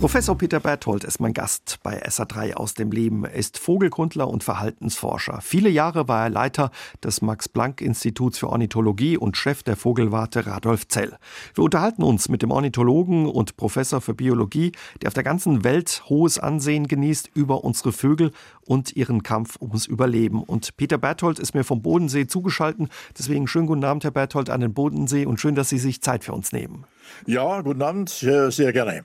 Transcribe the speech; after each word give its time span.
Professor 0.00 0.38
Peter 0.38 0.60
Berthold 0.60 1.02
ist 1.02 1.20
mein 1.20 1.34
Gast 1.34 1.80
bei 1.82 2.00
SA3 2.06 2.54
aus 2.54 2.74
dem 2.74 2.92
Leben. 2.92 3.24
Er 3.24 3.32
ist 3.32 3.58
Vogelkundler 3.58 4.28
und 4.28 4.44
Verhaltensforscher. 4.44 5.40
Viele 5.42 5.70
Jahre 5.70 6.06
war 6.06 6.22
er 6.22 6.30
Leiter 6.30 6.70
des 7.02 7.20
Max-Planck-Instituts 7.20 8.38
für 8.38 8.48
Ornithologie 8.48 9.16
und 9.16 9.36
Chef 9.36 9.64
der 9.64 9.74
Vogelwarte 9.74 10.46
Radolf 10.46 10.86
Zell. 10.86 11.16
Wir 11.52 11.64
unterhalten 11.64 12.04
uns 12.04 12.28
mit 12.28 12.42
dem 12.42 12.52
Ornithologen 12.52 13.26
und 13.26 13.56
Professor 13.56 14.00
für 14.00 14.14
Biologie, 14.14 14.70
der 15.02 15.08
auf 15.08 15.14
der 15.14 15.24
ganzen 15.24 15.64
Welt 15.64 16.04
hohes 16.08 16.38
Ansehen 16.38 16.86
genießt 16.86 17.32
über 17.34 17.64
unsere 17.64 17.90
Vögel 17.90 18.30
und 18.60 18.94
ihren 18.94 19.24
Kampf 19.24 19.60
ums 19.60 19.86
Überleben. 19.86 20.44
Und 20.44 20.76
Peter 20.76 20.98
Berthold 20.98 21.40
ist 21.40 21.54
mir 21.54 21.64
vom 21.64 21.82
Bodensee 21.82 22.28
zugeschaltet. 22.28 22.88
Deswegen 23.18 23.48
schönen 23.48 23.66
guten 23.66 23.82
Abend, 23.82 24.04
Herr 24.04 24.12
Berthold, 24.12 24.48
an 24.48 24.60
den 24.60 24.74
Bodensee 24.74 25.26
und 25.26 25.40
schön, 25.40 25.56
dass 25.56 25.70
Sie 25.70 25.78
sich 25.78 26.02
Zeit 26.02 26.22
für 26.22 26.34
uns 26.34 26.52
nehmen. 26.52 26.84
Ja, 27.26 27.60
guten 27.62 27.82
Abend, 27.82 28.08
sehr 28.10 28.72
gerne. 28.72 29.04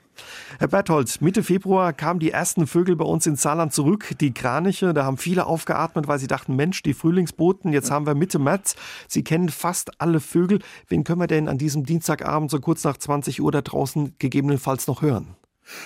Herr 0.58 0.68
Berthold, 0.68 1.20
Mitte 1.20 1.42
Februar 1.42 1.92
kamen 1.92 2.20
die 2.20 2.30
ersten 2.30 2.66
Vögel 2.66 2.96
bei 2.96 3.04
uns 3.04 3.26
ins 3.26 3.42
Saarland 3.42 3.72
zurück, 3.72 4.14
die 4.20 4.32
Kraniche. 4.32 4.94
Da 4.94 5.04
haben 5.04 5.16
viele 5.16 5.46
aufgeatmet, 5.46 6.08
weil 6.08 6.18
sie 6.18 6.26
dachten, 6.26 6.56
Mensch, 6.56 6.82
die 6.82 6.94
Frühlingsboten, 6.94 7.72
jetzt 7.72 7.90
haben 7.90 8.06
wir 8.06 8.14
Mitte 8.14 8.38
März. 8.38 8.76
Sie 9.08 9.24
kennen 9.24 9.48
fast 9.48 10.00
alle 10.00 10.20
Vögel. 10.20 10.60
Wen 10.88 11.04
können 11.04 11.20
wir 11.20 11.26
denn 11.26 11.48
an 11.48 11.58
diesem 11.58 11.84
Dienstagabend 11.84 12.50
so 12.50 12.60
kurz 12.60 12.84
nach 12.84 12.96
20 12.96 13.40
Uhr 13.40 13.52
da 13.52 13.62
draußen 13.62 14.14
gegebenenfalls 14.18 14.86
noch 14.86 15.02
hören? 15.02 15.36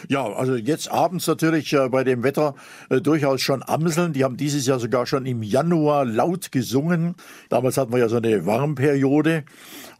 Ja, 0.09 0.27
also 0.27 0.57
jetzt 0.57 0.91
abends 0.91 1.27
natürlich 1.27 1.73
äh, 1.73 1.89
bei 1.89 2.03
dem 2.03 2.23
Wetter 2.23 2.55
äh, 2.91 3.01
durchaus 3.01 3.41
schon 3.41 3.63
Amseln. 3.63 4.13
Die 4.13 4.25
haben 4.25 4.37
dieses 4.37 4.67
Jahr 4.67 4.81
sogar 4.81 5.07
schon 5.07 5.27
im 5.27 5.43
Januar 5.43 6.05
laut 6.05 6.51
gesungen. 6.51 7.15
Damals 7.49 7.77
hatten 7.77 7.93
wir 7.93 7.99
ja 7.99 8.09
so 8.09 8.17
eine 8.17 8.45
Warmperiode. 8.45 9.45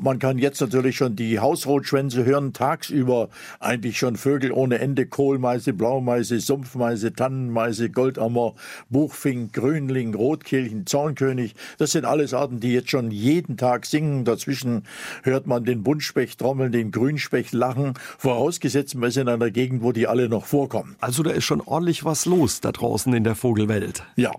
Man 0.01 0.21
kann 0.21 0.39
jetzt 0.39 0.61
natürlich 0.61 0.97
schon 0.97 1.17
die 1.17 1.41
Hausrotschwänze 1.41 2.25
hören, 2.25 2.53
tagsüber 2.53 3.31
eigentlich 3.59 3.99
schon 3.99 4.15
Vögel 4.15 4.53
ohne 4.53 4.79
Ende, 4.79 5.07
Kohlmeise, 5.07 5.73
Blaumeise, 5.73 6.39
Sumpfmeise, 6.39 7.13
Tannenmeise, 7.13 7.91
Goldammer, 7.91 8.55
Buchfink, 8.91 9.53
Grünling, 9.55 10.15
Rotkehlchen, 10.15 10.87
Zornkönig. 10.87 11.57
Das 11.79 11.91
sind 11.91 12.05
alles 12.05 12.33
Arten, 12.33 12.61
die 12.61 12.73
jetzt 12.75 12.91
schon 12.91 13.11
jeden 13.11 13.57
Tag 13.57 13.87
singen. 13.87 14.25
Dazwischen 14.25 14.85
hört 15.25 15.49
man 15.49 15.65
den 15.65 15.83
Buntspecht 15.83 16.39
trommeln, 16.39 16.71
den 16.71 16.93
Grünspecht 16.93 17.53
lachen, 17.53 17.95
vorausgesetzt 18.19 18.95
man 18.95 19.09
ist 19.09 19.17
in 19.17 19.29
einer 19.29 19.51
Gegend, 19.51 19.83
wo 19.83 19.91
die 19.91 20.07
alle 20.07 20.29
noch 20.29 20.45
vorkommen. 20.45 20.95
Also 21.01 21.25
da 21.25 21.33
ist 21.33 21.45
schon 21.45 21.61
ordentlich 21.61 22.05
was 22.05 22.25
los 22.25 22.61
da 22.61 22.71
draußen 22.71 23.13
in 23.15 23.25
der 23.25 23.35
Vogelwelt. 23.35 24.05
Ja, 24.15 24.31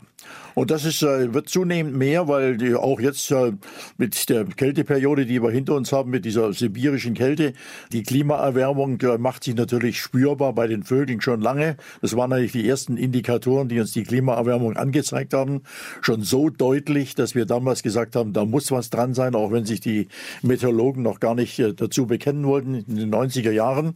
und 0.60 0.72
das 0.72 0.84
ist, 0.84 1.04
äh, 1.04 1.34
wird 1.34 1.48
zunehmend 1.48 1.96
mehr, 1.96 2.28
weil 2.28 2.58
die 2.58 2.76
auch 2.76 3.00
jetzt 3.00 3.32
äh, 3.32 3.54
mit 3.98 4.28
der 4.28 4.44
Kälteperiode, 4.44 5.26
die 5.26 5.42
wir 5.42 5.52
hinter 5.52 5.74
uns 5.74 5.94
haben, 5.94 6.12
mit 6.12 6.26
dieser 6.26 6.52
sibirischen 6.52 7.14
Kälte, 7.14 7.54
die 7.94 8.04
Klimaerwärmung 8.04 9.00
äh, 9.00 9.18
macht 9.18 9.46
sich 9.46 9.56
natürlich 9.56 10.02
spürbar 10.02 10.52
bei 10.52 10.68
den 10.68 10.84
Vögeln 10.84 11.22
schon 11.22 11.40
lange. 11.40 11.78
Das 12.02 12.14
waren 12.18 12.34
eigentlich 12.34 12.52
die 12.52 12.68
ersten 12.68 12.98
Indikatoren, 12.98 13.70
die 13.70 13.80
uns 13.80 13.94
die 13.94 14.04
Klimaerwärmung 14.04 14.76
angezeigt 14.76 15.34
haben. 15.34 15.62
Schon 16.02 16.24
so 16.24 16.50
deutlich, 16.50 17.16
dass 17.16 17.36
wir 17.36 17.46
damals 17.46 17.82
gesagt 17.82 18.18
haben, 18.18 18.34
da 18.34 18.44
muss 18.44 18.70
was 18.70 18.90
dran 18.90 19.14
sein, 19.14 19.36
auch 19.36 19.54
wenn 19.54 19.64
sich 19.64 19.80
die 19.80 20.10
Meteorologen 20.42 21.04
noch 21.04 21.22
gar 21.22 21.36
nicht 21.36 21.58
dazu 21.78 22.06
bekennen 22.06 22.46
wollten 22.46 22.76
in 22.76 22.98
den 22.98 23.16
90er 23.16 23.52
Jahren. 23.52 23.96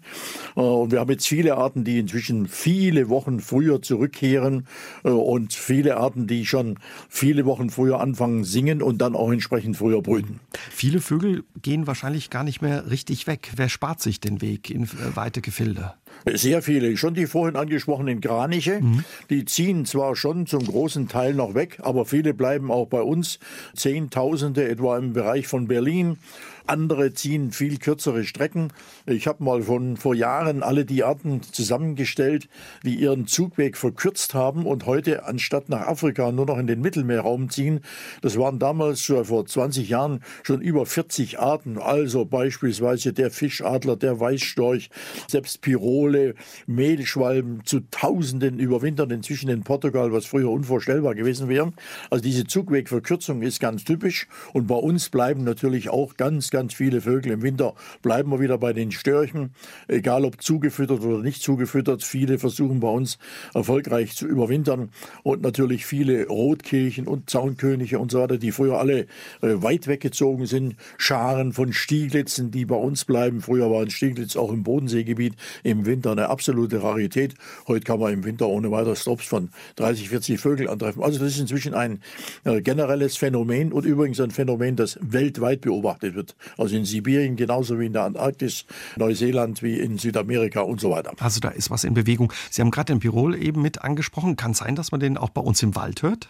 Und 0.56 0.94
wir 0.94 1.02
haben 1.02 1.12
jetzt 1.12 1.28
viele 1.28 1.58
Arten, 1.58 1.84
die 1.84 2.00
inzwischen 2.00 2.48
viele 2.48 3.10
Wochen 3.10 3.42
früher 3.42 3.82
zurückkehren 3.82 4.66
und 5.04 5.52
viele 5.52 5.98
Arten, 5.98 6.26
die 6.26 6.53
schon 6.54 6.78
viele 7.10 7.46
Wochen 7.46 7.72
früher 7.72 8.00
anfangen 8.00 8.44
singen 8.44 8.84
und 8.84 9.00
dann 9.00 9.16
auch 9.16 9.32
entsprechend 9.32 9.76
früher 9.76 10.04
brüten. 10.04 10.40
Viele 10.70 11.02
Vögel 11.02 11.46
gehen 11.60 11.88
wahrscheinlich 11.88 12.30
gar 12.30 12.44
nicht 12.44 12.62
mehr 12.62 12.92
richtig 12.92 13.26
weg. 13.26 13.54
Wer 13.56 13.70
spart 13.70 14.02
sich 14.02 14.20
den 14.20 14.40
Weg 14.40 14.70
in 14.70 14.84
äh, 14.84 15.16
weite 15.16 15.42
Gefilde? 15.42 15.96
Sehr 16.26 16.62
viele. 16.62 16.96
Schon 16.98 17.14
die 17.14 17.28
vorhin 17.28 17.56
angesprochenen 17.56 18.22
Kraniche, 18.22 18.80
mhm. 18.82 19.04
die 19.30 19.46
ziehen 19.46 19.86
zwar 19.86 20.16
schon 20.16 20.48
zum 20.48 20.66
großen 20.66 21.08
Teil 21.08 21.34
noch 21.34 21.54
weg, 21.54 21.80
aber 21.84 22.06
viele 22.06 22.34
bleiben 22.34 22.72
auch 22.72 22.88
bei 22.88 23.02
uns. 23.02 23.40
Zehntausende 23.76 24.68
etwa 24.70 24.98
im 24.98 25.14
Bereich 25.14 25.48
von 25.48 25.68
Berlin 25.68 26.18
andere 26.66 27.14
ziehen 27.14 27.52
viel 27.52 27.78
kürzere 27.78 28.24
Strecken. 28.24 28.72
Ich 29.06 29.28
habe 29.28 29.44
mal 29.44 29.64
von 29.64 29.98
vor 29.98 30.16
Jahren 30.16 30.64
alle 30.64 30.86
die 30.86 31.04
Arten 31.04 31.42
zusammengestellt, 31.44 32.48
die 32.84 32.96
ihren 32.96 33.28
Zugweg 33.28 33.76
verkürzt 33.76 34.34
haben 34.34 34.66
und 34.66 34.86
heute 34.86 35.26
anstatt 35.26 35.68
nach 35.68 35.88
Afrika 35.88 36.32
nur 36.32 36.46
noch 36.46 36.58
in 36.58 36.68
den 36.68 36.82
Mittelmeerraum 36.82 37.50
ziehen. 37.50 37.82
Das 38.22 38.38
waren 38.38 38.60
damals 38.60 39.12
vor 39.24 39.46
20 39.46 39.90
Jahren 39.90 40.22
schon 40.44 40.62
über 40.62 40.86
40 40.86 41.40
Arten. 41.40 41.78
Also 41.78 42.26
beispielsweise 42.26 43.12
der 43.12 43.30
Fischadler, 43.30 43.98
der 43.98 44.20
Weißstorch, 44.20 44.90
selbst 45.28 45.62
Pirole, 46.04 46.36
Mehlschwalben 46.68 47.62
zu 47.64 47.80
Tausenden 47.92 48.60
überwintern 48.60 49.10
inzwischen 49.10 49.50
in 49.50 49.64
Portugal, 49.64 50.12
was 50.12 50.26
früher 50.26 50.50
unvorstellbar 50.50 51.16
gewesen 51.16 51.48
wäre. 51.48 51.72
Also 52.10 52.22
diese 52.22 52.46
Zugwegverkürzung 52.46 53.42
ist 53.42 53.62
ganz 53.62 53.86
typisch 53.86 54.28
und 54.52 54.68
bei 54.68 54.76
uns 54.76 55.10
bleiben 55.10 55.46
natürlich 55.46 55.90
auch 55.90 56.18
ganz 56.18 56.50
ganz 56.50 56.74
viele 56.74 57.02
Vögel. 57.02 57.32
Im 57.32 57.42
Winter 57.42 57.74
bleiben 58.02 58.32
wir 58.32 58.42
wieder 58.42 58.58
bei 58.58 58.74
den 58.74 58.92
Störchen, 58.92 59.52
egal 59.88 60.26
ob 60.26 60.42
zugefüttert 60.42 61.02
oder 61.02 61.24
nicht 61.24 61.42
zugefüttert. 61.42 62.04
Viele 62.04 62.38
versuchen 62.38 62.82
bei 62.82 62.90
uns 62.90 63.18
erfolgreich 63.54 64.16
zu 64.16 64.28
überwintern 64.28 64.90
und 65.24 65.42
natürlich 65.42 65.86
viele 65.86 66.28
Rotkehlchen 66.28 67.08
und 67.08 67.30
Zaunkönige 67.30 67.98
und 68.00 68.12
so 68.12 68.20
weiter, 68.20 68.38
die 68.38 68.52
früher 68.52 68.78
alle 68.78 69.02
äh, 69.42 69.62
weit 69.62 69.88
weggezogen 69.88 70.48
sind. 70.48 70.76
Scharen 70.98 71.54
von 71.54 71.72
Stieglitzen, 71.72 72.52
die 72.52 72.66
bei 72.66 72.76
uns 72.76 73.06
bleiben. 73.06 73.42
Früher 73.42 73.72
waren 73.72 73.90
Stieglitz 73.90 74.36
auch 74.36 74.52
im 74.52 74.64
Bodenseegebiet 74.64 75.36
im 75.64 75.86
Winter 75.94 76.12
eine 76.12 76.30
absolute 76.30 76.82
Rarität. 76.82 77.36
Heute 77.68 77.86
kann 77.86 78.00
man 78.00 78.12
im 78.14 78.24
Winter 78.24 78.48
ohne 78.48 78.72
weiteres 78.72 79.02
Stops 79.02 79.26
von 79.26 79.50
30, 79.76 80.10
40 80.10 80.40
Vögel 80.40 80.68
antreffen. 80.68 81.04
Also 81.04 81.20
das 81.20 81.34
ist 81.34 81.40
inzwischen 81.40 81.76
ein 81.76 82.02
äh, 82.46 82.62
generelles 82.62 83.16
Phänomen 83.16 83.72
und 83.72 83.86
übrigens 83.86 84.20
ein 84.20 84.32
Phänomen, 84.32 84.76
das 84.76 84.98
weltweit 85.02 85.62
beobachtet 85.62 86.16
wird. 86.16 86.36
Also 86.58 86.76
in 86.76 86.86
Sibirien 86.86 87.36
genauso 87.36 87.80
wie 87.80 87.86
in 87.86 87.94
der 87.94 88.04
Antarktis, 88.04 88.66
Neuseeland 88.96 89.62
wie 89.62 89.80
in 89.80 90.00
Südamerika 90.00 90.62
und 90.62 90.82
so 90.82 90.90
weiter. 90.90 91.14
Also 91.20 91.40
da 91.40 91.50
ist 91.50 91.70
was 91.70 91.84
in 91.84 91.94
Bewegung. 91.94 92.34
Sie 92.50 92.62
haben 92.62 92.72
gerade 92.72 92.92
den 92.94 93.00
Pirol 93.00 93.36
eben 93.36 93.62
mit 93.62 93.84
angesprochen. 93.84 94.36
Kann 94.36 94.52
es 94.52 94.58
sein, 94.58 94.76
dass 94.76 94.92
man 94.92 95.00
den 95.00 95.18
auch 95.18 95.30
bei 95.30 95.42
uns 95.42 95.62
im 95.62 95.76
Wald 95.76 96.02
hört? 96.02 96.30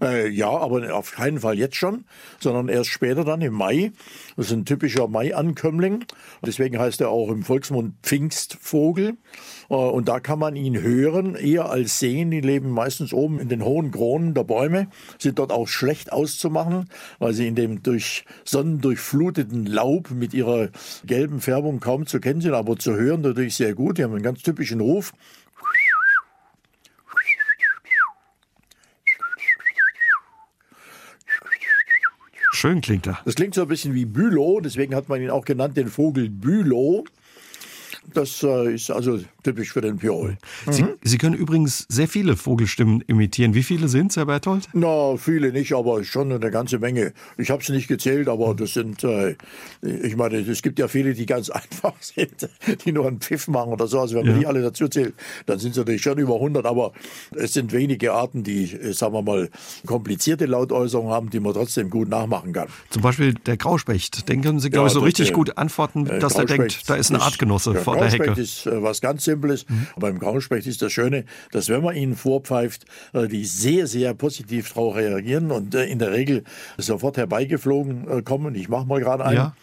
Äh, 0.00 0.28
ja, 0.28 0.48
aber 0.48 0.94
auf 0.94 1.12
keinen 1.12 1.40
Fall 1.40 1.58
jetzt 1.58 1.76
schon, 1.76 2.04
sondern 2.38 2.68
erst 2.68 2.90
später 2.90 3.24
dann 3.24 3.40
im 3.42 3.54
Mai. 3.54 3.92
Das 4.36 4.46
ist 4.46 4.52
ein 4.52 4.64
typischer 4.64 5.08
Mai-Ankömmling. 5.08 6.04
Deswegen 6.44 6.78
heißt 6.78 7.00
er 7.00 7.10
auch 7.10 7.30
im 7.30 7.42
Volksmund 7.42 7.94
Pfingstvogel. 8.02 9.14
Äh, 9.68 9.74
und 9.74 10.08
da 10.08 10.20
kann 10.20 10.38
man 10.38 10.56
ihn 10.56 10.80
hören, 10.80 11.34
eher 11.34 11.70
als 11.70 11.98
sehen. 11.98 12.30
Die 12.30 12.40
leben 12.40 12.70
meistens 12.70 13.12
oben 13.12 13.38
in 13.38 13.48
den 13.48 13.64
hohen 13.64 13.90
Kronen 13.90 14.34
der 14.34 14.44
Bäume, 14.44 14.88
sind 15.18 15.38
dort 15.38 15.52
auch 15.52 15.68
schlecht 15.68 16.12
auszumachen, 16.12 16.88
weil 17.18 17.32
sie 17.32 17.46
in 17.46 17.54
dem 17.54 17.82
durch 17.82 18.24
Sonnen 18.44 18.80
durchfluteten 18.80 19.66
Laub 19.66 20.10
mit 20.10 20.34
ihrer 20.34 20.70
gelben 21.04 21.40
Färbung 21.40 21.80
kaum 21.80 22.06
zu 22.06 22.20
kennen 22.20 22.40
sind, 22.40 22.54
aber 22.54 22.76
zu 22.76 22.94
hören 22.94 23.22
natürlich 23.22 23.56
sehr 23.56 23.74
gut. 23.74 23.98
Die 23.98 24.04
haben 24.04 24.12
einen 24.12 24.22
ganz 24.22 24.42
typischen 24.42 24.80
Ruf. 24.80 25.12
Schön 32.60 32.82
klingt 32.82 33.06
er. 33.06 33.18
Das 33.24 33.36
klingt 33.36 33.54
so 33.54 33.62
ein 33.62 33.68
bisschen 33.68 33.94
wie 33.94 34.04
Bülow, 34.04 34.60
deswegen 34.60 34.94
hat 34.94 35.08
man 35.08 35.22
ihn 35.22 35.30
auch 35.30 35.46
genannt, 35.46 35.78
den 35.78 35.88
Vogel 35.88 36.28
Bülow. 36.28 37.04
Das 38.12 38.42
äh, 38.42 38.74
ist 38.74 38.90
also 38.90 39.18
typisch 39.42 39.72
für 39.72 39.80
den 39.80 39.98
Pirol. 39.98 40.36
Sie, 40.68 40.82
mhm. 40.82 40.94
Sie, 41.02 41.18
können 41.18 41.34
übrigens 41.34 41.86
sehr 41.88 42.08
viele 42.08 42.36
Vogelstimmen 42.36 43.02
imitieren. 43.06 43.54
Wie 43.54 43.62
viele 43.62 43.88
sind 43.88 44.10
es, 44.10 44.16
Herr 44.16 44.26
Berthold? 44.26 44.68
Na, 44.72 45.16
viele 45.16 45.52
nicht, 45.52 45.72
aber 45.72 46.04
schon 46.04 46.32
eine 46.32 46.50
ganze 46.50 46.78
Menge. 46.78 47.12
Ich 47.38 47.50
habe 47.50 47.62
es 47.62 47.68
nicht 47.68 47.88
gezählt, 47.88 48.28
aber 48.28 48.54
das 48.54 48.74
sind, 48.74 49.04
äh, 49.04 49.36
ich 49.82 50.16
meine, 50.16 50.38
es 50.38 50.62
gibt 50.62 50.78
ja 50.78 50.88
viele, 50.88 51.14
die 51.14 51.26
ganz 51.26 51.50
einfach 51.50 51.94
sind, 52.00 52.48
die 52.84 52.92
nur 52.92 53.06
einen 53.06 53.20
Pfiff 53.20 53.48
machen 53.48 53.72
oder 53.72 53.86
so. 53.86 54.00
Also 54.00 54.16
wenn 54.16 54.26
man 54.26 54.34
ja. 54.34 54.40
die 54.40 54.46
alle 54.46 54.62
dazu 54.62 54.88
zählt, 54.88 55.14
dann 55.46 55.58
sind 55.58 55.72
es 55.72 55.76
natürlich 55.76 56.02
schon 56.02 56.18
über 56.18 56.34
100, 56.34 56.66
aber 56.66 56.92
es 57.36 57.52
sind 57.52 57.72
wenige 57.72 58.12
Arten, 58.12 58.42
die, 58.42 58.72
äh, 58.72 58.92
sagen 58.92 59.14
wir 59.14 59.22
mal, 59.22 59.48
komplizierte 59.86 60.46
Lautäußerungen 60.46 61.12
haben, 61.12 61.30
die 61.30 61.40
man 61.40 61.52
trotzdem 61.54 61.90
gut 61.90 62.08
nachmachen 62.08 62.52
kann. 62.52 62.68
Zum 62.90 63.02
Beispiel 63.02 63.34
der 63.34 63.56
Grauspecht. 63.56 64.28
Den 64.28 64.42
können 64.42 64.60
Sie, 64.60 64.70
glaube 64.70 64.84
ja, 64.84 64.88
ich, 64.88 64.94
so 64.94 65.00
richtig 65.00 65.32
gut 65.32 65.56
antworten, 65.56 66.06
äh, 66.06 66.18
dass 66.18 66.34
er 66.34 66.44
denkt, 66.44 66.88
da 66.88 66.94
ist 66.94 67.10
eine 67.10 67.22
Artgenosse 67.22 67.74
ja, 67.74 67.80
vor 67.80 67.96
der 67.96 68.10
Hecke. 68.10 68.40
ist 68.40 68.66
äh, 68.66 68.82
was 68.82 69.00
ganz 69.00 69.24
Simples. 69.30 69.68
Mhm. 69.68 69.86
Beim 69.96 70.18
Grauspecht 70.18 70.66
ist 70.66 70.82
das 70.82 70.92
Schöne, 70.92 71.24
dass 71.52 71.68
wenn 71.68 71.82
man 71.82 71.96
ihnen 71.96 72.16
vorpfeift, 72.16 72.84
äh, 73.12 73.28
die 73.28 73.44
sehr, 73.44 73.86
sehr 73.86 74.14
positiv 74.14 74.68
darauf 74.72 74.96
reagieren 74.96 75.50
und 75.50 75.74
äh, 75.74 75.84
in 75.84 75.98
der 75.98 76.12
Regel 76.12 76.44
sofort 76.78 77.16
herbeigeflogen 77.16 78.08
äh, 78.08 78.22
kommen. 78.22 78.54
Ich 78.54 78.68
mache 78.68 78.86
mal 78.86 79.00
gerade 79.00 79.24
einen. 79.24 79.36
Ja. 79.36 79.54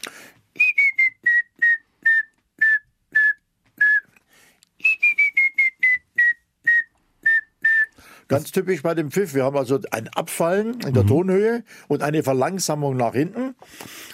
Ganz 8.28 8.52
typisch 8.52 8.82
bei 8.82 8.94
dem 8.94 9.12
Pfiff. 9.12 9.34
Wir 9.34 9.46
haben 9.46 9.58
also 9.58 9.80
ein 9.92 10.10
Abfallen 10.10 10.80
in 10.82 10.94
der 10.94 11.04
mhm. 11.04 11.08
Tonhöhe 11.08 11.64
und 11.88 12.04
eine 12.04 12.24
Verlangsamung 12.24 12.98
nach 12.98 13.14
hinten. 13.14 13.56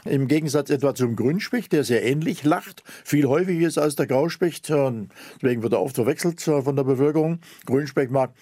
Im 0.05 0.27
Gegensatz 0.27 0.69
etwa 0.69 0.93
zum 0.93 1.15
Grünspecht, 1.15 1.71
der 1.71 1.83
sehr 1.83 2.03
ähnlich 2.03 2.43
lacht, 2.43 2.83
viel 3.03 3.25
häufiger 3.27 3.67
ist 3.67 3.77
als 3.77 3.95
der 3.95 4.07
Grauspecht. 4.07 4.69
Deswegen 4.69 5.63
wird 5.63 5.73
er 5.73 5.81
oft 5.81 5.95
verwechselt 5.95 6.41
von 6.41 6.75
der 6.75 6.83
Bevölkerung. 6.83 7.39
Grünspecht 7.65 8.11
mag 8.11 8.33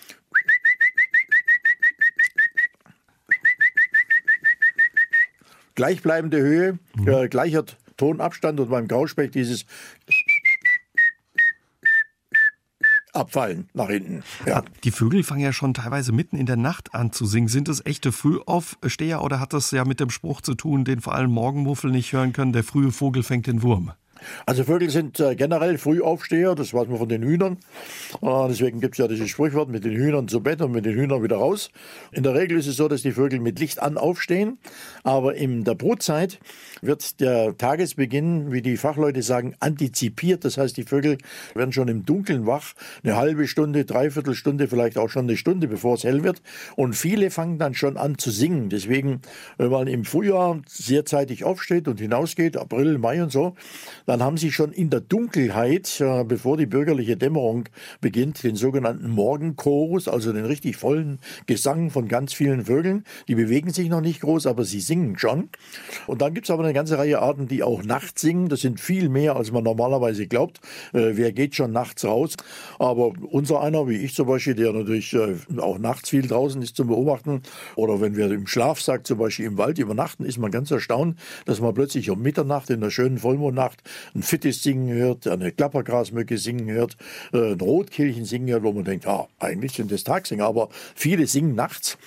gleichbleibende 5.76 6.40
Höhe, 6.42 6.80
mhm. 6.96 7.08
äh, 7.08 7.28
gleicher 7.30 7.64
Tonabstand 7.98 8.60
und 8.60 8.70
beim 8.70 8.88
Grauspecht 8.88 9.36
dieses 9.36 9.66
abfallen 13.14 13.70
nach 13.74 13.90
hinten. 13.90 14.24
Ja. 14.46 14.64
Die 14.84 14.92
Vögel 14.92 15.24
fangen 15.24 15.42
ja 15.42 15.54
schon 15.54 15.74
teilweise 15.74 16.12
mitten 16.12 16.36
in 16.36 16.46
der 16.46 16.58
Nacht 16.58 16.94
an 16.94 17.12
zu 17.12 17.26
singen. 17.26 17.48
Sind 17.48 17.70
es 17.70 17.86
echte 17.86 18.12
Frühaufsteher 18.12 19.24
oder 19.24 19.40
hat 19.40 19.54
das 19.54 19.72
ja 19.72 19.86
mit 19.86 20.00
dem 20.00 20.10
Spruch 20.10 20.42
zu 20.42 20.56
tun, 20.56 20.86
den 20.86 21.02
vor 21.02 21.16
allem 21.16 21.32
Morgenmuffel 21.32 21.92
nicht 21.92 22.14
hören 22.14 22.34
können, 22.34 22.54
der 22.54 22.64
frühe 22.64 22.92
Vogel 22.92 23.24
fängt 23.24 23.48
den 23.48 23.62
Wurm? 23.62 23.92
Also 24.46 24.64
Vögel 24.64 24.90
sind 24.90 25.20
äh, 25.20 25.36
generell 25.36 25.78
Frühaufsteher, 25.78 26.56
das 26.56 26.74
weiß 26.74 26.88
man 26.88 26.98
von 26.98 27.10
den 27.10 27.24
Hühnern. 27.24 27.58
Äh, 28.22 28.48
deswegen 28.50 28.82
gibt 28.82 28.96
es 28.96 29.00
ja 29.00 29.08
dieses 29.08 29.30
Sprichwort 29.30 29.70
mit 29.70 29.84
den 29.84 29.96
Hühnern 29.96 30.28
zu 30.28 30.42
Bett 30.42 30.62
und 30.62 30.72
mit 30.72 30.86
den 30.86 30.96
Hühnern 30.96 31.24
wieder 31.24 31.38
raus. 31.38 31.70
In 32.12 32.24
der 32.24 32.34
Regel 32.34 32.58
ist 32.58 32.68
es 32.68 32.78
so, 32.78 32.88
dass 32.88 33.02
die 33.02 33.12
Vögel 33.12 33.40
mit 33.40 33.60
Licht 33.60 33.82
an 33.82 33.98
aufstehen, 33.98 34.58
aber 35.04 35.36
in 35.36 35.64
der 35.64 35.76
Brutzeit 35.76 36.40
wird 36.82 37.20
der 37.20 37.58
Tagesbeginn, 37.58 38.52
wie 38.52 38.62
die 38.62 38.78
Fachleute 38.78 39.22
sagen, 39.22 39.56
antizipiert. 39.60 40.46
Das 40.46 40.58
heißt, 40.58 40.76
die 40.78 40.84
Vögel 40.84 41.18
werden 41.54 41.72
schon 41.72 41.88
im 41.88 42.06
Dunkeln 42.06 42.48
wach, 42.48 42.74
eine 43.04 43.16
halbe 43.16 43.48
Stunde, 43.48 43.86
dreiviertel 43.86 44.36
Stunde, 44.36 44.68
vielleicht 44.68 44.98
auch 44.98 45.10
schon 45.10 45.26
eine 45.26 45.38
Stunde, 45.38 45.68
bevor 45.68 45.96
es 45.96 46.04
hell 46.04 46.24
wird. 46.24 46.42
Und 46.76 46.96
viele 46.96 47.30
fangen 47.30 47.60
dann 47.60 47.74
schon 47.74 47.98
an 47.98 48.18
zu 48.18 48.32
singen. 48.32 48.70
Deswegen, 48.70 49.22
wenn 49.58 49.70
man 49.70 49.88
im 49.88 50.06
Frühjahr 50.06 50.62
sehr 50.68 51.06
zeitig 51.06 51.44
aufsteht 51.44 51.88
und 51.88 52.00
hinausgeht, 52.00 52.58
April, 52.58 52.98
Mai 52.98 53.22
und 53.22 53.32
so, 53.32 53.56
dann 54.12 54.24
haben 54.24 54.36
sie 54.36 54.52
schon 54.52 54.74
in 54.74 54.90
der 54.90 55.00
Dunkelheit, 55.00 56.02
äh, 56.02 56.26
bevor 56.26 56.58
die 56.58 56.66
bürgerliche 56.66 57.16
Dämmerung 57.16 57.70
beginnt, 58.02 58.44
den 58.44 58.58
sogenannten 58.58 59.10
Morgenchorus, 59.10 60.10
also 60.10 60.34
den 60.34 60.44
richtig 60.44 60.76
vollen 60.76 61.20
Gesang 61.46 61.92
von 61.92 62.10
ganz 62.10 62.34
vielen 62.34 62.66
Vögeln. 62.66 63.06
Die 63.30 63.36
bewegen 63.36 63.72
sich 63.72 63.88
noch 63.88 64.02
nicht 64.02 64.20
groß, 64.20 64.48
aber 64.48 64.66
sie 64.66 64.82
singen 64.82 65.18
schon. 65.18 65.48
Und 66.08 66.22
dann 66.22 66.34
gibt 66.34 66.48
es 66.48 66.52
aber 66.52 66.66
eine 66.66 66.74
ganze 66.74 66.98
Reihe 66.98 67.20
Arten, 67.20 67.48
die 67.48 67.64
auch 67.64 67.84
nachts 67.84 68.20
singen. 68.20 68.50
Das 68.50 68.60
sind 68.60 68.82
viel 68.82 69.08
mehr, 69.08 69.38
als 69.38 69.54
man 69.54 69.64
normalerweise 69.64 70.28
glaubt. 70.28 70.60
Äh, 70.92 71.12
wer 71.14 71.32
geht 71.32 71.56
schon 71.56 71.72
nachts 71.72 72.04
raus? 72.04 72.36
Aber 72.80 73.14
unser 73.30 73.62
einer, 73.62 73.88
wie 73.88 73.96
ich 73.96 74.14
zum 74.14 74.28
Beispiel, 74.28 74.56
der 74.56 74.74
natürlich 74.74 75.14
äh, 75.14 75.36
auch 75.60 75.80
nachts 75.80 76.10
viel 76.10 76.28
draußen 76.28 76.62
ist 76.62 76.76
zum 76.76 76.88
Beobachten, 76.88 77.44
oder 77.78 78.02
wenn 78.02 78.18
wir 78.18 78.30
im 78.30 78.46
Schlafsack 78.46 79.08
zum 79.08 79.20
Beispiel 79.20 79.46
im 79.46 79.58
Wald 79.58 79.80
übernachten, 79.80 80.26
ist 80.26 80.38
man 80.38 80.52
ganz 80.52 80.70
erstaunt, 80.70 81.18
dass 81.46 81.62
man 81.62 81.74
plötzlich 81.74 82.10
um 82.10 82.22
Mitternacht 82.22 82.70
in 82.70 82.82
der 82.82 82.90
schönen 82.90 83.18
Vollmondnacht 83.18 83.82
ein 84.16 84.24
Fittis 84.24 84.64
singen 84.64 84.90
hört, 84.90 85.28
eine 85.28 85.52
Klappergrasmücke 85.52 86.38
singen 86.38 86.70
hört, 86.70 86.98
äh, 87.34 87.54
ein 87.54 87.62
Rotkehlchen 87.62 88.26
singen 88.26 88.50
hört, 88.50 88.64
wo 88.64 88.72
man 88.72 88.84
denkt, 88.84 89.08
ah, 89.08 89.28
eigentlich 89.40 89.74
sind 89.74 89.92
das 89.92 90.04
Tagsänger, 90.04 90.46
aber 90.46 90.70
viele 90.96 91.28
singen 91.28 91.56
nachts. 91.56 91.98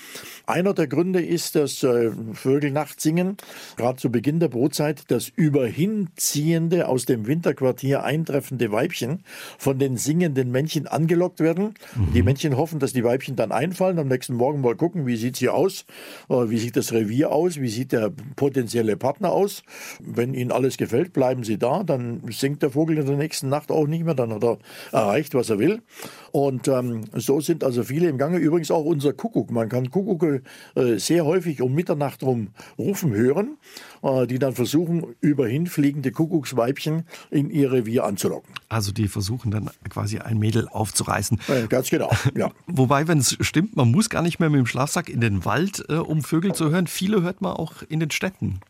Einer 0.46 0.74
der 0.74 0.86
Gründe 0.86 1.22
ist, 1.24 1.54
dass 1.54 1.82
äh, 1.82 2.10
Vögel 2.34 2.70
nachts 2.70 3.02
singen, 3.02 3.38
gerade 3.76 3.98
zu 3.98 4.10
Beginn 4.10 4.40
der 4.40 4.48
Brutzeit, 4.48 5.04
das 5.08 5.30
überhinziehende, 5.34 6.88
aus 6.88 7.06
dem 7.06 7.26
Winterquartier 7.26 8.04
eintreffende 8.04 8.70
Weibchen 8.70 9.24
von 9.56 9.78
den 9.78 9.96
singenden 9.96 10.50
Männchen 10.50 10.86
angelockt 10.86 11.40
werden. 11.40 11.74
Mhm. 11.96 12.12
Die 12.12 12.22
Männchen 12.22 12.58
hoffen, 12.58 12.78
dass 12.78 12.92
die 12.92 13.04
Weibchen 13.04 13.36
dann 13.36 13.52
einfallen, 13.52 13.98
am 13.98 14.08
nächsten 14.08 14.34
Morgen 14.34 14.60
mal 14.60 14.76
gucken, 14.76 15.06
wie 15.06 15.16
sieht 15.16 15.36
sie 15.36 15.48
aus, 15.48 15.86
äh, 16.28 16.34
wie 16.34 16.58
sieht 16.58 16.76
das 16.76 16.92
Revier 16.92 17.32
aus, 17.32 17.58
wie 17.58 17.68
sieht 17.68 17.92
der 17.92 18.12
potenzielle 18.36 18.98
Partner 18.98 19.32
aus. 19.32 19.62
Wenn 20.00 20.34
ihnen 20.34 20.52
alles 20.52 20.76
gefällt, 20.76 21.14
bleiben 21.14 21.44
sie 21.44 21.58
da, 21.58 21.83
dann 21.84 22.22
singt 22.30 22.62
der 22.62 22.70
Vogel 22.70 22.98
in 22.98 23.06
der 23.06 23.16
nächsten 23.16 23.48
Nacht 23.48 23.70
auch 23.70 23.86
nicht 23.86 24.04
mehr, 24.04 24.14
dann 24.14 24.32
hat 24.32 24.44
er 24.44 24.58
erreicht, 24.92 25.34
was 25.34 25.50
er 25.50 25.58
will. 25.58 25.82
Und 26.32 26.68
ähm, 26.68 27.02
so 27.12 27.40
sind 27.40 27.62
also 27.62 27.84
viele 27.84 28.08
im 28.08 28.18
Gange. 28.18 28.38
Übrigens 28.38 28.70
auch 28.70 28.84
unser 28.84 29.12
Kuckuck. 29.12 29.50
Man 29.50 29.68
kann 29.68 29.90
Kuckucke 29.90 30.42
äh, 30.74 30.96
sehr 30.96 31.24
häufig 31.24 31.62
um 31.62 31.74
Mitternacht 31.74 32.22
rum 32.22 32.48
rufen 32.78 33.12
hören, 33.12 33.56
äh, 34.02 34.26
die 34.26 34.38
dann 34.38 34.54
versuchen, 34.54 35.14
überhin 35.20 35.66
fliegende 35.66 36.10
Kuckucksweibchen 36.10 37.04
in 37.30 37.50
ihr 37.50 37.72
Revier 37.72 38.04
anzulocken. 38.04 38.54
Also 38.68 38.92
die 38.92 39.08
versuchen 39.08 39.50
dann 39.50 39.70
quasi 39.88 40.18
ein 40.18 40.38
Mädel 40.38 40.68
aufzureißen. 40.68 41.38
Äh, 41.48 41.66
ganz 41.68 41.90
genau, 41.90 42.10
ja. 42.36 42.50
Wobei, 42.66 43.06
wenn 43.08 43.18
es 43.18 43.36
stimmt, 43.40 43.76
man 43.76 43.90
muss 43.90 44.10
gar 44.10 44.22
nicht 44.22 44.40
mehr 44.40 44.50
mit 44.50 44.58
dem 44.58 44.66
Schlafsack 44.66 45.08
in 45.08 45.20
den 45.20 45.44
Wald, 45.44 45.84
äh, 45.88 45.94
um 45.94 46.22
Vögel 46.22 46.54
zu 46.54 46.70
hören. 46.70 46.86
Viele 46.86 47.22
hört 47.22 47.40
man 47.40 47.52
auch 47.52 47.82
in 47.88 48.00
den 48.00 48.10
Städten. 48.10 48.60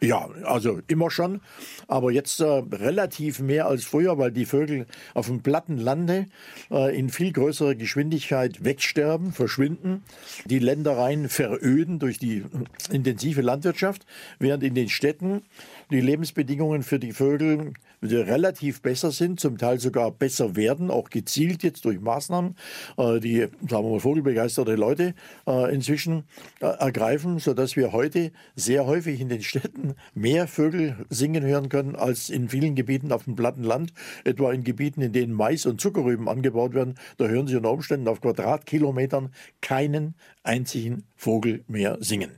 Ja, 0.00 0.28
also 0.44 0.80
immer 0.86 1.10
schon, 1.10 1.40
aber 1.88 2.12
jetzt 2.12 2.40
äh, 2.40 2.44
relativ 2.44 3.40
mehr 3.40 3.66
als 3.66 3.84
früher, 3.84 4.16
weil 4.16 4.30
die 4.30 4.44
Vögel 4.44 4.86
auf 5.14 5.26
dem 5.26 5.42
platten 5.42 5.76
Lande 5.76 6.26
äh, 6.70 6.96
in 6.96 7.10
viel 7.10 7.32
größerer 7.32 7.74
Geschwindigkeit 7.74 8.64
wegsterben, 8.64 9.32
verschwinden, 9.32 10.04
die 10.44 10.60
Ländereien 10.60 11.28
veröden 11.28 11.98
durch 11.98 12.18
die 12.18 12.44
intensive 12.90 13.42
Landwirtschaft, 13.42 14.06
während 14.38 14.62
in 14.62 14.74
den 14.74 14.88
Städten 14.88 15.42
die 15.90 16.00
Lebensbedingungen 16.00 16.82
für 16.82 16.98
die 16.98 17.12
Vögel 17.12 17.72
relativ 18.02 18.82
besser 18.82 19.10
sind, 19.10 19.40
zum 19.40 19.58
Teil 19.58 19.78
sogar 19.78 20.10
besser 20.10 20.56
werden, 20.56 20.90
auch 20.90 21.10
gezielt 21.10 21.62
jetzt 21.62 21.84
durch 21.84 22.00
Maßnahmen, 22.00 22.56
äh, 22.98 23.20
die, 23.20 23.46
sagen 23.68 23.84
wir 23.84 23.90
mal, 23.90 24.00
vogelbegeisterte 24.00 24.74
Leute 24.74 25.14
äh, 25.46 25.74
inzwischen 25.74 26.24
äh, 26.60 26.66
ergreifen, 26.66 27.38
sodass 27.38 27.76
wir 27.76 27.92
heute 27.92 28.32
sehr 28.54 28.86
häufig 28.86 29.20
in 29.20 29.28
den 29.28 29.42
Städten 29.42 29.94
mehr 30.14 30.46
Vögel 30.46 31.06
singen 31.08 31.44
hören 31.44 31.68
können 31.68 31.96
als 31.96 32.30
in 32.30 32.48
vielen 32.48 32.74
Gebieten 32.74 33.12
auf 33.12 33.24
dem 33.24 33.36
platten 33.36 33.62
Land, 33.62 33.92
etwa 34.24 34.52
in 34.52 34.64
Gebieten, 34.64 35.00
in 35.00 35.12
denen 35.12 35.32
Mais 35.32 35.66
und 35.66 35.80
Zuckerrüben 35.80 36.28
angebaut 36.28 36.74
werden. 36.74 36.94
Da 37.16 37.26
hören 37.26 37.46
Sie 37.46 37.56
unter 37.56 37.72
Umständen 37.72 38.08
auf 38.08 38.20
Quadratkilometern 38.20 39.30
keinen 39.60 40.14
einzigen 40.42 41.04
Vogel 41.16 41.64
mehr 41.66 41.98
singen. 42.00 42.30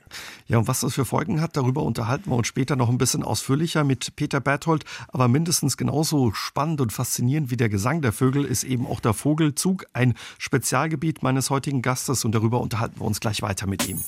Ja, 0.47 0.59
und 0.59 0.69
was 0.69 0.81
das 0.81 0.95
für 0.95 1.05
Folgen 1.05 1.41
hat, 1.41 1.57
darüber 1.57 1.83
unterhalten 1.83 2.31
wir 2.31 2.37
uns 2.37 2.47
später 2.47 2.77
noch 2.77 2.89
ein 2.89 2.99
bisschen 2.99 3.23
ausführlicher 3.23 3.85
mit 3.85 4.17
Peter 4.17 4.41
Berthold. 4.41 4.85
Aber 5.09 5.29
mindestens 5.29 5.77
genauso 5.77 6.33
spannend 6.33 6.81
und 6.81 6.93
faszinierend 6.93 7.51
wie 7.51 7.57
der 7.57 7.69
Gesang 7.69 8.01
der 8.03 8.13
Vögel 8.13 8.45
ist 8.45 8.65
eben 8.65 8.87
auch 8.87 9.01
der 9.01 9.15
Vogelzug, 9.15 9.87
ein 9.93 10.15
Spezialgebiet 10.39 11.23
meines 11.23 11.51
heutigen 11.51 11.83
Gastes. 11.83 12.25
Und 12.25 12.35
darüber 12.35 12.61
unterhalten 12.61 13.01
wir 13.01 13.05
uns 13.05 13.21
gleich 13.21 13.43
weiter 13.43 13.67
mit 13.67 13.89
ihm. 13.89 14.01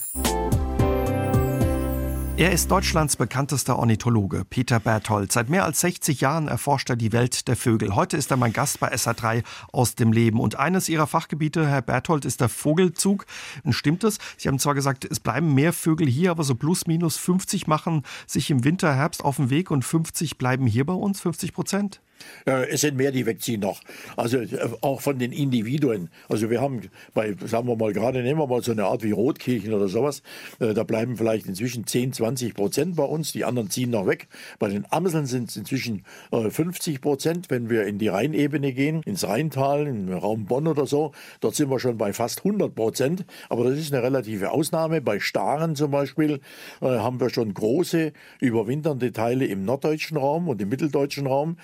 Er 2.40 2.52
ist 2.52 2.70
Deutschlands 2.70 3.16
bekanntester 3.16 3.78
Ornithologe, 3.78 4.46
Peter 4.48 4.81
Berthold. 4.81 5.30
Seit 5.30 5.50
mehr 5.50 5.66
als 5.66 5.80
60 5.80 6.23
Jahren 6.23 6.49
erforscht 6.49 6.88
er 6.88 6.97
die 6.97 7.12
Welt 7.12 7.49
der 7.49 7.54
Vögel. 7.54 7.94
Heute 7.94 8.16
ist 8.16 8.30
er 8.30 8.38
mein 8.38 8.54
Gast 8.54 8.80
bei 8.80 8.90
SA3 8.94 9.44
aus 9.73 9.94
dem 9.94 10.11
Leben. 10.11 10.40
Und 10.40 10.56
eines 10.56 10.88
Ihrer 10.88 11.06
Fachgebiete, 11.06 11.68
Herr 11.68 11.82
Berthold, 11.82 12.25
ist 12.25 12.40
der 12.40 12.49
Vogelzug. 12.49 13.26
Stimmt 13.68 14.04
es? 14.04 14.16
Sie 14.38 14.49
haben 14.49 14.59
zwar 14.59 14.75
gesagt, 14.75 15.04
es 15.04 15.20
bleiben 15.20 15.52
mehr 15.52 15.75
Vögel 15.75 16.09
hier, 16.09 16.30
aber 16.30 16.42
so 16.42 16.54
plus 16.54 16.87
minus 16.87 17.18
50 17.18 17.66
machen 17.66 18.04
sich 18.26 18.50
im 18.50 18.64
Winter, 18.64 18.94
Herbst 18.94 19.23
auf 19.23 19.37
den 19.37 19.50
Weg 19.50 19.70
und 19.70 19.85
50 19.85 20.38
bleiben 20.38 20.66
hier 20.66 20.87
bei 20.87 20.94
uns, 20.94 21.20
50 21.20 21.52
Prozent? 21.52 22.00
Äh, 22.47 22.69
es 22.71 22.81
sind 22.83 22.97
mehr, 22.97 23.12
die 23.12 23.27
wegziehen 23.27 23.61
noch. 23.61 23.81
Also 24.17 24.39
äh, 24.39 24.69
auch 24.81 25.00
von 25.00 25.19
den 25.19 25.33
Individuen. 25.33 26.09
Also 26.29 26.50
wir 26.50 26.61
haben 26.61 26.83
bei, 27.15 27.35
sagen 27.45 27.69
wir 27.69 27.77
mal, 27.77 27.93
gerade 27.93 28.23
nehmen 28.23 28.41
wir 28.41 28.47
mal 28.47 28.62
so 28.62 28.73
eine 28.73 28.85
Art 28.85 29.03
wie 29.03 29.12
Rotkirchen 29.12 29.73
oder 29.73 29.89
sowas, 29.89 30.23
äh, 30.59 30.75
da 30.75 30.85
bleiben 30.85 31.17
vielleicht 31.17 31.47
inzwischen 31.47 31.87
10, 31.87 32.12
20 32.12 32.55
Prozent 32.55 32.97
bei 32.97 33.05
uns, 33.05 33.33
die 33.33 33.45
anderen 33.45 33.71
ziehen 33.71 33.91
noch 33.91 34.07
weg. 34.07 34.29
Bei 34.59 34.69
den 34.69 34.87
Amseln 34.91 35.27
sind 35.27 35.50
es 35.50 35.57
inzwischen 35.57 36.05
50 36.31 37.00
Prozent, 37.00 37.50
wenn 37.50 37.71
wir 37.71 37.87
in 37.87 37.99
die 37.99 38.09
Rheinebene 38.09 38.73
gehen, 38.73 39.03
ins 39.05 39.27
Rheintal, 39.27 39.87
im 39.87 40.12
Raum 40.12 40.47
Bonn 40.47 40.67
oder 40.67 40.87
so, 40.87 41.12
dort 41.41 41.55
sind 41.55 41.71
wir 41.71 41.79
schon 41.79 41.99
bei 41.99 42.12
fast 42.12 42.45
100 42.45 42.75
Prozent. 42.75 43.25
Aber 43.49 43.65
das 43.65 43.79
ist 43.79 43.93
eine 43.93 44.03
relative 44.03 44.50
Ausnahme. 44.50 45.00
Bei 45.00 45.21
Staren 45.21 45.77
zum 45.77 45.91
Beispiel 45.91 46.41
haben 46.81 47.21
wir 47.21 47.31
schon 47.31 47.53
große 47.53 48.12
überwinternde 48.41 49.12
Teile 49.12 49.47
im 49.47 49.65
norddeutschen 49.65 50.17
Raum 50.17 50.49
und 50.49 50.61
im 50.61 50.69
mitteldeutschen 50.69 51.27
Raum 51.27 51.57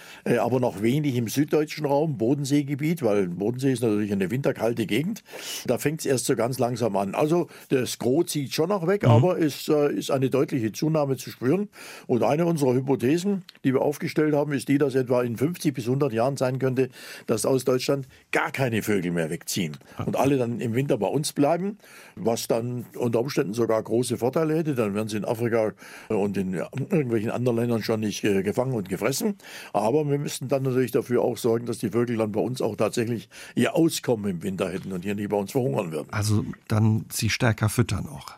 aber 0.47 0.61
noch 0.61 0.81
wenig 0.81 1.17
im 1.17 1.27
süddeutschen 1.27 1.87
Raum, 1.87 2.19
Bodenseegebiet, 2.19 3.03
weil 3.03 3.27
Bodensee 3.27 3.73
ist 3.73 3.83
natürlich 3.83 4.13
eine 4.13 4.31
winterkalte 4.31 4.87
Gegend. 4.87 5.25
Da 5.67 5.77
fängt 5.77 5.99
es 5.99 6.07
erst 6.07 6.27
so 6.27 6.37
ganz 6.37 6.61
langsam 6.61 6.95
an. 6.95 7.17
Also 7.17 7.49
das 7.71 7.99
Gros 7.99 8.27
zieht 8.27 8.55
schon 8.55 8.69
noch 8.69 8.87
weg, 8.87 9.03
mhm. 9.03 9.09
aber 9.09 9.41
es 9.41 9.67
äh, 9.67 9.93
ist 9.93 10.13
eine 10.13 10.31
deutliche 10.31 10.71
Zunahme 10.71 11.17
zu 11.17 11.31
spüren. 11.31 11.69
Und 12.07 12.23
eine 12.23 12.47
unserer 12.47 12.75
Hypothesen, 12.75 13.43
die 13.65 13.75
wir 13.75 13.83
aufgestellt 13.83 14.35
haben, 14.35 14.53
ist 14.53 14.69
die, 14.69 14.79
dass 14.79 14.95
etwa 14.95 15.23
in 15.23 15.37
50 15.37 15.75
bis 15.75 15.87
100 15.87 16.13
Jahren 16.13 16.37
sein 16.37 16.61
könnte, 16.61 16.91
dass 17.27 17.45
aus 17.45 17.65
Deutschland 17.65 18.07
gar 18.31 18.53
keine 18.53 18.83
Vögel 18.83 19.11
mehr 19.11 19.31
wegziehen 19.31 19.77
und 20.05 20.15
alle 20.15 20.37
dann 20.37 20.61
im 20.61 20.75
Winter 20.75 20.97
bei 20.97 21.09
uns 21.09 21.33
bleiben, 21.33 21.77
was 22.15 22.47
dann 22.47 22.87
unter 22.95 23.19
Umständen 23.19 23.53
sogar 23.53 23.83
große 23.83 24.17
Vorteile 24.17 24.55
hätte. 24.55 24.77
Dann 24.77 24.95
werden 24.95 25.09
sie 25.09 25.17
in 25.17 25.25
Afrika 25.25 25.73
und 26.07 26.37
in 26.37 26.55
irgendwelchen 26.55 27.33
anderen 27.33 27.57
Ländern 27.59 27.83
schon 27.83 27.99
nicht 27.99 28.23
äh, 28.23 28.45
gefangen 28.45 28.75
und 28.75 28.89
gefressen. 28.89 29.35
Aber 29.73 30.09
wir 30.09 30.19
müssen 30.19 30.36
müssten 30.37 30.49
dann 30.49 30.63
natürlich 30.65 30.91
dafür 30.91 31.23
auch 31.23 31.39
sorgen, 31.39 31.65
dass 31.67 31.79
die 31.79 31.91
Vögel 31.91 32.19
dann 32.19 32.33
bei 32.33 32.41
uns 32.41 32.61
auch 32.61 32.77
tatsächlich 32.77 33.29
ihr 33.55 33.75
Auskommen 33.75 34.31
im 34.31 34.43
Winter 34.43 34.71
hätten 34.71 34.93
und 34.93 35.03
hier 35.03 35.15
nicht 35.15 35.31
bei 35.31 35.37
uns 35.37 35.53
verhungern 35.53 35.93
würden. 35.93 36.09
Also 36.11 36.45
dann 36.69 37.07
sie 37.11 37.31
stärker 37.31 37.71
füttern 37.71 38.07
auch. 38.07 38.35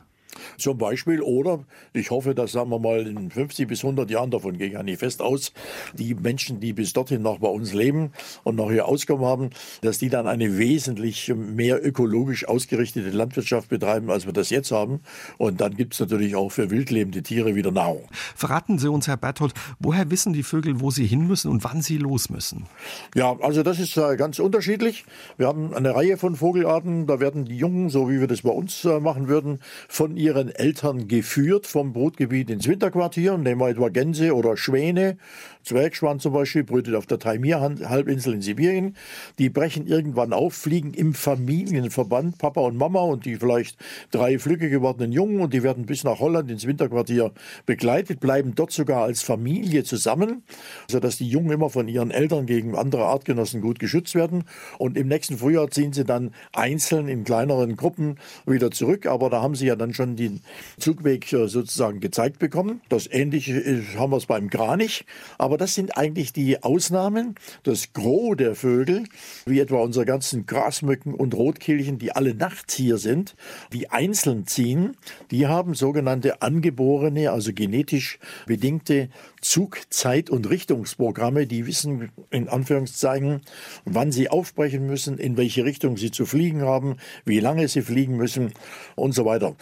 Zum 0.56 0.78
Beispiel. 0.78 1.22
Oder 1.22 1.64
ich 1.92 2.10
hoffe, 2.10 2.34
dass, 2.34 2.52
sagen 2.52 2.70
wir 2.70 2.78
mal, 2.78 3.06
in 3.06 3.30
50 3.30 3.68
bis 3.68 3.84
100 3.84 4.10
Jahren, 4.10 4.30
davon 4.30 4.58
gehe 4.58 4.68
ich 4.68 4.72
ja 4.74 4.82
nicht 4.82 5.00
fest 5.00 5.22
aus, 5.22 5.52
die 5.94 6.14
Menschen, 6.14 6.60
die 6.60 6.72
bis 6.72 6.92
dorthin 6.92 7.22
noch 7.22 7.38
bei 7.38 7.48
uns 7.48 7.72
leben 7.72 8.12
und 8.44 8.56
noch 8.56 8.70
hier 8.70 8.86
Auskommen 8.86 9.24
haben, 9.24 9.50
dass 9.82 9.98
die 9.98 10.08
dann 10.08 10.26
eine 10.26 10.58
wesentlich 10.58 11.32
mehr 11.34 11.84
ökologisch 11.84 12.46
ausgerichtete 12.46 13.10
Landwirtschaft 13.10 13.68
betreiben, 13.68 14.10
als 14.10 14.26
wir 14.26 14.32
das 14.32 14.50
jetzt 14.50 14.70
haben. 14.70 15.00
Und 15.36 15.60
dann 15.60 15.76
gibt 15.76 15.94
es 15.94 16.00
natürlich 16.00 16.36
auch 16.36 16.50
für 16.50 16.70
wildlebende 16.70 17.22
Tiere 17.22 17.54
wieder 17.54 17.70
Nahrung. 17.70 18.08
Verraten 18.34 18.78
Sie 18.78 18.90
uns, 18.90 19.06
Herr 19.08 19.16
Berthold, 19.16 19.52
woher 19.78 20.10
wissen 20.10 20.32
die 20.32 20.42
Vögel, 20.42 20.80
wo 20.80 20.90
sie 20.90 21.06
hin 21.06 21.26
müssen 21.26 21.50
und 21.50 21.64
wann 21.64 21.82
sie 21.82 21.98
los 21.98 22.30
müssen? 22.30 22.66
Ja, 23.14 23.36
also 23.40 23.62
das 23.62 23.78
ist 23.78 23.96
äh, 23.96 24.16
ganz 24.16 24.38
unterschiedlich. 24.38 25.04
Wir 25.36 25.46
haben 25.46 25.74
eine 25.74 25.94
Reihe 25.94 26.16
von 26.16 26.36
Vogelarten. 26.36 27.06
Da 27.06 27.20
werden 27.20 27.44
die 27.44 27.56
Jungen, 27.56 27.90
so 27.90 28.08
wie 28.10 28.20
wir 28.20 28.26
das 28.26 28.42
bei 28.42 28.50
uns 28.50 28.84
äh, 28.84 29.00
machen 29.00 29.28
würden, 29.28 29.60
von 29.88 30.16
ihren 30.28 30.54
Eltern 30.54 31.08
geführt 31.08 31.66
vom 31.66 31.94
Brutgebiet 31.94 32.50
ins 32.50 32.68
Winterquartier. 32.68 33.38
Nehmen 33.38 33.62
wir 33.62 33.70
etwa 33.70 33.88
Gänse 33.88 34.34
oder 34.34 34.58
Schwäne. 34.58 35.16
Zwergschwan 35.62 36.20
zum 36.20 36.32
Beispiel 36.32 36.64
brütet 36.64 36.94
auf 36.94 37.06
der 37.06 37.18
Taimir-Halbinsel 37.18 38.34
in 38.34 38.42
Sibirien. 38.42 38.96
Die 39.38 39.48
brechen 39.48 39.86
irgendwann 39.86 40.32
auf, 40.32 40.54
fliegen 40.54 40.92
im 40.94 41.14
Familienverband, 41.14 42.38
Papa 42.38 42.60
und 42.60 42.76
Mama 42.76 43.00
und 43.00 43.24
die 43.24 43.36
vielleicht 43.36 43.78
drei 44.10 44.38
flügge 44.38 44.68
gewordenen 44.70 45.12
Jungen 45.12 45.40
und 45.40 45.54
die 45.54 45.62
werden 45.62 45.86
bis 45.86 46.04
nach 46.04 46.20
Holland 46.20 46.50
ins 46.50 46.66
Winterquartier 46.66 47.32
begleitet, 47.64 48.20
bleiben 48.20 48.54
dort 48.54 48.72
sogar 48.72 49.04
als 49.04 49.22
Familie 49.22 49.84
zusammen, 49.84 50.42
sodass 50.90 51.16
die 51.16 51.28
Jungen 51.28 51.50
immer 51.50 51.70
von 51.70 51.88
ihren 51.88 52.10
Eltern 52.10 52.46
gegen 52.46 52.76
andere 52.76 53.04
Artgenossen 53.04 53.60
gut 53.60 53.78
geschützt 53.78 54.14
werden. 54.14 54.44
Und 54.78 54.96
im 54.96 55.08
nächsten 55.08 55.38
Frühjahr 55.38 55.70
ziehen 55.70 55.92
sie 55.92 56.04
dann 56.04 56.32
einzeln 56.52 57.08
in 57.08 57.24
kleineren 57.24 57.76
Gruppen 57.76 58.16
wieder 58.46 58.70
zurück. 58.70 59.06
Aber 59.06 59.30
da 59.30 59.42
haben 59.42 59.54
sie 59.54 59.66
ja 59.66 59.76
dann 59.76 59.94
schon 59.94 60.16
den 60.18 60.40
Zugweg 60.78 61.32
äh, 61.32 61.48
sozusagen 61.48 62.00
gezeigt 62.00 62.38
bekommen. 62.38 62.80
Das 62.88 63.08
Ähnliche 63.10 63.82
haben 63.96 64.12
wir 64.12 64.16
es 64.16 64.26
beim 64.26 64.50
Kranich. 64.50 65.06
Aber 65.38 65.56
das 65.56 65.74
sind 65.74 65.96
eigentlich 65.96 66.32
die 66.32 66.62
Ausnahmen. 66.62 67.34
Das 67.62 67.92
Gros 67.92 68.36
der 68.36 68.54
Vögel, 68.54 69.04
wie 69.46 69.60
etwa 69.60 69.80
unsere 69.80 70.04
ganzen 70.04 70.46
Grasmücken 70.46 71.14
und 71.14 71.34
Rotkehlchen, 71.34 71.98
die 71.98 72.12
alle 72.12 72.34
nachts 72.34 72.74
hier 72.74 72.98
sind, 72.98 73.36
die 73.72 73.90
einzeln 73.90 74.46
ziehen, 74.46 74.96
die 75.30 75.46
haben 75.46 75.74
sogenannte 75.74 76.42
angeborene, 76.42 77.30
also 77.30 77.52
genetisch 77.52 78.18
bedingte 78.46 79.08
Zugzeit- 79.40 80.30
und 80.30 80.50
Richtungsprogramme, 80.50 81.46
die 81.46 81.66
wissen 81.66 82.10
in 82.30 82.48
Anführungszeichen, 82.48 83.42
wann 83.84 84.12
sie 84.12 84.28
aufbrechen 84.28 84.86
müssen, 84.86 85.18
in 85.18 85.36
welche 85.36 85.64
Richtung 85.64 85.96
sie 85.96 86.10
zu 86.10 86.26
fliegen 86.26 86.62
haben, 86.62 86.96
wie 87.24 87.40
lange 87.40 87.68
sie 87.68 87.82
fliegen 87.82 88.16
müssen 88.16 88.52
und 88.96 89.12
so 89.12 89.24
weiter. 89.24 89.56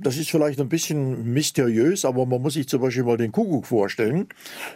Das 0.00 0.16
ist 0.16 0.30
vielleicht 0.30 0.60
ein 0.60 0.68
bisschen 0.68 1.32
mysteriös, 1.32 2.04
aber 2.04 2.26
man 2.26 2.42
muss 2.42 2.54
sich 2.54 2.68
zum 2.68 2.80
Beispiel 2.80 3.04
mal 3.04 3.16
den 3.16 3.32
Kuckuck 3.32 3.66
vorstellen. 3.66 4.28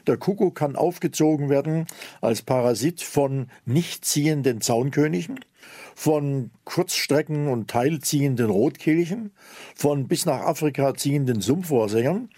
Der 0.06 0.16
Kuckuck 0.16 0.54
kann 0.54 0.76
aufgezogen 0.76 1.48
werden 1.48 1.86
als 2.20 2.42
Parasit 2.42 3.02
von 3.02 3.48
nicht 3.64 4.04
ziehenden 4.04 4.60
Zaunkönigen 4.60 5.40
von 5.98 6.50
Kurzstrecken- 6.66 7.48
und 7.48 7.70
teilziehenden 7.70 8.50
Rotkehlchen, 8.50 9.30
von 9.74 10.06
bis 10.06 10.26
nach 10.26 10.40
Afrika 10.40 10.94
ziehenden 10.94 11.40
Sumpfohrsängern. 11.40 12.28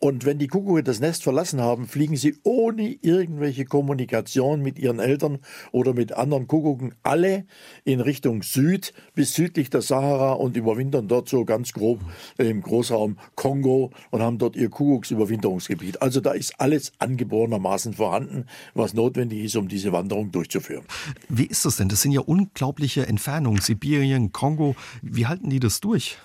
Und 0.00 0.26
wenn 0.26 0.38
die 0.38 0.48
Kuckucke 0.48 0.82
das 0.82 1.00
Nest 1.00 1.22
verlassen 1.22 1.62
haben, 1.62 1.88
fliegen 1.88 2.16
sie 2.16 2.36
ohne 2.42 2.98
irgendwelche 3.00 3.64
Kommunikation 3.64 4.60
mit 4.60 4.78
ihren 4.78 4.98
Eltern 4.98 5.38
oder 5.72 5.94
mit 5.94 6.12
anderen 6.12 6.46
Kuckucken 6.46 6.94
alle 7.02 7.46
in 7.84 8.00
Richtung 8.00 8.42
Süd 8.42 8.92
bis 9.14 9.32
südlich 9.32 9.70
der 9.70 9.80
Sahara 9.80 10.32
und 10.32 10.54
überwintern 10.54 11.08
dort 11.08 11.30
so 11.30 11.46
ganz 11.46 11.72
grob 11.72 12.00
im 12.36 12.60
Großraum 12.60 13.16
Kongo 13.34 13.92
und 14.10 14.20
haben 14.20 14.36
dort 14.36 14.56
ihr 14.56 14.68
Kuckucksüberwinterungsgebiet. 14.68 16.02
Also 16.02 16.20
da 16.20 16.32
ist 16.32 16.60
alles 16.60 16.92
angeborenermaßen 16.98 17.94
vorhanden, 17.94 18.44
was 18.74 18.92
notwendig 18.92 19.44
ist, 19.44 19.56
um 19.56 19.68
diese 19.68 19.90
Wanderung 19.92 20.32
durchzuführen. 20.32 20.84
Wie 21.30 21.46
ist 21.46 21.64
das 21.64 21.76
denn? 21.76 21.88
Das 21.88 22.02
sind 22.02 22.12
ja 22.12 22.20
unglaubliche 22.58 23.06
Entfernungen. 23.06 23.60
Sibirien, 23.60 24.32
Kongo. 24.32 24.74
Wie 25.00 25.28
halten 25.28 25.48
die 25.48 25.60
das 25.60 25.80
durch? 25.80 26.18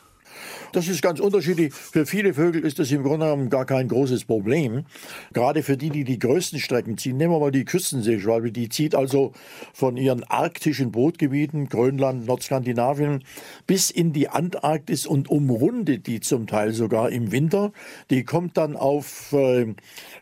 Das 0.71 0.87
ist 0.87 1.03
ganz 1.03 1.19
unterschiedlich. 1.19 1.73
Für 1.73 2.07
viele 2.07 2.33
Vögel 2.33 2.65
ist 2.65 2.79
das 2.79 2.91
im 2.91 3.03
Grunde 3.03 3.27
genommen 3.27 3.49
gar 3.51 3.65
kein 3.65 3.87
großes 3.87 4.25
Problem. 4.25 4.85
Gerade 5.31 5.61
für 5.61 5.77
die, 5.77 5.91
die 5.91 6.03
die 6.03 6.17
größten 6.17 6.59
Strecken 6.59 6.97
ziehen. 6.97 7.17
Nehmen 7.17 7.33
wir 7.33 7.39
mal 7.39 7.51
die 7.51 7.65
Küstenseeschwalbe. 7.65 8.51
Die 8.51 8.69
zieht 8.69 8.95
also 8.95 9.33
von 9.73 9.95
ihren 9.97 10.23
arktischen 10.23 10.91
Brutgebieten, 10.91 11.69
Grönland, 11.69 12.25
Nordskandinavien, 12.25 13.23
bis 13.67 13.91
in 13.91 14.13
die 14.13 14.29
Antarktis 14.29 15.05
und 15.05 15.29
umrundet 15.29 16.07
die 16.07 16.19
zum 16.19 16.47
Teil 16.47 16.73
sogar 16.73 17.11
im 17.11 17.31
Winter. 17.31 17.71
Die 18.09 18.23
kommt 18.23 18.57
dann 18.57 18.75
auf 18.75 19.33
äh, 19.33 19.75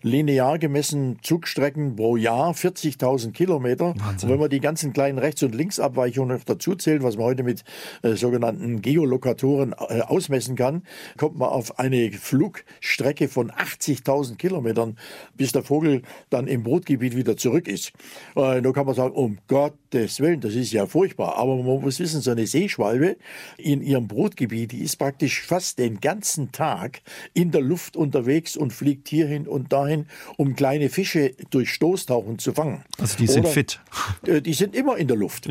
linear 0.03 0.57
gemessen 0.59 1.19
Zugstrecken 1.21 1.95
pro 1.95 2.17
Jahr 2.17 2.53
40.000 2.53 3.31
Kilometer. 3.31 3.93
Wahnsinn. 3.97 4.27
Und 4.27 4.33
wenn 4.33 4.39
man 4.39 4.49
die 4.49 4.59
ganzen 4.59 4.93
kleinen 4.93 5.17
Rechts- 5.17 5.43
und 5.43 5.53
Linksabweichungen 5.53 6.37
noch 6.37 6.43
dazu 6.43 6.75
zählt, 6.75 7.03
was 7.03 7.17
man 7.17 7.25
heute 7.25 7.43
mit 7.43 7.63
äh, 8.01 8.15
sogenannten 8.15 8.81
Geolokatoren 8.81 9.73
äh, 9.73 10.01
ausmessen 10.01 10.55
kann, 10.55 10.83
kommt 11.17 11.37
man 11.37 11.49
auf 11.49 11.79
eine 11.79 12.11
Flugstrecke 12.11 13.27
von 13.27 13.51
80.000 13.51 14.37
Kilometern, 14.37 14.97
bis 15.35 15.51
der 15.51 15.63
Vogel 15.63 16.01
dann 16.29 16.47
im 16.47 16.63
Brutgebiet 16.63 17.15
wieder 17.15 17.37
zurück 17.37 17.67
ist. 17.67 17.93
Äh, 18.35 18.61
da 18.61 18.71
kann 18.71 18.85
man 18.85 18.95
sagen, 18.95 19.13
um 19.13 19.37
Gottes 19.47 20.19
Willen, 20.19 20.41
das 20.41 20.55
ist 20.55 20.71
ja 20.71 20.85
furchtbar. 20.85 21.37
Aber 21.37 21.55
man 21.57 21.81
muss 21.81 21.99
wissen, 21.99 22.21
so 22.21 22.31
eine 22.31 22.47
Seeschwalbe 22.47 23.17
in 23.57 23.81
ihrem 23.81 24.07
Brutgebiet, 24.07 24.71
die 24.71 24.81
ist 24.81 24.97
praktisch 24.97 25.41
fast 25.41 25.79
den 25.79 25.99
ganzen 25.99 26.51
Tag 26.51 27.01
in 27.33 27.51
der 27.51 27.61
Luft 27.61 27.95
unterwegs 27.95 28.57
und 28.57 28.73
fliegt 28.73 29.07
hierhin 29.07 29.47
und 29.47 29.71
dahin, 29.71 29.90
um 30.37 30.55
kleine 30.55 30.89
Fische 30.89 31.33
durch 31.49 31.69
Stoßtauchen 31.71 32.39
zu 32.39 32.53
fangen. 32.53 32.83
Also 32.99 33.17
die 33.17 33.27
sind 33.27 33.45
Oder, 33.45 33.53
fit. 33.53 33.79
äh, 34.25 34.41
Die 34.41 34.53
sind 34.53 34.75
immer 34.75 34.97
in 34.97 35.07
der 35.07 35.17
Luft. 35.17 35.47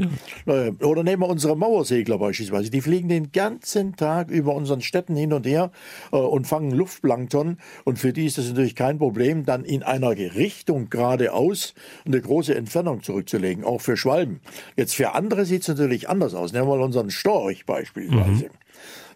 Äh, 0.47 0.71
Oder 0.83 1.03
nehmen 1.03 1.23
wir 1.23 1.29
unsere 1.29 1.57
Mauersegler 1.57 2.19
beispielsweise. 2.19 2.71
Die 2.71 2.81
fliegen 2.81 3.09
den 3.09 3.33
ganzen 3.33 3.97
Tag 3.97 4.31
über 4.31 4.55
unseren 4.55 4.81
Städten 4.81 5.17
hin 5.17 5.33
und 5.33 5.47
her 5.47 5.71
äh, 6.13 6.17
und 6.17 6.47
fangen 6.47 6.71
Luftplankton. 6.71 7.59
Und 7.85 7.99
für 7.99 8.13
die 8.13 8.27
ist 8.27 8.39
das 8.39 8.49
natürlich 8.49 8.75
kein 8.75 8.99
Problem, 8.99 9.45
dann 9.45 9.65
in 9.65 9.83
einer 9.83 10.11
Richtung 10.11 10.91
geradeaus 10.91 11.75
eine 12.05 12.21
große 12.21 12.55
Entfernung 12.55 13.03
zurückzulegen, 13.03 13.65
auch 13.65 13.81
für 13.81 13.97
Schwalben. 13.97 14.41
Jetzt 14.77 14.95
für 14.95 15.15
andere 15.15 15.45
sieht 15.45 15.63
es 15.63 15.69
natürlich 15.69 16.09
anders 16.09 16.35
aus. 16.35 16.53
Nehmen 16.53 16.69
wir 16.69 16.77
mal 16.77 16.85
unseren 16.85 17.11
Storch 17.11 17.67
beispielsweise. 17.67 18.51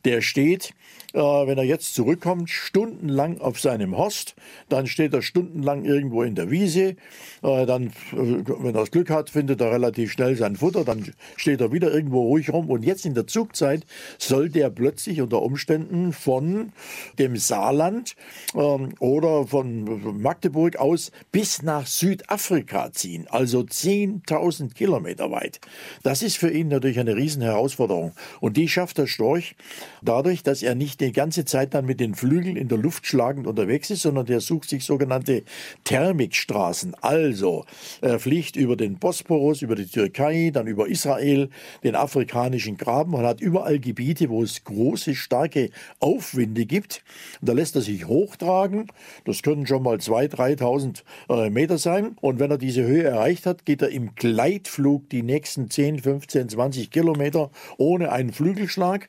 Der 0.04 0.21
steht, 0.21 0.75
äh, 1.14 1.18
wenn 1.18 1.59
er 1.59 1.64
jetzt 1.64 1.94
zurückkommt, 1.94 2.50
stundenlang 2.50 3.40
auf 3.40 3.61
seinem 3.61 3.97
Horst, 3.97 4.35
dann 4.68 4.87
steht 4.87 5.14
er 5.14 5.23
stundenlang 5.23 5.85
irgendwo 5.85 6.23
in 6.25 6.35
der 6.35 6.50
Wiese, 6.50 6.97
äh, 7.42 7.66
dann, 7.66 7.87
äh, 7.87 7.92
wenn 8.12 8.75
er 8.75 8.80
das 8.80 8.90
Glück 8.90 9.11
hat, 9.11 9.30
findet 9.30 9.61
er 9.61 9.71
relativ 9.71 10.11
schnell 10.11 10.37
sein 10.37 10.56
Futter, 10.56 10.85
dann 10.85 11.12
steht 11.37 11.61
er 11.61 11.73
wieder 11.73 11.92
irgendwo 11.92 12.23
ruhig 12.23 12.52
rum. 12.52 12.68
Und 12.68 12.85
jetzt 12.85 13.06
in 13.06 13.14
der 13.14 13.28
Zugzeit 13.28 13.87
soll 14.18 14.49
der 14.50 14.71
plötzlich 14.71 15.21
unter 15.21 15.42
Umständen 15.42 16.12
von 16.12 16.73
dem 17.18 17.37
Saarland 17.37 18.16
ähm, 18.56 18.94
oder 18.99 19.47
von 19.47 20.21
Magdeburg 20.21 20.76
aus 20.76 21.12
bis 21.30 21.62
nach 21.62 21.87
Südafrika 21.87 22.92
ziehen, 22.92 23.26
also 23.30 23.61
10.000 23.61 24.75
Kilometer 24.75 25.30
weit. 25.30 25.61
Das 26.02 26.23
ist 26.23 26.37
für 26.38 26.50
ihn 26.50 26.68
natürlich 26.68 26.99
eine 26.99 27.14
Riesenherausforderung. 27.14 28.12
Und 28.40 28.56
die 28.56 28.68
schafft 28.68 28.99
der 28.99 29.06
Storch 29.06 29.54
dadurch, 30.02 30.42
dass 30.42 30.62
er 30.62 30.75
nicht 30.75 31.03
die 31.04 31.12
ganze 31.12 31.44
Zeit 31.44 31.75
dann 31.75 31.87
mit 31.87 32.00
den 32.00 32.14
Flügeln 32.14 32.56
in 32.56 32.68
der 32.68 32.78
Luft 32.78 33.06
schlagend 33.06 33.46
unterwegs 33.46 33.90
ist, 33.90 34.02
sondern 34.02 34.26
der 34.26 34.40
sucht 34.40 34.68
sich 34.68 34.84
sogenannte 34.84 35.42
Thermikstraßen. 35.84 36.94
Also, 37.00 37.64
er 38.00 38.18
fliegt 38.18 38.56
über 38.56 38.76
den 38.76 38.99
Bosporus, 38.99 39.62
über 39.62 39.75
die 39.75 39.87
Türkei, 39.87 40.50
dann 40.52 40.66
über 40.66 40.88
Israel, 40.88 41.50
den 41.82 41.94
afrikanischen 41.94 42.76
Graben 42.76 43.14
und 43.14 43.25
hat 43.25 43.40
überall 43.40 43.78
Gebiete, 43.78 44.30
wo 44.30 44.42
es 44.42 44.64
große, 44.64 45.14
starke 45.14 45.70
Aufwinde 46.00 46.66
gibt. 46.66 47.02
Und 47.40 47.49
da 47.49 47.52
lässt 47.52 47.76
er 47.76 47.82
sich 47.82 48.06
hochtragen. 48.06 48.87
Das 49.25 49.42
können 49.42 49.66
schon 49.66 49.82
mal 49.82 49.96
2.000, 49.96 50.58
3.000 50.58 51.02
äh, 51.46 51.50
Meter 51.50 51.78
sein. 51.78 52.16
Und 52.20 52.40
wenn 52.40 52.50
er 52.50 52.58
diese 52.58 52.82
Höhe 52.82 53.04
erreicht 53.04 53.46
hat, 53.46 53.64
geht 53.64 53.82
er 53.82 53.90
im 53.90 54.14
Gleitflug 54.14 55.08
die 55.11 55.23
nächsten 55.23 55.70
10, 55.70 56.00
15, 56.00 56.49
20 56.49 56.90
Kilometer 56.90 57.50
ohne 57.76 58.12
einen 58.12 58.32
Flügelschlag. 58.32 59.08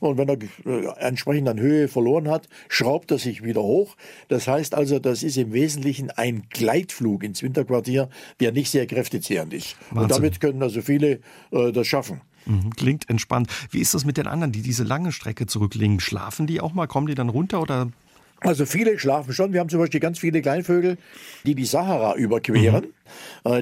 Und 0.00 0.18
wenn 0.18 0.28
er 0.28 0.38
äh, 0.66 0.86
entsprechend 0.98 1.33
an 1.48 1.58
Höhe 1.58 1.88
verloren 1.88 2.28
hat, 2.28 2.48
schraubt 2.68 3.10
er 3.10 3.18
sich 3.18 3.42
wieder 3.44 3.62
hoch. 3.62 3.96
Das 4.28 4.46
heißt 4.48 4.74
also, 4.74 4.98
das 4.98 5.22
ist 5.22 5.36
im 5.36 5.52
Wesentlichen 5.52 6.10
ein 6.10 6.44
Gleitflug 6.50 7.22
ins 7.24 7.42
Winterquartier, 7.42 8.08
der 8.40 8.52
nicht 8.52 8.70
sehr 8.70 8.86
kräftezehrend 8.86 9.52
ist. 9.52 9.76
Und 9.90 9.96
Wahnsinn. 10.02 10.16
damit 10.16 10.40
können 10.40 10.62
also 10.62 10.80
viele 10.82 11.20
äh, 11.50 11.72
das 11.72 11.86
schaffen. 11.86 12.20
Mhm, 12.46 12.70
Klingt 12.76 13.08
entspannt. 13.10 13.50
Wie 13.70 13.80
ist 13.80 13.94
das 13.94 14.04
mit 14.04 14.16
den 14.16 14.26
anderen, 14.26 14.52
die 14.52 14.62
diese 14.62 14.84
lange 14.84 15.12
Strecke 15.12 15.46
zurücklegen? 15.46 16.00
Schlafen 16.00 16.46
die 16.46 16.60
auch 16.60 16.72
mal? 16.74 16.86
Kommen 16.86 17.06
die 17.06 17.14
dann 17.14 17.28
runter 17.30 17.60
oder 17.62 17.90
Also 18.40 18.66
viele 18.66 18.98
schlafen 18.98 19.32
schon. 19.32 19.52
Wir 19.54 19.60
haben 19.60 19.70
zum 19.70 19.78
Beispiel 19.80 20.00
ganz 20.00 20.18
viele 20.18 20.42
Kleinvögel, 20.42 20.98
die 21.46 21.54
die 21.54 21.64
Sahara 21.64 22.14
überqueren. 22.16 22.84
Äh, 22.84 22.88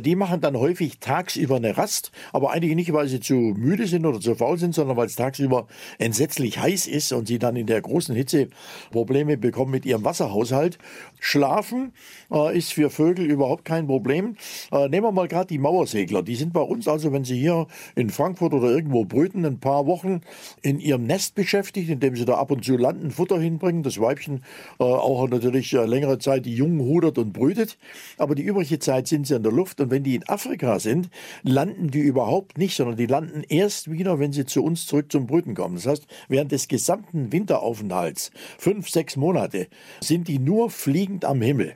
die 0.00 0.16
machen 0.16 0.40
dann 0.40 0.56
häufig 0.56 0.98
tagsüber 1.00 1.56
eine 1.56 1.76
Rast, 1.76 2.12
aber 2.32 2.52
eigentlich 2.52 2.74
nicht, 2.74 2.92
weil 2.92 3.08
sie 3.08 3.20
zu 3.20 3.34
müde 3.34 3.86
sind 3.86 4.06
oder 4.06 4.20
zu 4.20 4.34
faul 4.34 4.58
sind, 4.58 4.74
sondern 4.74 4.96
weil 4.96 5.06
es 5.06 5.16
tagsüber 5.16 5.66
entsetzlich 5.98 6.58
heiß 6.58 6.86
ist 6.86 7.12
und 7.12 7.28
sie 7.28 7.38
dann 7.38 7.56
in 7.56 7.66
der 7.66 7.80
großen 7.80 8.14
Hitze 8.14 8.48
Probleme 8.90 9.36
bekommen 9.36 9.70
mit 9.70 9.86
ihrem 9.86 10.04
Wasserhaushalt. 10.04 10.78
Schlafen 11.20 11.92
äh, 12.30 12.56
ist 12.56 12.72
für 12.72 12.90
Vögel 12.90 13.26
überhaupt 13.26 13.64
kein 13.64 13.86
Problem. 13.86 14.36
Äh, 14.70 14.88
nehmen 14.88 15.06
wir 15.06 15.12
mal 15.12 15.28
gerade 15.28 15.46
die 15.46 15.58
Mauersegler. 15.58 16.22
Die 16.22 16.34
sind 16.34 16.52
bei 16.52 16.60
uns 16.60 16.88
also, 16.88 17.12
wenn 17.12 17.24
sie 17.24 17.38
hier 17.38 17.66
in 17.94 18.10
Frankfurt 18.10 18.54
oder 18.54 18.68
irgendwo 18.68 19.04
brüten, 19.04 19.44
ein 19.44 19.60
paar 19.60 19.86
Wochen 19.86 20.20
in 20.62 20.80
ihrem 20.80 21.04
Nest 21.04 21.34
beschäftigt, 21.34 21.90
indem 21.90 22.16
sie 22.16 22.24
da 22.24 22.34
ab 22.34 22.50
und 22.50 22.64
zu 22.64 22.76
landen, 22.76 23.10
Futter 23.10 23.40
hinbringen. 23.40 23.82
Das 23.82 24.00
Weibchen 24.00 24.42
äh, 24.78 24.84
auch 24.84 25.28
natürlich 25.28 25.72
äh, 25.72 25.84
längere 25.84 26.18
Zeit 26.18 26.46
die 26.46 26.54
Jungen 26.54 26.80
hudert 26.80 27.18
und 27.18 27.32
brütet. 27.32 27.78
Aber 28.18 28.34
die 28.34 28.42
übrige 28.42 28.78
Zeit 28.78 29.08
sind 29.08 29.26
sie 29.26 29.31
in 29.36 29.42
der 29.42 29.52
Luft. 29.52 29.80
Und 29.80 29.90
wenn 29.90 30.02
die 30.02 30.14
in 30.14 30.28
Afrika 30.28 30.78
sind, 30.78 31.08
landen 31.42 31.90
die 31.90 32.00
überhaupt 32.00 32.58
nicht, 32.58 32.76
sondern 32.76 32.96
die 32.96 33.06
landen 33.06 33.42
erst 33.48 33.90
wieder, 33.90 34.18
wenn 34.18 34.32
sie 34.32 34.46
zu 34.46 34.62
uns 34.62 34.86
zurück 34.86 35.10
zum 35.10 35.26
Brüten 35.26 35.54
kommen. 35.54 35.76
Das 35.76 35.86
heißt, 35.86 36.06
während 36.28 36.52
des 36.52 36.68
gesamten 36.68 37.32
Winteraufenthalts, 37.32 38.30
fünf, 38.58 38.88
sechs 38.88 39.16
Monate, 39.16 39.68
sind 40.00 40.28
die 40.28 40.38
nur 40.38 40.70
fliegend 40.70 41.24
am 41.24 41.42
Himmel. 41.42 41.74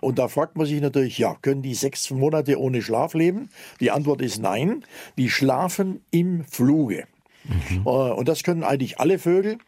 Und 0.00 0.18
da 0.18 0.28
fragt 0.28 0.56
man 0.56 0.66
sich 0.66 0.80
natürlich, 0.80 1.18
ja, 1.18 1.36
können 1.40 1.62
die 1.62 1.74
sechs 1.74 2.10
Monate 2.10 2.58
ohne 2.58 2.82
Schlaf 2.82 3.14
leben? 3.14 3.50
Die 3.80 3.90
Antwort 3.90 4.22
ist 4.22 4.40
nein. 4.40 4.84
Die 5.16 5.30
schlafen 5.30 6.00
im 6.10 6.44
Fluge. 6.44 7.06
Mhm. 7.48 7.86
Und 7.86 8.28
das 8.28 8.42
können 8.42 8.62
eigentlich 8.62 9.00
alle 9.00 9.18
Vögel 9.18 9.58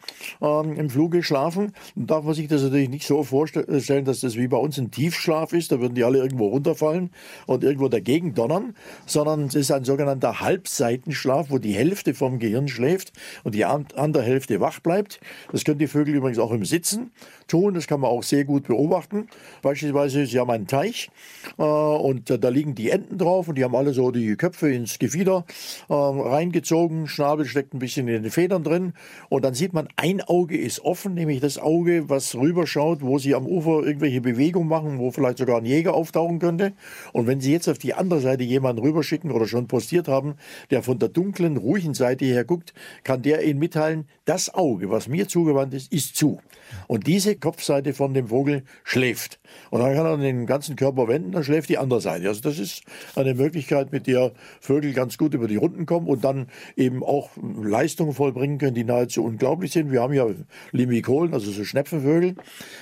ähm, 0.40 0.75
im 0.76 0.90
Fluge 0.90 1.22
schlafen. 1.22 1.72
Dann 1.94 2.06
darf 2.06 2.25
man 2.25 2.34
sich 2.34 2.49
das 2.49 2.62
natürlich 2.62 2.88
nicht 2.88 3.06
so 3.06 3.22
vorstellen, 3.25 4.04
dass 4.04 4.20
das 4.20 4.37
wie 4.37 4.49
bei 4.49 4.56
uns 4.56 4.78
ein 4.78 4.90
Tiefschlaf 4.90 5.52
ist, 5.52 5.72
da 5.72 5.80
würden 5.80 5.94
die 5.94 6.04
alle 6.04 6.18
irgendwo 6.18 6.49
runterfallen 6.49 7.10
und 7.46 7.64
irgendwo 7.64 7.88
dagegen 7.88 8.34
donnern, 8.34 8.75
sondern 9.06 9.44
es 9.44 9.54
ist 9.54 9.70
ein 9.70 9.84
sogenannter 9.84 10.40
Halbseitenschlaf, 10.40 11.50
wo 11.50 11.58
die 11.58 11.72
Hälfte 11.72 12.14
vom 12.14 12.38
Gehirn 12.38 12.68
schläft 12.68 13.12
und 13.44 13.54
die 13.54 13.64
andere 13.64 14.22
Hälfte 14.22 14.60
wach 14.60 14.80
bleibt. 14.80 15.20
Das 15.52 15.64
können 15.64 15.78
die 15.78 15.87
Vögel 15.87 16.14
übrigens 16.14 16.38
auch 16.38 16.52
im 16.52 16.64
Sitzen 16.64 17.10
tun, 17.50 17.75
das 17.75 17.87
kann 17.87 18.00
man 18.00 18.11
auch 18.11 18.23
sehr 18.23 18.45
gut 18.45 18.66
beobachten. 18.66 19.26
Beispielsweise, 19.62 20.26
sie 20.26 20.38
haben 20.38 20.50
einen 20.50 20.66
Teich 20.66 21.11
äh, 21.59 21.62
und 21.62 22.30
da 22.42 22.49
liegen 22.49 22.75
die 22.75 22.90
Enten 22.90 23.19
drauf 23.19 23.49
und 23.49 23.57
die 23.57 23.64
haben 23.64 23.75
alle 23.76 23.92
so 23.92 24.11
die 24.11 24.37
Köpfe 24.37 24.73
ins 24.73 24.99
Gefieder 24.99 25.45
äh, 25.88 25.95
reingezogen, 25.95 27.09
Schnabel 27.09 27.47
steckt 27.47 27.75
ein 27.75 27.78
bisschen 27.78 28.09
in 28.09 28.23
den 28.23 28.33
Federn 28.33 28.62
drin. 28.64 28.92
Und 29.28 29.45
dann 29.45 29.54
sieht 29.54 29.73
man, 29.73 29.88
ein 29.97 30.21
Auge 30.21 30.57
ist 30.57 30.80
offen, 30.85 31.14
nämlich 31.14 31.40
das 31.40 31.59
Auge, 31.59 32.09
was 32.09 32.35
rüberschaut, 32.35 33.02
wo 33.02 33.19
sie 33.19 33.35
am 33.35 33.47
Ufer 33.47 33.85
irgendwelche 33.85 34.21
Bewegungen 34.21 34.69
machen, 34.69 34.99
wo 34.99 35.11
vielleicht 35.11 35.38
sogar 35.38 35.59
ein 35.59 35.66
Jäger 35.66 35.95
auftauchen 35.95 36.38
könnte. 36.38 36.73
Und 37.12 37.26
wenn 37.26 37.40
sie 37.40 37.52
jetzt 37.52 37.69
auf 37.69 37.78
die 37.78 37.95
andere 37.95 38.21
Seite 38.21 38.45
jemanden 38.45 38.83
rüberschicken 38.83 39.30
oder 39.30 39.47
schon 39.47 39.66
postiert 39.66 40.09
haben, 40.09 40.35
der 40.71 40.83
von 40.83 40.99
der 40.99 41.09
dunklen, 41.09 41.57
ruhigen 41.57 41.95
Seite 41.95 42.25
her 42.25 42.45
guckt, 42.45 42.73
kann 43.04 43.23
der 43.23 43.45
ihnen 43.45 43.59
mitteilen, 43.59 44.07
das 44.25 44.52
Auge, 44.54 44.90
was 44.90 45.09
mir 45.09 45.28
zugewandt 45.28 45.75
ist, 45.75 45.92
ist 45.92 46.16
zu. 46.16 46.38
Und 46.87 47.07
diese 47.07 47.37
Kopfseite 47.40 47.94
von 47.94 48.14
dem 48.14 48.28
Vogel 48.28 48.62
schläft. 48.85 49.40
Und 49.70 49.80
dann 49.80 49.94
kann 49.94 50.06
er 50.06 50.16
den 50.16 50.47
ganzen 50.47 50.76
Körper 50.76 51.09
wenden, 51.09 51.32
dann 51.32 51.44
schläft 51.44 51.68
die 51.68 51.78
andere 51.78 52.00
Seite. 52.00 52.28
Also 52.28 52.40
das 52.40 52.59
ist 52.59 52.82
eine 53.16 53.35
Möglichkeit, 53.35 53.92
mit 53.92 54.06
der 54.06 54.32
Vögel 54.61 54.92
ganz 54.92 55.18
gut 55.18 55.35
über 55.35 55.49
die 55.49 55.56
Runden 55.56 55.87
kommen 55.87 56.06
und 56.06 56.25
dann 56.25 56.49
eben 56.76 57.02
auch 57.02 57.30
Leistungen 57.62 58.12
vollbringen 58.12 58.59
können, 58.59 58.75
die 58.75 58.85
nahezu 58.85 59.25
unglaublich 59.25 59.73
sind. 59.73 59.92
Wir 59.92 60.02
haben 60.02 60.14
ja 60.14 60.26
Limikolen, 60.73 61.35
also 61.35 61.50
so 61.50 61.64
Schnepfenvögel, 61.64 62.37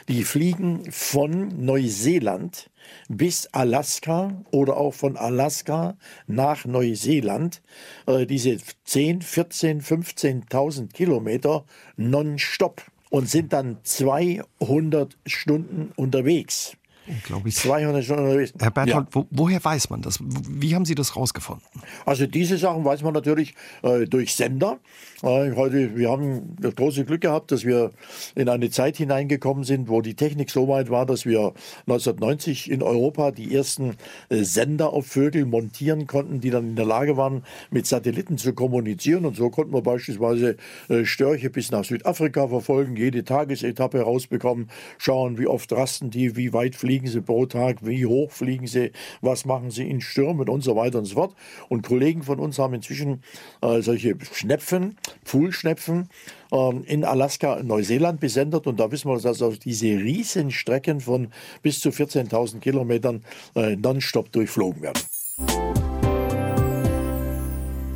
die 0.09 0.25
fliegen 0.25 0.91
von 0.91 1.49
Neuseeland 1.65 2.71
bis 3.09 3.47
Alaska 3.53 4.43
oder 4.51 4.77
auch 4.77 4.95
von 4.95 5.17
Alaska 5.17 5.97
nach 6.27 6.65
Neuseeland. 6.65 7.63
Äh, 8.07 8.27
diese 8.27 8.59
10, 8.85 9.23
14, 9.23 9.83
15.000 9.83 10.93
Kilometer 10.93 11.65
nonstop 11.97 12.83
und 13.11 13.29
sind 13.29 13.53
dann 13.53 13.79
200 13.83 15.17
Stunden 15.27 15.93
unterwegs. 15.97 16.78
Unglaublich. 17.09 17.57
200 17.57 18.05
Stunden 18.05 18.25
unterwegs. 18.25 18.53
Herr 18.59 18.71
Berthold, 18.71 19.07
ja. 19.07 19.13
wo, 19.13 19.27
woher 19.31 19.65
weiß 19.65 19.91
man 19.91 20.03
das? 20.03 20.19
Wie 20.21 20.75
haben 20.75 20.85
Sie 20.85 20.95
das 20.95 21.17
rausgefunden? 21.17 21.65
Also 22.05 22.27
diese 22.27 22.59
Sachen 22.59 22.85
weiß 22.85 23.03
man 23.03 23.15
natürlich 23.15 23.55
äh, 23.83 24.05
durch 24.05 24.35
Sender. 24.35 24.79
Äh, 25.23 25.53
heute, 25.57 25.97
wir 25.97 26.11
haben 26.11 26.57
das 26.61 26.75
große 26.75 27.05
Glück 27.05 27.23
gehabt, 27.23 27.51
dass 27.51 27.65
wir 27.65 27.93
in 28.35 28.49
eine 28.49 28.71
Zeit 28.71 28.97
hineingekommen 28.97 29.65
sind, 29.65 29.89
wo 29.89 30.01
die 30.01 30.15
Technik 30.15 30.51
so 30.51 30.69
weit 30.69 30.91
war, 30.91 31.07
dass 31.07 31.25
wir 31.25 31.55
1990 31.87 32.71
in 32.71 32.83
Europa 32.83 33.31
die 33.31 33.55
ersten 33.55 33.97
äh, 34.29 34.43
Sender 34.45 34.93
auf 34.93 35.07
Vögel 35.07 35.47
montieren 35.47 36.07
konnten, 36.07 36.41
die 36.41 36.51
dann 36.51 36.69
in 36.71 36.77
der 36.77 36.85
Lage 36.85 37.17
waren, 37.17 37.43
mit 37.71 37.87
Satelliten 37.87 38.39
zu 38.39 38.53
kommunizieren. 38.53 39.25
Und 39.25 39.37
so 39.37 39.51
konnten 39.51 39.73
wir 39.73 39.83
beispielsweise 39.83 40.57
äh, 40.89 41.05
Störche 41.05 41.51
bis 41.51 41.71
nach 41.71 41.85
Südafrika 41.85 42.49
verfolgen, 42.49 42.97
jede 42.97 43.25
Tagesetappe 43.25 44.01
rausbekommen, 44.01 44.69
schauen, 44.99 45.39
wie 45.39 45.47
oft 45.47 45.73
rasten 45.73 46.11
die, 46.11 46.37
wie 46.37 46.53
weit 46.53 46.77
fliegen 46.77 46.98
fliegen 46.99 47.13
sie 47.13 47.21
pro 47.21 47.47
Tag, 47.47 47.87
wie 47.87 48.07
hoch 48.07 48.33
fliegen 48.33 48.67
sie, 48.67 48.91
was 49.21 49.45
machen 49.45 49.71
sie 49.71 49.89
in 49.89 50.01
Stürmen 50.01 50.49
und 50.49 50.63
so 50.63 50.75
weiter 50.75 50.99
und 50.99 51.05
so 51.05 51.15
fort. 51.15 51.35
Und 51.69 51.87
Kollegen 51.87 52.25
von 52.25 52.41
uns 52.41 52.59
haben 52.59 52.75
inzwischen 52.75 53.23
äh, 53.63 53.81
solche 53.83 54.17
Schnepfen, 54.33 54.97
Pfuhlschnepfen, 55.25 56.09
äh, 56.51 56.77
in 56.87 57.05
Alaska 57.05 57.63
Neuseeland 57.63 58.19
besendet. 58.19 58.67
Und 58.67 58.81
da 58.81 58.91
wissen 58.91 59.09
wir, 59.09 59.21
dass 59.21 59.43
auf 59.43 59.59
diese 59.59 59.87
riesen 59.87 60.51
Strecken 60.51 61.01
von 61.01 61.29
bis 61.63 61.79
zu 61.79 61.91
14.000 61.91 62.59
Kilometern 62.59 63.23
äh, 63.55 63.77
nonstop 63.77 64.33
durchflogen 64.33 64.83
werden. 64.83 65.88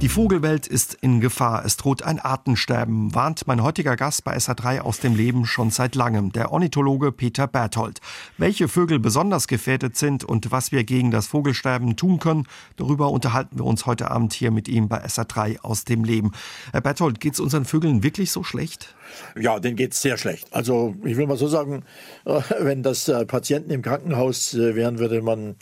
Die 0.02 0.08
Vogelwelt 0.08 0.66
ist 0.66 0.94
in 0.94 1.20
Gefahr. 1.20 1.64
Es 1.64 1.76
droht 1.76 2.02
ein 2.02 2.18
Artensterben, 2.18 3.14
warnt 3.14 3.46
mein 3.46 3.62
heutiger 3.62 3.94
Gast 3.94 4.24
bei 4.24 4.36
SA3 4.36 4.80
aus 4.80 4.98
dem 4.98 5.14
Leben 5.14 5.46
schon 5.46 5.70
seit 5.70 5.94
langem, 5.94 6.32
der 6.32 6.50
Ornithologe 6.50 7.12
Peter 7.12 7.46
Berthold. 7.46 8.00
Welche 8.36 8.66
Vögel 8.66 8.98
besonders 8.98 9.46
gefährdet 9.46 9.96
sind 9.96 10.24
und 10.24 10.50
was 10.50 10.72
wir 10.72 10.82
gegen 10.82 11.12
das 11.12 11.28
Vogelsterben 11.28 11.94
tun 11.94 12.18
können, 12.18 12.48
darüber 12.74 13.10
unterhalten 13.10 13.58
wir 13.58 13.64
uns 13.64 13.86
heute 13.86 14.10
Abend 14.10 14.32
hier 14.32 14.50
mit 14.50 14.66
ihm 14.66 14.88
bei 14.88 15.04
SA3 15.04 15.60
aus 15.60 15.84
dem 15.84 16.02
Leben. 16.02 16.32
Herr 16.72 16.80
Berthold, 16.80 17.20
geht 17.20 17.34
es 17.34 17.40
unseren 17.40 17.64
Vögeln 17.64 18.02
wirklich 18.02 18.32
so 18.32 18.42
schlecht? 18.42 18.96
Ja, 19.38 19.60
denen 19.60 19.76
geht 19.76 19.92
es 19.92 20.02
sehr 20.02 20.18
schlecht. 20.18 20.48
Also 20.52 20.94
ich 21.04 21.16
will 21.16 21.26
mal 21.26 21.36
so 21.36 21.48
sagen, 21.48 21.84
äh, 22.24 22.40
wenn 22.60 22.82
das 22.82 23.08
äh, 23.08 23.24
Patienten 23.24 23.70
im 23.70 23.82
Krankenhaus 23.82 24.54
äh, 24.54 24.74
wären, 24.74 24.98
würde 24.98 25.22
man 25.22 25.56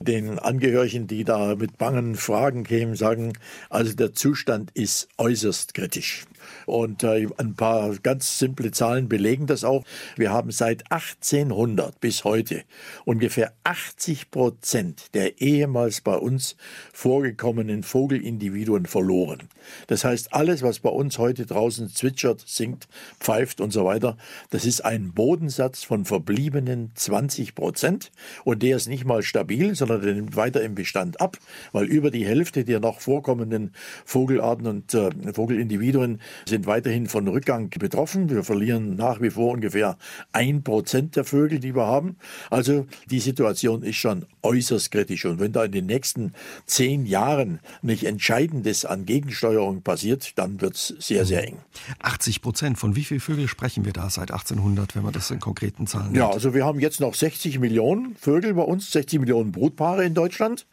den 0.00 0.38
Angehörigen, 0.38 1.06
die 1.06 1.24
da 1.24 1.54
mit 1.56 1.78
bangen 1.78 2.14
Fragen 2.16 2.64
kämen, 2.64 2.96
sagen, 2.96 3.34
also 3.68 3.94
der 3.94 4.14
Zustand 4.14 4.70
ist 4.72 5.08
äußerst 5.18 5.74
kritisch. 5.74 6.24
Und 6.66 7.04
ein 7.04 7.54
paar 7.54 7.94
ganz 7.96 8.38
simple 8.38 8.70
Zahlen 8.70 9.08
belegen 9.08 9.46
das 9.46 9.62
auch. 9.62 9.84
Wir 10.16 10.32
haben 10.32 10.50
seit 10.50 10.90
1800 10.90 12.00
bis 12.00 12.24
heute 12.24 12.62
ungefähr 13.04 13.52
80 13.64 14.30
Prozent 14.30 15.14
der 15.14 15.40
ehemals 15.40 16.00
bei 16.00 16.16
uns 16.16 16.56
vorgekommenen 16.92 17.82
Vogelindividuen 17.82 18.86
verloren. 18.86 19.48
Das 19.86 20.04
heißt, 20.04 20.32
alles, 20.32 20.62
was 20.62 20.80
bei 20.80 20.90
uns 20.90 21.18
heute 21.18 21.46
draußen 21.46 21.88
zwitschert, 21.90 22.42
singt, 22.46 22.88
pfeift 23.18 23.60
und 23.60 23.72
so 23.72 23.84
weiter, 23.84 24.16
das 24.50 24.64
ist 24.64 24.84
ein 24.84 25.12
Bodensatz 25.12 25.84
von 25.84 26.04
verbliebenen 26.04 26.92
20 26.94 27.54
Prozent. 27.54 28.10
Und 28.44 28.62
der 28.62 28.76
ist 28.76 28.88
nicht 28.88 29.04
mal 29.04 29.22
stabil, 29.22 29.74
sondern 29.74 30.02
der 30.02 30.14
nimmt 30.14 30.36
weiter 30.36 30.62
im 30.62 30.74
Bestand 30.74 31.20
ab, 31.20 31.38
weil 31.72 31.86
über 31.86 32.10
die 32.10 32.26
Hälfte 32.26 32.64
der 32.64 32.80
noch 32.80 33.00
vorkommenden 33.00 33.72
Vogelarten 34.04 34.66
und 34.66 34.94
äh, 34.94 35.10
Vogelindividuen 35.32 36.20
sind 36.46 36.66
weiterhin 36.66 37.06
von 37.06 37.26
Rückgang 37.28 37.70
betroffen. 37.70 38.30
Wir 38.30 38.44
verlieren 38.44 38.96
nach 38.96 39.20
wie 39.20 39.30
vor 39.30 39.52
ungefähr 39.52 39.96
ein 40.32 40.62
Prozent 40.62 41.16
der 41.16 41.24
Vögel, 41.24 41.60
die 41.60 41.74
wir 41.74 41.86
haben. 41.86 42.16
Also 42.50 42.86
die 43.10 43.20
Situation 43.20 43.82
ist 43.82 43.96
schon 43.96 44.26
äußerst 44.42 44.90
kritisch. 44.90 45.24
Und 45.24 45.40
wenn 45.40 45.52
da 45.52 45.64
in 45.64 45.72
den 45.72 45.86
nächsten 45.86 46.32
zehn 46.66 47.06
Jahren 47.06 47.60
nicht 47.82 48.04
Entscheidendes 48.04 48.84
an 48.84 49.06
Gegensteuerung 49.06 49.82
passiert, 49.82 50.38
dann 50.38 50.60
wird 50.60 50.74
es 50.74 50.94
sehr, 50.98 51.24
sehr 51.24 51.46
eng. 51.46 51.58
80 52.00 52.42
Prozent. 52.42 52.69
Von 52.76 52.96
wie 52.96 53.04
vielen 53.04 53.20
Vögeln 53.20 53.48
sprechen 53.48 53.84
wir 53.84 53.92
da 53.92 54.10
seit 54.10 54.30
1800, 54.30 54.96
wenn 54.96 55.02
man 55.02 55.12
das 55.12 55.30
in 55.30 55.40
konkreten 55.40 55.86
Zahlen 55.86 56.14
Ja, 56.14 56.30
also 56.30 56.54
wir 56.54 56.64
haben 56.64 56.80
jetzt 56.80 57.00
noch 57.00 57.14
60 57.14 57.58
Millionen 57.58 58.16
Vögel 58.16 58.54
bei 58.54 58.62
uns, 58.62 58.90
60 58.92 59.20
Millionen 59.20 59.52
Brutpaare 59.52 60.04
in 60.04 60.14
Deutschland, 60.14 60.66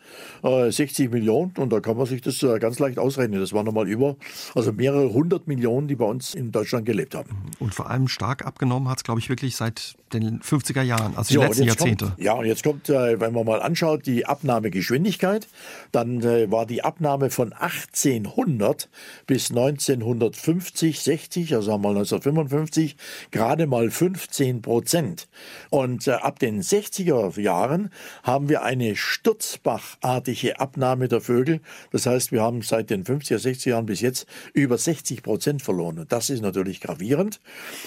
äh, 0.43 0.71
60 0.71 1.11
Millionen 1.11 1.53
und 1.57 1.71
da 1.71 1.79
kann 1.79 1.97
man 1.97 2.05
sich 2.05 2.21
das 2.21 2.41
äh, 2.43 2.59
ganz 2.59 2.79
leicht 2.79 2.99
ausrechnen. 2.99 3.39
Das 3.39 3.53
waren 3.53 3.65
nochmal 3.65 3.87
über, 3.87 4.15
also 4.55 4.71
mehrere 4.71 5.11
hundert 5.13 5.47
Millionen, 5.47 5.87
die 5.87 5.95
bei 5.95 6.05
uns 6.05 6.33
in 6.33 6.51
Deutschland 6.51 6.85
gelebt 6.85 7.15
haben. 7.15 7.29
Und 7.59 7.73
vor 7.73 7.89
allem 7.89 8.07
stark 8.07 8.45
abgenommen 8.45 8.89
hat 8.89 8.97
es, 8.97 9.03
glaube 9.03 9.19
ich, 9.19 9.29
wirklich 9.29 9.55
seit 9.55 9.95
den 10.13 10.39
50er 10.41 10.81
Jahren, 10.81 11.15
also 11.15 11.29
die 11.29 11.35
so, 11.35 11.41
letzten 11.41 11.63
Jahrzehnte. 11.63 12.05
Kommt, 12.05 12.19
ja, 12.19 12.33
und 12.33 12.45
jetzt 12.45 12.63
kommt, 12.63 12.89
äh, 12.89 13.19
wenn 13.19 13.33
man 13.33 13.45
mal 13.45 13.61
anschaut, 13.61 14.05
die 14.05 14.25
Abnahmegeschwindigkeit, 14.25 15.47
dann 15.91 16.21
äh, 16.21 16.49
war 16.51 16.65
die 16.65 16.83
Abnahme 16.83 17.29
von 17.29 17.53
1800 17.53 18.89
bis 19.25 19.49
1950, 19.49 21.01
60, 21.01 21.55
also 21.55 21.73
haben 21.73 21.81
mal 21.87 21.97
1955, 21.97 22.95
gerade 23.31 23.67
mal 23.67 23.89
15 23.89 24.61
Prozent. 24.61 25.27
Und 25.69 26.07
äh, 26.07 26.11
ab 26.11 26.39
den 26.39 26.61
60er 26.61 27.39
Jahren 27.39 27.89
haben 28.23 28.49
wir 28.49 28.63
eine 28.63 28.95
sturzbachartige 28.95 30.59
Abnahme 30.59 31.07
der 31.07 31.21
Vögel. 31.21 31.61
Das 31.91 32.05
heißt, 32.05 32.31
wir 32.31 32.41
haben 32.41 32.61
seit 32.61 32.89
den 32.89 33.03
50er, 33.03 33.37
60er 33.37 33.69
Jahren 33.69 33.85
bis 33.85 34.01
jetzt 34.01 34.27
über 34.53 34.77
60 34.77 35.23
Prozent 35.23 35.61
verloren. 35.61 35.99
Und 35.99 36.11
das 36.11 36.29
ist 36.29 36.41
natürlich 36.41 36.81
gravierend. 36.81 37.39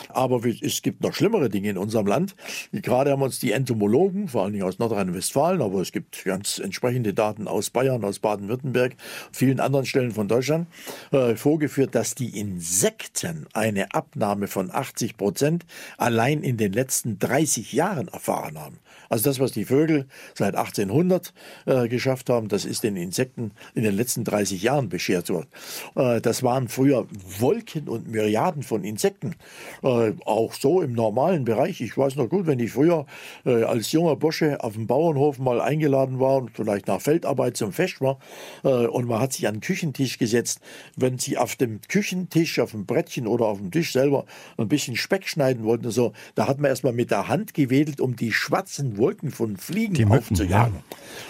Aber 0.08 0.40
es 0.44 0.82
gibt 0.82 1.02
noch 1.02 1.14
schlimmere 1.14 1.48
Dinge 1.48 1.70
in 1.70 1.78
unserem 1.78 2.06
Land. 2.06 2.34
Gerade 2.72 3.10
haben 3.10 3.22
uns 3.22 3.38
die 3.38 3.52
Entomologen, 3.52 4.28
vor 4.28 4.44
allen 4.44 4.52
Dingen 4.52 4.64
aus 4.64 4.78
Nordrhein-Westfalen, 4.78 5.62
aber 5.62 5.80
es 5.80 5.92
gibt 5.92 6.24
ganz 6.24 6.58
entsprechende 6.58 7.14
Daten 7.14 7.48
aus 7.48 7.70
Bayern, 7.70 8.04
aus 8.04 8.18
Baden-Württemberg, 8.18 8.96
vielen 9.32 9.60
anderen 9.60 9.86
Stellen 9.86 10.12
von 10.12 10.28
Deutschland, 10.28 10.66
äh, 11.12 11.36
vorgeführt, 11.36 11.94
dass 11.94 12.14
die 12.14 12.38
Insekten 12.38 13.46
eine 13.52 13.89
Abnahme 13.92 14.48
von 14.48 14.70
80 14.70 15.16
Prozent 15.16 15.66
allein 15.98 16.42
in 16.42 16.57
den 16.57 16.72
letzten 16.72 17.18
30 17.18 17.72
Jahren 17.72 18.09
erfahren 18.09 18.59
haben. 18.59 18.79
Also 19.11 19.25
das, 19.25 19.40
was 19.40 19.51
die 19.51 19.64
Vögel 19.64 20.07
seit 20.35 20.55
1800 20.55 21.35
äh, 21.66 21.88
geschafft 21.88 22.31
haben, 22.31 22.46
das 22.46 22.64
ist 22.64 22.85
den 22.85 22.94
Insekten 22.94 23.51
in 23.75 23.83
den 23.83 23.96
letzten 23.96 24.23
30 24.23 24.62
Jahren 24.62 24.88
beschert 24.88 25.29
worden. 25.31 25.49
Äh, 25.96 26.20
das 26.20 26.44
waren 26.44 26.68
früher 26.68 27.09
Wolken 27.40 27.88
und 27.88 28.09
Myriaden 28.09 28.62
von 28.62 28.85
Insekten. 28.85 29.35
Äh, 29.83 30.12
auch 30.25 30.55
so 30.55 30.81
im 30.81 30.92
normalen 30.92 31.44
Bereich. 31.44 31.81
Ich 31.81 31.99
weiß 31.99 32.14
noch 32.14 32.29
gut, 32.29 32.46
wenn 32.46 32.61
ich 32.61 32.70
früher 32.70 33.05
äh, 33.44 33.64
als 33.64 33.90
junger 33.90 34.14
Bursche 34.14 34.62
auf 34.62 34.75
dem 34.75 34.87
Bauernhof 34.87 35.40
mal 35.40 35.61
eingeladen 35.61 36.20
war, 36.20 36.46
vielleicht 36.53 36.87
nach 36.87 37.01
Feldarbeit 37.01 37.57
zum 37.57 37.73
Fest 37.73 38.01
war, 38.01 38.20
äh, 38.62 38.68
und 38.68 39.09
man 39.09 39.20
hat 39.20 39.33
sich 39.33 39.49
an 39.49 39.57
den 39.57 39.61
Küchentisch 39.61 40.18
gesetzt. 40.18 40.61
Wenn 40.94 41.18
sie 41.18 41.37
auf 41.37 41.57
dem 41.57 41.81
Küchentisch, 41.88 42.61
auf 42.61 42.70
dem 42.70 42.87
Brettchen 42.87 43.27
oder 43.27 43.46
auf 43.46 43.59
dem 43.59 43.73
Tisch 43.73 43.92
selber 43.92 44.25
ein 44.57 44.68
bisschen 44.68 44.94
Speck 44.94 45.27
schneiden 45.27 45.64
wollten, 45.64 45.90
so, 45.90 46.12
da 46.37 46.46
hat 46.46 46.61
man 46.61 46.68
erstmal 46.68 46.92
mit 46.92 47.11
der 47.11 47.27
Hand 47.27 47.55
gewedelt, 47.55 48.01
um 48.01 48.14
die 48.14 48.31
schwarzen 48.31 48.99
Wolken 49.00 49.32
von 49.32 49.56
Fliegen 49.56 49.94
die 49.94 50.04
Mücken, 50.04 50.18
aufzujagen, 50.18 50.76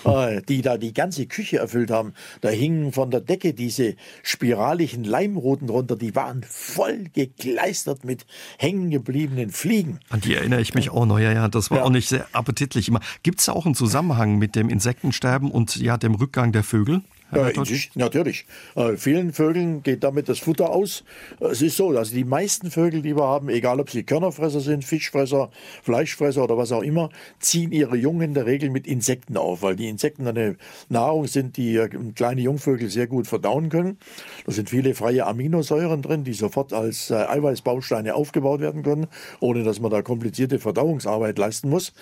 ja. 0.04 0.28
äh, 0.28 0.42
die 0.42 0.60
da 0.60 0.76
die 0.76 0.92
ganze 0.92 1.26
Küche 1.26 1.58
erfüllt 1.58 1.90
haben. 1.90 2.12
Da 2.42 2.50
hingen 2.50 2.92
von 2.92 3.10
der 3.10 3.22
Decke 3.22 3.54
diese 3.54 3.94
spiraligen 4.22 5.04
Leimruten 5.04 5.70
runter, 5.70 5.96
die 5.96 6.14
waren 6.14 6.42
voll 6.42 7.04
gekleistert 7.14 8.04
mit 8.04 8.26
hängen 8.58 8.90
gebliebenen 8.90 9.50
Fliegen. 9.50 10.00
An 10.10 10.20
die 10.20 10.34
erinnere 10.34 10.60
ich 10.60 10.74
mich 10.74 10.90
auch 10.90 11.06
noch, 11.06 11.18
ja, 11.18 11.32
ja, 11.32 11.48
das 11.48 11.70
war 11.70 11.78
ja. 11.78 11.84
auch 11.84 11.90
nicht 11.90 12.08
sehr 12.08 12.26
appetitlich 12.32 12.90
Gibt 13.22 13.40
es 13.40 13.48
auch 13.48 13.66
einen 13.66 13.74
Zusammenhang 13.74 14.38
mit 14.38 14.56
dem 14.56 14.68
Insektensterben 14.68 15.50
und 15.50 15.76
ja 15.76 15.96
dem 15.96 16.14
Rückgang 16.14 16.52
der 16.52 16.64
Vögel? 16.64 17.02
Äh, 17.32 17.52
natürlich. 17.94 18.46
Äh, 18.74 18.96
vielen 18.96 19.32
Vögeln 19.32 19.82
geht 19.82 20.02
damit 20.02 20.28
das 20.28 20.38
Futter 20.38 20.70
aus. 20.70 21.04
Es 21.38 21.62
ist 21.62 21.76
so, 21.76 21.92
dass 21.92 22.10
die 22.10 22.24
meisten 22.24 22.70
Vögel, 22.70 23.02
die 23.02 23.16
wir 23.16 23.24
haben, 23.24 23.48
egal 23.48 23.80
ob 23.80 23.90
sie 23.90 24.02
Körnerfresser 24.02 24.60
sind, 24.60 24.84
Fischfresser, 24.84 25.50
Fleischfresser 25.82 26.44
oder 26.44 26.56
was 26.56 26.72
auch 26.72 26.82
immer, 26.82 27.10
ziehen 27.38 27.72
ihre 27.72 27.96
Jungen 27.96 28.22
in 28.22 28.34
der 28.34 28.46
Regel 28.46 28.70
mit 28.70 28.86
Insekten 28.86 29.36
auf, 29.36 29.62
weil 29.62 29.76
die 29.76 29.88
Insekten 29.88 30.26
eine 30.26 30.56
Nahrung 30.88 31.26
sind, 31.26 31.56
die 31.56 31.76
äh, 31.76 31.88
kleine 32.14 32.40
Jungvögel 32.40 32.90
sehr 32.90 33.06
gut 33.06 33.26
verdauen 33.26 33.68
können. 33.68 33.98
Da 34.46 34.52
sind 34.52 34.70
viele 34.70 34.94
freie 34.94 35.26
Aminosäuren 35.26 36.02
drin, 36.02 36.24
die 36.24 36.32
sofort 36.32 36.72
als 36.72 37.10
äh, 37.10 37.14
Eiweißbausteine 37.14 38.14
aufgebaut 38.14 38.60
werden 38.60 38.82
können, 38.82 39.06
ohne 39.40 39.62
dass 39.62 39.80
man 39.80 39.90
da 39.90 40.02
komplizierte 40.02 40.58
Verdauungsarbeit 40.58 41.38
leisten 41.38 41.68
muss. 41.68 41.92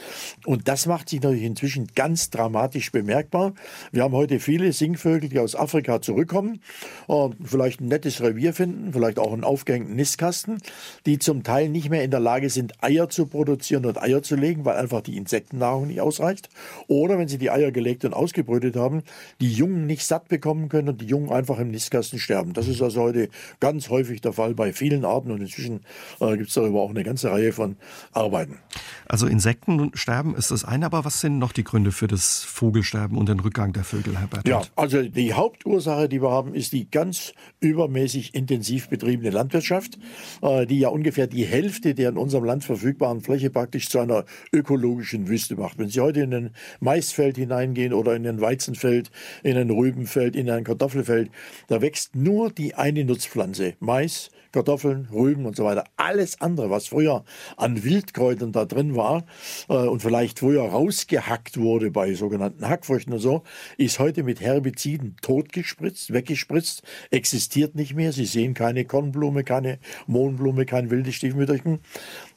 Und 0.47 0.69
das 0.69 0.87
macht 0.87 1.09
sich 1.09 1.21
natürlich 1.21 1.45
inzwischen 1.45 1.89
ganz 1.95 2.31
dramatisch 2.31 2.93
bemerkbar. 2.93 3.53
Wir 3.93 4.03
haben 4.03 4.15
heute 4.15 4.41
viele 4.41 4.73
Singvögel, 4.73 5.18
Vögel, 5.19 5.29
die 5.29 5.39
aus 5.39 5.55
Afrika 5.55 6.01
zurückkommen, 6.01 6.61
und 7.07 7.37
vielleicht 7.45 7.81
ein 7.81 7.89
nettes 7.89 8.21
Revier 8.21 8.53
finden, 8.53 8.93
vielleicht 8.93 9.19
auch 9.19 9.33
einen 9.33 9.45
aufgehängten 9.45 9.97
Nistkasten, 9.97 10.59
die 11.07 11.19
zum 11.19 11.43
Teil 11.43 11.69
nicht 11.69 11.91
mehr 11.91 12.05
in 12.05 12.11
der 12.11 12.21
Lage 12.21 12.51
sind, 12.51 12.83
Eier 12.83 13.09
zu 13.09 13.27
produzieren 13.27 13.87
und 13.87 14.01
Eier 14.01 14.23
zu 14.23 14.37
legen, 14.37 14.65
weil 14.65 14.77
einfach 14.77 15.01
die 15.01 15.17
Insektennahrung 15.17 15.89
nicht 15.89 16.01
ausreicht. 16.01 16.49
Oder 16.87 17.19
wenn 17.19 17.29
sie 17.29 17.39
die 17.39 17.51
Eier 17.51 17.73
gelegt 17.73 18.05
und 18.05 18.15
ausgebrütet 18.15 18.77
haben, 18.77 19.03
die 19.41 19.53
Jungen 19.53 19.87
nicht 19.87 20.07
satt 20.07 20.29
bekommen 20.29 20.69
können 20.69 20.89
und 20.89 21.01
die 21.01 21.07
Jungen 21.07 21.31
einfach 21.31 21.59
im 21.59 21.71
Nistkasten 21.71 22.19
sterben. 22.19 22.53
Das 22.53 22.69
ist 22.69 22.83
also 22.83 23.03
heute 23.03 23.29
ganz 23.61 23.89
häufig 23.91 24.21
der 24.21 24.33
Fall 24.33 24.55
bei 24.55 24.73
vielen 24.73 25.05
Arten 25.05 25.31
und 25.31 25.41
inzwischen 25.41 25.81
äh, 26.21 26.37
gibt 26.37 26.49
es 26.49 26.55
darüber 26.55 26.83
auch 26.83 26.91
eine 26.91 27.03
ganze 27.03 27.31
Reihe 27.31 27.53
von 27.53 27.77
Arbeiten. 28.13 28.59
Also 29.07 29.27
Insektensterben 29.27 30.35
ist 30.35 30.51
das 30.51 30.65
eine, 30.65 30.87
aber 30.87 31.05
was 31.05 31.21
sind 31.21 31.39
noch 31.39 31.53
die 31.53 31.65
Gründe 31.65 31.93
für 31.93 32.07
das 32.07 32.45
Vogelsterben 32.45 33.17
und 33.17 33.29
den 33.29 33.41
Rückgang 33.41 33.73
der 33.73 33.85
Vögel, 33.85 34.19
Herr 34.19 34.27
Bertolt? 34.27 34.49
Ja, 34.49 34.63
also 34.77 35.08
die 35.11 35.35
Hauptursache, 35.35 36.09
die 36.09 36.23
wir 36.23 36.31
haben, 36.31 36.55
ist 36.55 36.73
die 36.73 36.91
ganz 36.91 37.33
übermäßig 37.61 38.35
intensiv 38.35 38.89
betriebene 38.89 39.31
Landwirtschaft, 39.31 39.99
äh, 40.43 40.67
die 40.67 40.81
ja 40.81 40.89
ungefähr 40.89 41.27
die 41.27 41.45
Hälfte 41.45 41.95
der 41.95 42.11
in 42.11 42.17
unserem 42.17 42.45
Land 42.45 42.65
verfügbaren 42.65 43.21
Fläche 43.21 43.51
praktisch 43.51 43.89
zu 43.89 43.99
einer 43.99 44.25
ökologischen 44.53 45.29
Wüste 45.29 45.57
macht. 45.57 45.79
Wenn 45.79 45.89
Sie 45.89 46.01
heute 46.01 46.21
in 46.21 46.35
ein 46.35 46.51
Maisfeld 46.81 47.37
hineingehen 47.37 47.93
oder 47.93 48.15
in 48.15 48.27
ein 48.27 48.41
Weizenfeld, 48.41 49.11
in 49.43 49.57
ein 49.57 49.71
Rübenfeld, 49.71 50.37
in 50.37 50.51
ein 50.51 50.65
Kartoffelfeld, 50.65 51.31
da 51.69 51.81
wächst 51.81 52.17
nur 52.17 52.51
die 52.51 52.75
eine 52.75 53.05
Nutzpflanze, 53.05 53.75
Mais, 53.81 54.31
Kartoffeln, 54.53 55.09
Rüben 55.13 55.47
und 55.47 55.57
so 55.57 55.65
weiter. 55.65 55.85
Alles 55.97 56.41
andere, 56.41 56.71
was 56.71 56.89
früher 56.89 57.25
an 57.57 57.85
Wildkräutern 57.85 58.53
da 58.53 58.65
drin 58.65 58.97
war 58.97 59.25
äh, 59.69 59.75
und 59.75 60.01
vielleicht 60.01 60.39
früher 60.39 60.63
rausgehackt 60.63 61.59
wurde 61.59 61.91
bei 61.91 62.15
sogenannten 62.15 62.69
Hackfrüchten 62.69 63.13
und 63.13 63.21
so, 63.21 63.43
ist 63.77 63.99
heute 63.99 64.23
mit 64.23 64.41
Herbiziden 64.41 65.17
totgespritzt, 65.23 66.13
weggespritzt, 66.13 66.83
existiert 67.11 67.75
nicht 67.75 67.95
mehr. 67.95 68.13
Sie 68.13 68.27
sehen 68.27 68.55
keine 68.55 68.85
Kornblume, 68.85 69.45
keine 69.45 69.79
Mohnblume, 70.07 70.67
kein 70.67 70.91
wildes 70.91 71.15
Stiefmütterchen. 71.15 71.81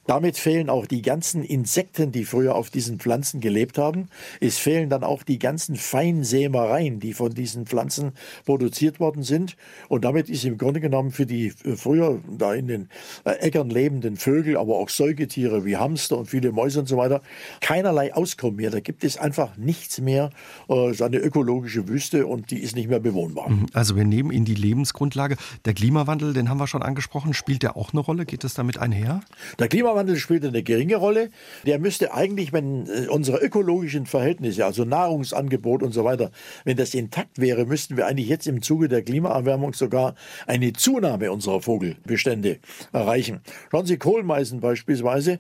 Damit 0.08 0.38
fehlen 0.38 0.70
auch 0.70 0.86
die 0.86 1.02
ganzen 1.02 1.44
Insekten, 1.44 2.12
die 2.12 2.26
früher 2.26 2.56
auf 2.56 2.70
diesen 2.70 3.00
Pflanzen 3.00 3.40
gelebt 3.40 3.78
haben. 3.78 4.10
Es 4.40 4.58
fehlen 4.58 4.90
dann 4.90 5.04
auch 5.04 5.24
die 5.24 5.40
ganzen 5.40 5.76
Feinsämereien, 5.76 7.00
die 7.00 7.14
von 7.14 7.34
diesen 7.34 7.66
Pflanzen 7.66 8.12
produziert 8.46 9.00
worden 9.00 9.24
sind. 9.24 9.56
Und 9.90 10.04
damit 10.04 10.30
ist 10.30 10.44
im 10.44 10.58
Grunde 10.58 10.82
genommen 10.82 11.12
für 11.12 11.26
die 11.26 11.54
äh, 11.64 11.76
früher 11.76 12.20
da 12.30 12.54
in 12.54 12.68
den 12.68 12.90
äh, 13.26 13.32
Äckern 13.40 13.70
lebenden 13.70 14.18
Vögel, 14.18 14.58
aber 14.58 14.78
auch 14.78 14.90
Säugetiere 14.90 15.66
wie 15.66 15.78
Hamster 15.78 16.18
und 16.18 16.26
viele 16.28 16.52
Mäuse 16.52 16.80
und 16.80 16.88
so 16.88 16.98
weiter, 16.98 17.22
keinerlei 17.62 18.14
Auskommen 18.14 18.58
mehr. 18.58 18.72
Da 18.72 18.80
gibt 18.80 19.04
es 19.04 19.18
einfach 19.18 19.56
nichts 19.58 20.02
mehr. 20.02 20.32
Es 20.68 20.94
ist 20.94 21.02
eine 21.02 21.18
ökologische 21.18 21.88
Wüste 21.88 22.28
und 22.28 22.52
die 22.52 22.60
ist 22.60 22.76
nicht 22.76 22.90
mehr 22.90 23.00
bewohnbar. 23.00 23.50
Mhm. 23.50 23.68
Also 23.74 23.96
wir 23.96 24.06
nehmen 24.06 24.32
in 24.32 24.46
die 24.46 24.56
Lebensgrundlage. 24.56 25.38
Der 25.66 25.74
Klimawandel, 25.74 26.34
den 26.34 26.50
haben 26.50 26.60
wir 26.60 26.68
schon 26.68 26.84
angesprochen, 26.84 27.34
spielt 27.34 27.64
der 27.64 27.78
auch 27.78 27.94
eine 27.94 28.02
Rolle? 28.02 28.26
Geht 28.26 28.44
das 28.44 28.54
damit 28.54 28.78
einher? 28.78 29.22
Der 29.60 29.68
Klimawandel 29.68 30.01
Klimawandel 30.02 30.18
spielt 30.18 30.46
eine 30.46 30.64
geringe 30.64 30.96
Rolle. 30.96 31.30
Der 31.66 31.80
müsste 31.80 32.14
eigentlich, 32.14 32.52
wenn 32.54 32.88
äh, 32.88 33.08
unsere 33.08 33.38
ökologischen 33.38 34.06
Verhältnisse, 34.06 34.66
also 34.66 34.84
Nahrungsangebot 34.84 35.84
und 35.84 35.92
so 35.92 36.04
weiter, 36.04 36.32
wenn 36.66 36.78
das 36.78 36.94
intakt 36.94 37.40
wäre, 37.40 37.66
müssten 37.66 37.98
wir 37.98 38.08
eigentlich 38.08 38.28
jetzt 38.28 38.48
im 38.48 38.62
Zuge 38.62 38.88
der 38.88 39.04
Klimaerwärmung 39.04 39.74
sogar 39.74 40.16
eine 40.48 40.74
Zunahme 40.74 41.32
unserer 41.32 41.62
Vogelbestände 41.62 42.60
erreichen. 42.92 43.42
Schauen 43.70 43.86
Sie 43.86 43.98
Kohlmeisen 43.98 44.60
beispielsweise, 44.60 45.40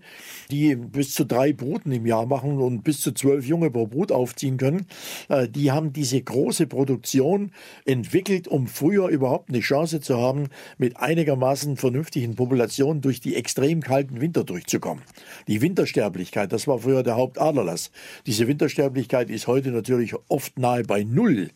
die 0.51 0.75
bis 0.75 1.15
zu 1.15 1.25
drei 1.25 1.53
Bruten 1.53 1.91
im 1.91 2.05
Jahr 2.05 2.25
machen 2.25 2.59
und 2.59 2.83
bis 2.83 3.01
zu 3.01 3.13
zwölf 3.13 3.45
Junge 3.45 3.71
pro 3.71 3.87
Brut 3.87 4.11
aufziehen 4.11 4.57
können. 4.57 4.85
Äh, 5.29 5.47
die 5.47 5.71
haben 5.71 5.91
diese 5.91 6.21
große 6.21 6.67
Produktion 6.67 7.51
entwickelt, 7.85 8.47
um 8.47 8.67
früher 8.67 9.07
überhaupt 9.07 9.49
eine 9.49 9.61
Chance 9.61 10.01
zu 10.01 10.17
haben, 10.17 10.49
mit 10.77 10.97
einigermaßen 10.97 11.77
vernünftigen 11.77 12.35
Populationen 12.35 13.01
durch 13.01 13.21
die 13.21 13.35
extrem 13.35 13.81
kalten 13.81 14.21
Winter 14.21 14.40
durchzukommen. 14.43 15.03
Die 15.47 15.61
Wintersterblichkeit, 15.61 16.51
das 16.51 16.67
war 16.67 16.79
früher 16.79 17.03
der 17.03 17.15
Hauptaderlass. 17.15 17.91
Diese 18.25 18.47
Wintersterblichkeit 18.47 19.29
ist 19.29 19.47
heute 19.47 19.71
natürlich 19.71 20.13
oft 20.27 20.57
nahe 20.59 20.83
bei 20.83 21.03
Null. 21.03 21.49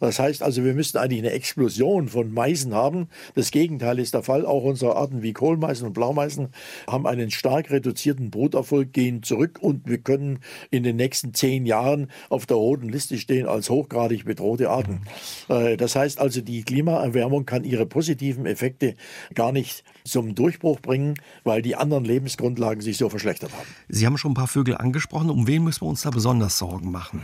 Das 0.00 0.18
heißt 0.18 0.42
also, 0.42 0.64
wir 0.64 0.74
müssten 0.74 0.98
eigentlich 0.98 1.20
eine 1.20 1.32
Explosion 1.32 2.08
von 2.08 2.32
Meisen 2.32 2.74
haben. 2.74 3.08
Das 3.34 3.50
Gegenteil 3.50 3.98
ist 3.98 4.14
der 4.14 4.22
Fall. 4.22 4.46
Auch 4.46 4.64
unsere 4.64 4.96
Arten 4.96 5.22
wie 5.22 5.32
Kohlmeisen 5.32 5.86
und 5.86 5.92
Blaumeisen 5.92 6.48
haben 6.86 7.06
einen 7.06 7.30
stark 7.30 7.70
reduzierten 7.70 8.30
Bruterfolg, 8.30 8.92
gehen 8.92 9.22
zurück 9.22 9.58
und 9.60 9.88
wir 9.88 9.98
können 9.98 10.40
in 10.70 10.82
den 10.82 10.96
nächsten 10.96 11.34
zehn 11.34 11.66
Jahren 11.66 12.10
auf 12.28 12.46
der 12.46 12.56
roten 12.56 12.88
Liste 12.88 13.18
stehen 13.18 13.46
als 13.46 13.70
hochgradig 13.70 14.24
bedrohte 14.24 14.70
Arten. 14.70 15.02
Äh, 15.48 15.76
das 15.76 15.96
heißt 15.96 16.20
also, 16.20 16.40
die 16.40 16.62
Klimaerwärmung 16.62 17.46
kann 17.46 17.64
ihre 17.64 17.86
positiven 17.86 18.46
Effekte 18.46 18.94
gar 19.34 19.52
nicht 19.52 19.84
zum 20.04 20.34
Durchbruch 20.34 20.80
bringen, 20.80 21.14
weil 21.44 21.62
die 21.62 21.76
anderen 21.76 22.04
Lebens 22.04 22.29
Lebensgrundlagen 22.30 22.82
sich 22.82 22.96
so 22.96 23.08
verschlechtert 23.08 23.52
haben. 23.52 23.66
Sie 23.88 24.06
haben 24.06 24.18
schon 24.18 24.32
ein 24.32 24.34
paar 24.34 24.46
Vögel 24.46 24.76
angesprochen. 24.76 25.30
Um 25.30 25.46
wen 25.46 25.64
müssen 25.64 25.82
wir 25.82 25.88
uns 25.88 26.02
da 26.02 26.10
besonders 26.10 26.58
Sorgen 26.58 26.90
machen? 26.90 27.22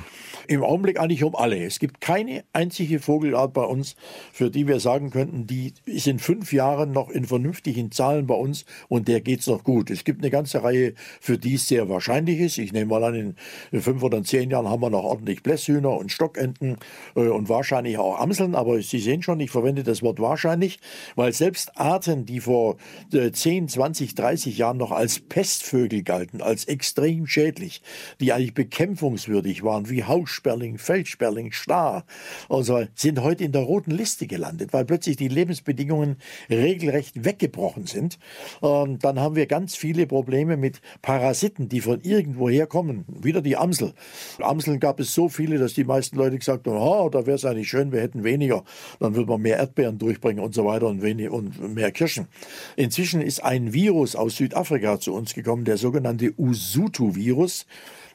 Im 0.49 0.63
Augenblick 0.63 1.01
eigentlich 1.01 1.25
um 1.25 1.35
alle. 1.35 1.65
Es 1.65 1.79
gibt 1.79 2.01
keine 2.01 2.45
einzige 2.53 3.01
Vogelart 3.01 3.53
bei 3.53 3.65
uns, 3.65 3.97
für 4.33 4.51
die 4.51 4.69
wir 4.69 4.81
sagen 4.81 5.11
könnten, 5.11 5.47
die 5.47 5.75
ist 5.85 6.07
in 6.07 6.19
fünf 6.19 6.53
Jahren 6.53 6.93
noch 6.93 7.11
in 7.11 7.25
vernünftigen 7.25 7.91
Zahlen 7.91 8.27
bei 8.27 8.35
uns 8.35 8.65
und 8.89 9.09
der 9.09 9.21
geht 9.21 9.41
es 9.41 9.47
noch 9.47 9.65
gut. 9.65 9.91
Es 9.91 10.05
gibt 10.05 10.23
eine 10.23 10.31
ganze 10.31 10.63
Reihe, 10.63 10.95
für 11.21 11.39
die 11.39 11.55
es 11.55 11.67
sehr 11.67 11.89
wahrscheinlich 11.89 12.39
ist. 12.41 12.59
Ich 12.59 12.73
nehme 12.73 12.87
mal 12.87 13.05
an, 13.05 13.35
in 13.73 13.81
fünf 13.81 14.03
oder 14.03 14.23
zehn 14.23 14.51
Jahren 14.51 14.69
haben 14.69 14.83
wir 14.83 14.91
noch 14.91 15.05
ordentlich 15.05 15.43
Blässhühner 15.43 15.97
und 15.97 16.13
Stockenten 16.13 16.77
äh, 17.17 17.21
und 17.21 17.49
wahrscheinlich 17.49 17.99
auch 17.99 18.21
Amseln. 18.21 18.55
Aber 18.55 18.81
Sie 18.81 19.01
sehen 19.01 19.23
schon, 19.23 19.41
ich 19.41 19.51
verwende 19.51 19.83
das 19.83 20.03
Wort 20.03 20.21
wahrscheinlich, 20.21 20.79
weil 21.17 21.33
selbst 21.33 21.79
Arten, 21.79 22.27
die 22.27 22.41
vor 22.41 22.77
10, 23.11 23.69
20, 23.69 24.15
30 24.15 24.59
Jahren 24.59 24.77
noch 24.77 24.93
als 24.93 25.21
Pestvögel 25.21 26.03
galten, 26.03 26.41
als 26.41 26.67
extrem 26.67 27.27
schädlich, 27.27 27.83
die 28.21 28.33
eigentlich 28.33 28.55
bekämpfungswürdig 28.55 29.63
waren, 29.65 29.89
wie 29.91 30.05
Haus 30.05 30.36
Sperling, 30.37 30.79
Feldsperling, 30.79 31.53
Star 31.53 32.05
also 32.49 32.87
sind 32.95 33.23
heute 33.23 33.45
in 33.45 33.53
der 33.53 33.63
roten 33.63 33.91
Liste 33.91 34.27
gelandet, 34.27 34.73
weil 34.73 34.85
plötzlich 34.85 35.17
die 35.17 35.29
Lebensbedingungen 35.29 36.17
regelrecht 36.51 37.25
weggebrochen 37.25 37.87
sind. 37.87 38.19
Und 38.61 39.05
dann 39.05 39.21
haben 39.21 39.37
wir 39.37 39.47
ganz 39.47 39.77
viele 39.77 40.07
Probleme 40.07 40.57
mit 40.57 40.81
Parasiten, 41.03 41.69
die 41.69 41.81
von 41.81 42.01
irgendwoher 42.03 42.67
kommen. 42.67 43.05
Wieder 43.09 43.43
die 43.43 43.57
Amsel. 43.57 43.93
Amseln 44.41 44.81
gab 44.81 45.01
es 45.01 45.15
so 45.15 45.29
viele, 45.29 45.59
dass 45.59 45.75
die 45.75 45.85
meisten 45.85 46.17
Leute 46.17 46.39
gesagt 46.39 46.67
haben, 46.67 46.77
oh, 46.77 47.09
da 47.09 47.27
wäre 47.27 47.37
es 47.37 47.45
eigentlich 47.45 47.69
schön, 47.69 47.93
wir 47.93 48.01
hätten 48.01 48.25
weniger. 48.25 48.65
Dann 49.01 49.15
würde 49.15 49.31
man 49.31 49.43
mehr 49.43 49.57
Erdbeeren 49.59 49.99
durchbringen 49.99 50.45
und 50.45 50.55
so 50.55 50.65
weiter 50.65 50.87
und, 50.87 51.03
wenig, 51.03 51.31
und 51.31 51.75
mehr 51.75 51.91
Kirschen. 51.93 52.29
Inzwischen 52.77 53.23
ist 53.23 53.43
ein 53.43 53.73
Virus 53.73 54.17
aus 54.17 54.37
Südafrika 54.37 55.01
zu 55.01 55.15
uns 55.15 55.35
gekommen, 55.35 55.65
der 55.65 55.77
sogenannte 55.77 56.33
Usutu-Virus. 56.37 57.67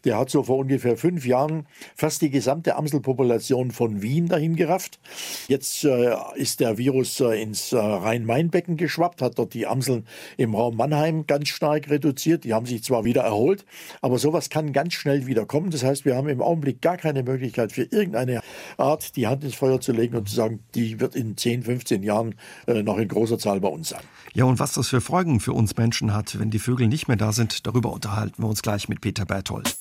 Der 0.05 0.17
hat 0.17 0.29
so 0.29 0.43
vor 0.43 0.57
ungefähr 0.57 0.97
fünf 0.97 1.25
Jahren 1.25 1.67
fast 1.95 2.21
die 2.21 2.29
gesamte 2.29 2.75
Amselpopulation 2.75 3.71
von 3.71 4.01
Wien 4.01 4.27
dahin 4.27 4.55
gerafft. 4.55 4.99
Jetzt 5.47 5.83
äh, 5.83 6.15
ist 6.35 6.59
der 6.59 6.77
Virus 6.77 7.19
äh, 7.19 7.41
ins 7.41 7.71
äh, 7.71 7.77
Rhein-Main-Becken 7.77 8.77
geschwappt, 8.77 9.21
hat 9.21 9.37
dort 9.37 9.53
die 9.53 9.67
Amseln 9.67 10.05
im 10.37 10.55
Raum 10.55 10.75
Mannheim 10.75 11.27
ganz 11.27 11.49
stark 11.49 11.89
reduziert. 11.89 12.43
Die 12.43 12.53
haben 12.53 12.65
sich 12.65 12.83
zwar 12.83 13.05
wieder 13.05 13.21
erholt, 13.21 13.65
aber 14.01 14.17
sowas 14.17 14.49
kann 14.49 14.73
ganz 14.73 14.93
schnell 14.93 15.27
wieder 15.27 15.45
kommen. 15.45 15.69
Das 15.69 15.83
heißt, 15.83 16.05
wir 16.05 16.15
haben 16.15 16.29
im 16.29 16.41
Augenblick 16.41 16.81
gar 16.81 16.97
keine 16.97 17.23
Möglichkeit 17.23 17.71
für 17.71 17.83
irgendeine 17.83 18.41
Art 18.77 19.15
die 19.15 19.27
Hand 19.27 19.43
ins 19.43 19.55
Feuer 19.55 19.79
zu 19.79 19.91
legen 19.91 20.15
und 20.15 20.27
zu 20.27 20.35
sagen, 20.35 20.63
die 20.75 20.99
wird 20.99 21.15
in 21.15 21.37
10, 21.37 21.63
15 21.63 22.03
Jahren 22.03 22.35
äh, 22.67 22.81
noch 22.81 22.97
in 22.97 23.07
großer 23.07 23.37
Zahl 23.37 23.59
bei 23.59 23.67
uns 23.67 23.89
sein. 23.89 24.01
Ja, 24.33 24.45
und 24.45 24.59
was 24.59 24.73
das 24.73 24.87
für 24.87 25.01
Folgen 25.01 25.39
für 25.39 25.53
uns 25.53 25.75
Menschen 25.77 26.13
hat, 26.13 26.39
wenn 26.39 26.49
die 26.49 26.59
Vögel 26.59 26.87
nicht 26.87 27.07
mehr 27.07 27.17
da 27.17 27.31
sind, 27.31 27.67
darüber 27.67 27.91
unterhalten 27.91 28.41
wir 28.41 28.47
uns 28.47 28.61
gleich 28.61 28.89
mit 28.89 29.01
Peter 29.01 29.25
Berthold. 29.25 29.75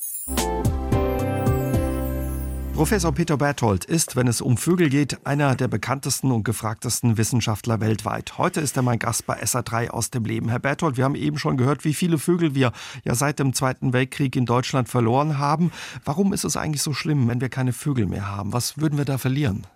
Professor 2.81 3.13
Peter 3.13 3.37
Berthold 3.37 3.85
ist, 3.85 4.17
wenn 4.17 4.27
es 4.27 4.41
um 4.41 4.57
Vögel 4.57 4.89
geht, 4.89 5.27
einer 5.27 5.55
der 5.55 5.69
bekanntesten 5.69 6.33
und 6.33 6.45
gefragtesten 6.45 7.19
Wissenschaftler 7.19 7.79
weltweit. 7.81 8.39
Heute 8.39 8.63
ist 8.63 8.75
er 8.75 8.83
mein 8.83 8.99
Gast 8.99 9.27
bei 9.27 9.43
SA3 9.43 9.91
aus 9.91 10.09
dem 10.09 10.25
Leben. 10.25 10.49
Herr 10.49 10.61
Berthold, 10.61 10.97
wir 10.97 11.05
haben 11.05 11.15
eben 11.15 11.37
schon 11.37 11.59
gehört, 11.59 11.85
wie 11.85 11.93
viele 11.93 12.17
Vögel 12.19 12.55
wir 12.55 12.73
ja 13.05 13.15
seit 13.15 13.39
dem 13.39 13.53
Zweiten 13.53 13.93
Weltkrieg 13.93 14.35
in 14.35 14.47
Deutschland 14.47 14.89
verloren 14.89 15.37
haben. 15.37 15.73
Warum 16.07 16.33
ist 16.33 16.45
es 16.45 16.57
eigentlich 16.57 16.81
so 16.81 16.95
schlimm, 16.95 17.29
wenn 17.29 17.43
wir 17.43 17.51
keine 17.51 17.75
Vögel 17.75 18.07
mehr 18.07 18.27
haben? 18.27 18.55
Was 18.55 18.79
würden 18.79 18.97
wir 18.97 19.05
da 19.05 19.19
verlieren? 19.19 19.67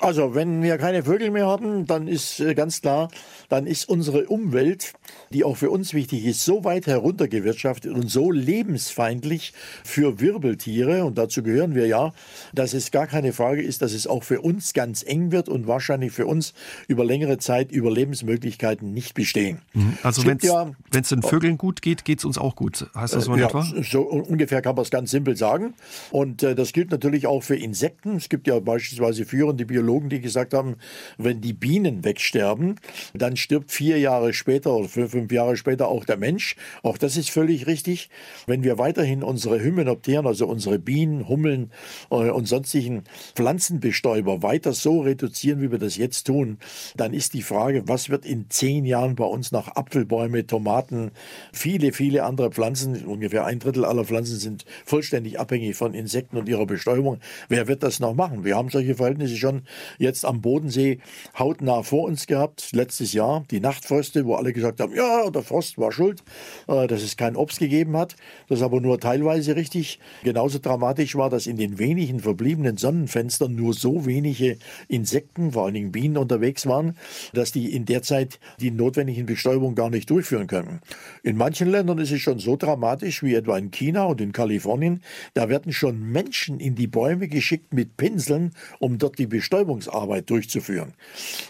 Also, 0.00 0.34
wenn 0.34 0.62
wir 0.62 0.78
keine 0.78 1.02
Vögel 1.02 1.30
mehr 1.30 1.46
haben, 1.46 1.86
dann 1.86 2.08
ist 2.08 2.40
äh, 2.40 2.54
ganz 2.54 2.80
klar, 2.80 3.08
dann 3.48 3.66
ist 3.66 3.88
unsere 3.88 4.26
Umwelt, 4.26 4.92
die 5.30 5.44
auch 5.44 5.56
für 5.56 5.70
uns 5.70 5.94
wichtig 5.94 6.24
ist, 6.24 6.44
so 6.44 6.64
weit 6.64 6.86
heruntergewirtschaftet 6.86 7.92
und 7.92 8.10
so 8.10 8.30
lebensfeindlich 8.30 9.52
für 9.84 10.20
Wirbeltiere, 10.20 11.04
und 11.04 11.18
dazu 11.18 11.42
gehören 11.42 11.74
wir 11.74 11.86
ja, 11.86 12.12
dass 12.54 12.74
es 12.74 12.90
gar 12.90 13.06
keine 13.06 13.32
Frage 13.32 13.62
ist, 13.62 13.82
dass 13.82 13.92
es 13.92 14.06
auch 14.06 14.24
für 14.24 14.40
uns 14.40 14.72
ganz 14.72 15.02
eng 15.02 15.32
wird 15.32 15.48
und 15.48 15.66
wahrscheinlich 15.66 16.12
für 16.12 16.26
uns 16.26 16.54
über 16.88 17.04
längere 17.04 17.38
Zeit 17.38 17.72
Überlebensmöglichkeiten 17.72 18.92
nicht 18.92 19.14
bestehen. 19.14 19.60
Mhm. 19.74 19.98
Also, 20.02 20.26
wenn 20.26 20.38
es 20.38 20.44
ja, 20.44 20.70
den 20.92 21.22
Vögeln 21.22 21.58
gut 21.58 21.82
geht, 21.82 22.04
geht 22.04 22.20
es 22.20 22.24
uns 22.24 22.38
auch 22.38 22.56
gut. 22.56 22.86
Heißt 22.94 23.14
das 23.14 23.24
so 23.24 23.34
in 23.34 23.40
ja, 23.40 23.46
etwa? 23.46 23.66
So 23.82 24.02
ungefähr 24.02 24.62
kann 24.62 24.74
man 24.74 24.82
es 24.82 24.90
ganz 24.90 25.10
simpel 25.10 25.36
sagen. 25.36 25.74
Und 26.10 26.42
äh, 26.42 26.54
das 26.54 26.72
gilt 26.72 26.90
natürlich 26.90 27.26
auch 27.26 27.42
für 27.42 27.56
Insekten. 27.56 28.16
Es 28.16 28.28
gibt 28.28 28.46
ja 28.46 28.58
beispielsweise 28.58 29.24
führende 29.30 29.64
Biologen, 29.64 30.10
die 30.10 30.20
gesagt 30.20 30.54
haben, 30.54 30.76
wenn 31.16 31.40
die 31.40 31.52
Bienen 31.52 32.04
wegsterben, 32.04 32.76
dann 33.14 33.36
stirbt 33.36 33.70
vier 33.70 33.98
Jahre 33.98 34.32
später 34.32 34.74
oder 34.74 34.88
fünf 34.88 35.30
Jahre 35.32 35.56
später 35.56 35.88
auch 35.88 36.04
der 36.04 36.16
Mensch. 36.16 36.56
Auch 36.82 36.98
das 36.98 37.16
ist 37.16 37.30
völlig 37.30 37.66
richtig. 37.66 38.10
Wenn 38.46 38.64
wir 38.64 38.78
weiterhin 38.78 39.22
unsere 39.22 39.60
Hymenopteren, 39.60 40.26
also 40.26 40.46
unsere 40.46 40.78
Bienen, 40.78 41.28
Hummeln 41.28 41.70
äh, 42.10 42.14
und 42.14 42.46
sonstigen 42.46 43.04
Pflanzenbestäuber 43.34 44.42
weiter 44.42 44.72
so 44.72 45.00
reduzieren, 45.00 45.62
wie 45.62 45.70
wir 45.70 45.78
das 45.78 45.96
jetzt 45.96 46.24
tun, 46.24 46.58
dann 46.96 47.14
ist 47.14 47.34
die 47.34 47.42
Frage, 47.42 47.84
was 47.86 48.10
wird 48.10 48.26
in 48.26 48.50
zehn 48.50 48.84
Jahren 48.84 49.14
bei 49.14 49.24
uns 49.24 49.52
nach 49.52 49.68
Apfelbäume, 49.76 50.46
Tomaten, 50.46 51.12
viele, 51.52 51.92
viele 51.92 52.24
andere 52.24 52.50
Pflanzen, 52.50 53.04
ungefähr 53.04 53.44
ein 53.44 53.60
Drittel 53.60 53.84
aller 53.84 54.04
Pflanzen 54.04 54.36
sind 54.36 54.64
vollständig 54.84 55.38
abhängig 55.38 55.76
von 55.76 55.94
Insekten 55.94 56.36
und 56.36 56.48
ihrer 56.48 56.66
Bestäubung. 56.66 57.18
Wer 57.48 57.68
wird 57.68 57.82
das 57.82 58.00
noch 58.00 58.14
machen? 58.14 58.44
Wir 58.44 58.56
haben 58.56 58.70
solche 58.70 58.96
Verhältnisse 58.96 59.19
Verhältnisse 59.20 59.36
schon 59.36 59.62
jetzt 59.98 60.24
am 60.24 60.40
Bodensee 60.40 60.98
hautnah 61.38 61.82
vor 61.82 62.04
uns 62.04 62.26
gehabt, 62.26 62.70
letztes 62.72 63.12
Jahr, 63.12 63.44
die 63.50 63.60
Nachtfröste, 63.60 64.24
wo 64.24 64.34
alle 64.34 64.52
gesagt 64.52 64.80
haben, 64.80 64.94
ja, 64.94 65.30
der 65.30 65.42
Frost 65.42 65.78
war 65.78 65.92
schuld, 65.92 66.22
äh, 66.68 66.86
dass 66.86 67.02
es 67.02 67.16
kein 67.16 67.36
Obst 67.36 67.58
gegeben 67.58 67.96
hat. 67.96 68.16
Das 68.48 68.62
aber 68.62 68.80
nur 68.80 68.98
teilweise 68.98 69.56
richtig. 69.56 69.98
Genauso 70.24 70.58
dramatisch 70.58 71.16
war, 71.16 71.30
dass 71.30 71.46
in 71.46 71.56
den 71.56 71.78
wenigen 71.78 72.20
verbliebenen 72.20 72.76
Sonnenfenstern 72.76 73.54
nur 73.54 73.74
so 73.74 74.06
wenige 74.06 74.58
Insekten, 74.88 75.52
vor 75.52 75.64
allen 75.64 75.74
Dingen 75.74 75.92
Bienen 75.92 76.16
unterwegs 76.16 76.66
waren, 76.66 76.96
dass 77.32 77.52
die 77.52 77.74
in 77.74 77.84
der 77.84 78.02
Zeit 78.02 78.40
die 78.60 78.70
notwendigen 78.70 79.26
Bestäubungen 79.26 79.74
gar 79.74 79.90
nicht 79.90 80.08
durchführen 80.10 80.46
können. 80.46 80.80
In 81.22 81.36
manchen 81.36 81.68
Ländern 81.68 81.98
ist 81.98 82.12
es 82.12 82.20
schon 82.20 82.38
so 82.38 82.56
dramatisch, 82.56 83.22
wie 83.22 83.34
etwa 83.34 83.58
in 83.58 83.70
China 83.70 84.04
und 84.04 84.20
in 84.20 84.32
Kalifornien. 84.32 85.02
Da 85.34 85.48
werden 85.48 85.72
schon 85.72 86.00
Menschen 86.00 86.60
in 86.60 86.74
die 86.74 86.86
Bäume 86.86 87.28
geschickt 87.28 87.74
mit 87.74 87.96
Pinseln, 87.96 88.52
um 88.78 88.98
dort 88.98 89.09
die 89.16 89.26
Bestäubungsarbeit 89.26 90.28
durchzuführen. 90.30 90.94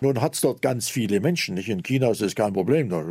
Nun 0.00 0.20
hat 0.20 0.34
es 0.34 0.40
dort 0.40 0.62
ganz 0.62 0.88
viele 0.88 1.20
Menschen. 1.20 1.54
Nicht 1.54 1.68
in 1.68 1.82
China 1.82 2.10
ist 2.10 2.20
das 2.20 2.34
kein 2.34 2.52
Problem. 2.52 2.88
Da 2.88 3.04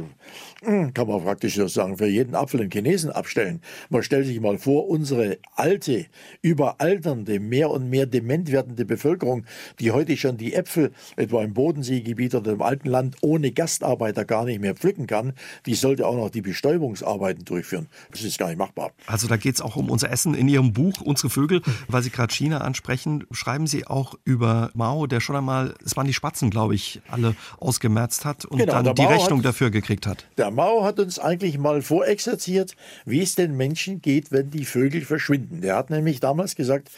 kann 0.62 1.08
man 1.08 1.24
praktisch 1.24 1.56
sagen, 1.56 1.98
für 1.98 2.08
jeden 2.08 2.36
Apfel 2.36 2.62
einen 2.62 2.72
Chinesen 2.72 3.12
abstellen. 3.12 3.62
Man 3.90 4.04
stellt 4.04 4.26
sich 4.26 4.40
mal 4.42 4.58
vor, 4.58 4.90
unsere 4.90 5.38
alte, 5.56 6.08
überalternde, 6.42 7.40
mehr 7.40 7.70
und 7.70 7.90
mehr 7.90 8.06
dement 8.06 8.52
werdende 8.52 8.86
Bevölkerung, 8.86 9.46
die 9.80 9.92
heute 9.92 10.18
schon 10.18 10.38
die 10.38 10.54
Äpfel, 10.54 10.92
etwa 11.16 11.44
im 11.44 11.54
Bodenseegebiet 11.54 12.36
oder 12.36 12.54
im 12.54 12.62
alten 12.62 12.90
Land, 12.90 13.18
ohne 13.22 13.52
Gastarbeiter 13.52 14.26
gar 14.26 14.46
nicht 14.46 14.60
mehr 14.60 14.76
pflücken 14.76 15.08
kann, 15.08 15.34
die 15.66 15.76
sollte 15.76 16.08
auch 16.08 16.16
noch 16.16 16.30
die 16.30 16.42
Bestäubungsarbeiten 16.42 17.46
durchführen. 17.46 17.88
Das 18.12 18.24
ist 18.24 18.38
gar 18.38 18.48
nicht 18.48 18.58
machbar. 18.58 18.92
Also 19.08 19.28
da 19.28 19.38
geht 19.38 19.56
es 19.56 19.62
auch 19.62 19.76
um 19.76 19.90
unser 19.90 20.12
Essen. 20.12 20.34
In 20.34 20.48
Ihrem 20.48 20.74
Buch 20.74 21.02
Unsere 21.02 21.30
Vögel, 21.30 21.62
weil 21.88 22.04
Sie 22.04 22.10
gerade 22.10 22.34
China 22.34 22.60
ansprechen, 22.60 23.26
schreiben 23.32 23.68
Sie 23.68 23.88
auch 23.88 24.16
über 24.26 24.40
über 24.40 24.72
Mao, 24.74 25.06
der 25.06 25.20
schon 25.20 25.36
einmal, 25.36 25.76
es 25.86 25.98
waren 25.98 26.08
die 26.08 26.14
Spatzen, 26.14 26.50
glaube 26.50 26.74
ich, 26.74 27.02
alle 27.10 27.36
ausgemerzt 27.60 28.24
hat 28.26 28.46
und 28.46 28.60
genau, 28.60 28.82
dann 28.82 28.96
die 28.96 29.02
Mao 29.02 29.12
Rechnung 29.12 29.40
hat, 29.40 29.46
dafür 29.46 29.70
gekriegt 29.70 30.08
hat. 30.08 30.26
Der 30.38 30.49
Mao 30.52 30.84
hat 30.84 31.00
uns 31.00 31.20
eigentlich 31.20 31.58
mal 31.58 31.82
vorexerziert, 31.82 32.76
wie 33.06 33.22
es 33.22 33.36
den 33.36 33.56
Menschen 33.56 34.02
geht, 34.02 34.32
wenn 34.32 34.50
die 34.50 34.66
Vögel 34.66 35.02
verschwinden. 35.02 35.62
Der 35.62 35.76
hat 35.76 35.90
nämlich 35.90 36.20
damals 36.20 36.56
gesagt, 36.56 36.90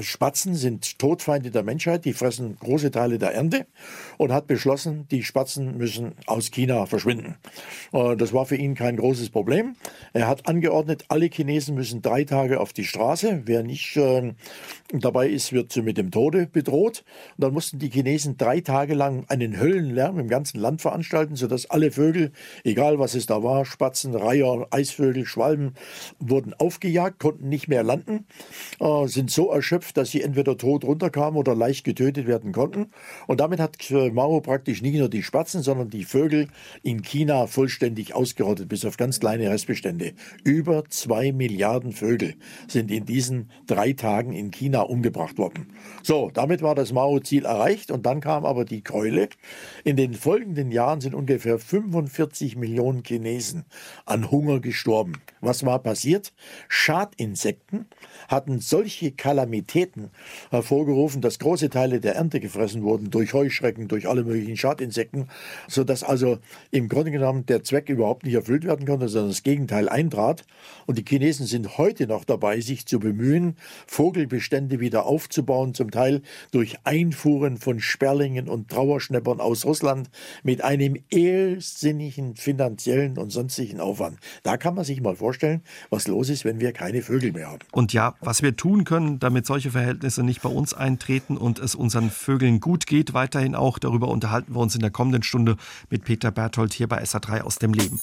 Spatzen 0.00 0.54
sind 0.54 0.98
Todfeinde 0.98 1.50
der 1.50 1.62
Menschheit, 1.62 2.04
die 2.04 2.12
fressen 2.12 2.56
große 2.58 2.90
Teile 2.90 3.18
der 3.18 3.34
Ernte 3.34 3.66
und 4.18 4.32
hat 4.32 4.46
beschlossen, 4.46 5.06
die 5.10 5.22
Spatzen 5.22 5.76
müssen 5.76 6.12
aus 6.26 6.50
China 6.50 6.86
verschwinden. 6.86 7.36
Das 7.92 8.32
war 8.32 8.46
für 8.46 8.56
ihn 8.56 8.74
kein 8.74 8.96
großes 8.96 9.30
Problem. 9.30 9.76
Er 10.12 10.28
hat 10.28 10.48
angeordnet, 10.48 11.04
alle 11.08 11.26
Chinesen 11.26 11.74
müssen 11.74 12.02
drei 12.02 12.24
Tage 12.24 12.60
auf 12.60 12.72
die 12.72 12.84
Straße. 12.84 13.42
Wer 13.44 13.62
nicht 13.62 13.96
äh, 13.96 14.32
dabei 14.92 15.28
ist, 15.28 15.52
wird 15.52 15.76
mit 15.76 15.98
dem 15.98 16.10
Tode 16.10 16.46
bedroht. 16.46 17.04
Und 17.36 17.44
dann 17.44 17.52
mussten 17.52 17.78
die 17.78 17.90
Chinesen 17.90 18.36
drei 18.36 18.60
Tage 18.60 18.94
lang 18.94 19.24
einen 19.28 19.58
Höllenlärm 19.58 20.18
im 20.18 20.28
ganzen 20.28 20.60
Land 20.60 20.82
veranstalten, 20.82 21.36
sodass 21.36 21.70
alle 21.70 21.90
Vögel, 21.90 22.32
egal 22.64 22.93
was 22.98 23.14
es 23.14 23.26
da 23.26 23.42
war, 23.42 23.64
Spatzen, 23.64 24.14
Reiher, 24.14 24.66
Eisvögel, 24.70 25.24
Schwalben, 25.24 25.72
wurden 26.18 26.52
aufgejagt, 26.54 27.18
konnten 27.18 27.48
nicht 27.48 27.68
mehr 27.68 27.82
landen, 27.82 28.26
äh, 28.80 29.06
sind 29.06 29.30
so 29.30 29.50
erschöpft, 29.50 29.96
dass 29.96 30.10
sie 30.10 30.20
entweder 30.20 30.58
tot 30.58 30.84
runterkamen 30.84 31.38
oder 31.38 31.54
leicht 31.54 31.84
getötet 31.84 32.26
werden 32.26 32.52
konnten. 32.52 32.90
Und 33.26 33.40
damit 33.40 33.60
hat 33.60 33.78
Mao 34.12 34.40
praktisch 34.40 34.82
nicht 34.82 34.98
nur 34.98 35.08
die 35.08 35.22
Spatzen, 35.22 35.62
sondern 35.62 35.88
die 35.88 36.04
Vögel 36.04 36.48
in 36.82 37.00
China 37.00 37.46
vollständig 37.46 38.14
ausgerottet, 38.14 38.68
bis 38.68 38.84
auf 38.84 38.98
ganz 38.98 39.20
kleine 39.20 39.48
Restbestände. 39.50 40.12
Über 40.42 40.84
zwei 40.90 41.32
Milliarden 41.32 41.92
Vögel 41.92 42.34
sind 42.68 42.90
in 42.90 43.06
diesen 43.06 43.50
drei 43.66 43.94
Tagen 43.94 44.32
in 44.34 44.50
China 44.50 44.82
umgebracht 44.82 45.38
worden. 45.38 45.72
So, 46.02 46.30
damit 46.32 46.60
war 46.60 46.74
war 46.74 46.82
das 46.82 46.92
Mao-Ziel 46.92 47.44
erreicht 47.44 47.92
und 47.92 48.04
dann 48.04 48.20
kam 48.20 48.44
aber 48.44 48.64
die 48.64 48.82
Keule. 48.82 49.28
In 49.84 49.94
den 49.94 50.12
folgenden 50.12 50.72
Jahren 50.72 51.00
sind 51.00 51.14
ungefähr 51.14 51.60
45 51.60 52.56
Millionen 52.56 52.83
Chinesen 53.02 53.64
an 54.04 54.30
Hunger 54.30 54.60
gestorben. 54.60 55.14
Was 55.40 55.64
war 55.64 55.78
passiert? 55.78 56.32
Schadinsekten 56.68 57.86
hatten 58.28 58.60
solche 58.60 59.12
Kalamitäten 59.12 60.10
hervorgerufen, 60.50 61.20
dass 61.20 61.38
große 61.38 61.70
Teile 61.70 62.00
der 62.00 62.14
Ernte 62.16 62.40
gefressen 62.40 62.82
wurden 62.82 63.10
durch 63.10 63.34
Heuschrecken, 63.34 63.88
durch 63.88 64.08
alle 64.08 64.24
möglichen 64.24 64.56
Schadinsekten, 64.56 65.28
sodass 65.68 66.02
also 66.02 66.38
im 66.70 66.88
Grunde 66.88 67.10
genommen 67.10 67.46
der 67.46 67.62
Zweck 67.62 67.88
überhaupt 67.88 68.24
nicht 68.24 68.34
erfüllt 68.34 68.64
werden 68.64 68.86
konnte, 68.86 69.08
sondern 69.08 69.30
das 69.30 69.42
Gegenteil 69.42 69.88
eintrat. 69.88 70.44
Und 70.86 70.98
die 70.98 71.04
Chinesen 71.06 71.46
sind 71.46 71.78
heute 71.78 72.06
noch 72.06 72.24
dabei, 72.24 72.60
sich 72.60 72.86
zu 72.86 73.00
bemühen, 73.00 73.56
Vogelbestände 73.86 74.80
wieder 74.80 75.06
aufzubauen, 75.06 75.74
zum 75.74 75.90
Teil 75.90 76.22
durch 76.50 76.76
Einfuhren 76.84 77.56
von 77.56 77.80
Sperlingen 77.80 78.48
und 78.48 78.68
Trauerschneppern 78.68 79.40
aus 79.40 79.64
Russland 79.64 80.10
mit 80.42 80.62
einem 80.62 80.96
irrsinnigen 81.10 82.36
finanziellen 82.36 83.18
und 83.18 83.30
sonstigen 83.30 83.80
Aufwand. 83.80 84.18
Da 84.42 84.56
kann 84.56 84.74
man 84.74 84.84
sich 84.84 85.00
mal 85.00 85.16
vorstellen, 85.16 85.62
was 85.90 86.08
los 86.08 86.28
ist, 86.28 86.44
wenn 86.44 86.60
wir 86.60 86.72
keine 86.72 87.02
Vögel 87.02 87.32
mehr 87.32 87.50
haben. 87.50 87.60
Und 87.72 87.92
ja, 87.92 88.13
was 88.20 88.42
wir 88.42 88.56
tun 88.56 88.84
können, 88.84 89.18
damit 89.18 89.46
solche 89.46 89.70
Verhältnisse 89.70 90.22
nicht 90.22 90.42
bei 90.42 90.48
uns 90.48 90.74
eintreten 90.74 91.36
und 91.36 91.58
es 91.58 91.74
unseren 91.74 92.10
Vögeln 92.10 92.60
gut 92.60 92.86
geht, 92.86 93.14
weiterhin 93.14 93.54
auch, 93.54 93.78
darüber 93.78 94.08
unterhalten 94.08 94.54
wir 94.54 94.60
uns 94.60 94.74
in 94.74 94.80
der 94.80 94.90
kommenden 94.90 95.22
Stunde 95.22 95.56
mit 95.90 96.04
Peter 96.04 96.30
Berthold 96.30 96.72
hier 96.72 96.88
bei 96.88 97.02
SA3 97.02 97.42
aus 97.42 97.56
dem 97.56 97.72
Leben. 97.72 98.00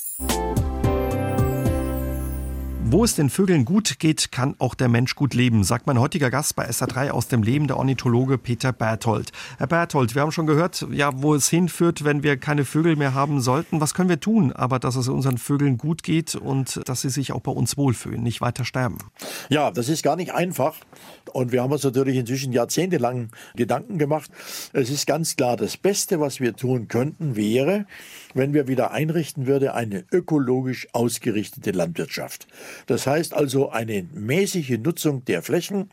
Wo 2.93 3.06
es 3.06 3.15
den 3.15 3.30
Vögeln 3.30 3.63
gut 3.63 3.99
geht, 3.99 4.34
kann 4.34 4.56
auch 4.60 4.75
der 4.75 4.89
Mensch 4.89 5.15
gut 5.15 5.34
leben, 5.34 5.63
sagt 5.63 5.88
mein 5.88 5.97
heutiger 5.97 6.30
Gast 6.30 6.58
bei 6.58 6.69
SA3 6.69 7.12
aus 7.12 7.30
dem 7.30 7.41
Leben, 7.41 7.67
der 7.67 7.77
Ornithologe 7.77 8.38
Peter 8.38 8.73
Berthold. 8.73 9.32
Herr 9.58 9.67
Berthold, 9.67 10.13
wir 10.13 10.21
haben 10.21 10.34
schon 10.34 10.45
gehört, 10.45 10.86
ja, 10.91 11.10
wo 11.15 11.34
es 11.34 11.47
hinführt, 11.47 12.04
wenn 12.04 12.21
wir 12.21 12.36
keine 12.36 12.65
Vögel 12.65 12.97
mehr 12.97 13.13
haben 13.13 13.39
sollten. 13.39 13.80
Was 13.80 13.93
können 13.93 14.10
wir 14.10 14.19
tun, 14.19 14.51
aber 14.51 14.77
dass 14.77 14.97
es 14.97 15.08
unseren 15.08 15.38
Vögeln 15.38 15.77
gut 15.77 16.04
geht 16.04 16.36
und 16.36 16.82
dass 16.86 16.99
sie 16.99 17.10
sich 17.10 17.32
auch 17.32 17.39
bei 17.39 17.54
uns 17.54 17.77
wohlfühlen, 17.77 18.21
nicht 18.23 18.41
weiter 18.41 18.65
sterben? 18.65 18.97
Ja, 19.47 19.71
das 19.71 19.88
ist 19.88 20.04
gar 20.04 20.17
nicht 20.17 20.34
einfach. 20.34 20.75
Und 21.32 21.54
wir 21.54 21.63
haben 21.63 21.71
uns 21.71 21.86
natürlich 21.86 22.17
inzwischen 22.17 22.51
jahrzehntelang 22.51 23.30
Gedanken 23.56 23.99
gemacht. 23.99 24.30
Es 24.73 24.89
ist 24.89 25.08
ganz 25.08 25.38
klar, 25.38 25.56
das 25.56 25.77
Beste, 25.77 26.19
was 26.19 26.41
wir 26.41 26.58
tun 26.58 26.89
könnten, 26.89 27.38
wäre, 27.38 27.86
wenn 28.34 28.54
wir 28.54 28.67
wieder 28.67 28.91
einrichten 28.91 29.48
würde, 29.48 29.74
eine 29.74 30.04
ökologisch 30.12 30.88
ausgerichtete 30.94 31.72
Landwirtschaft. 31.72 32.48
Das 32.88 33.08
heißt 33.08 33.34
also 33.34 33.70
eine 33.70 34.06
mäßige 34.13 34.80
Nutzung 34.80 35.26
der 35.26 35.41
Flächen 35.41 35.89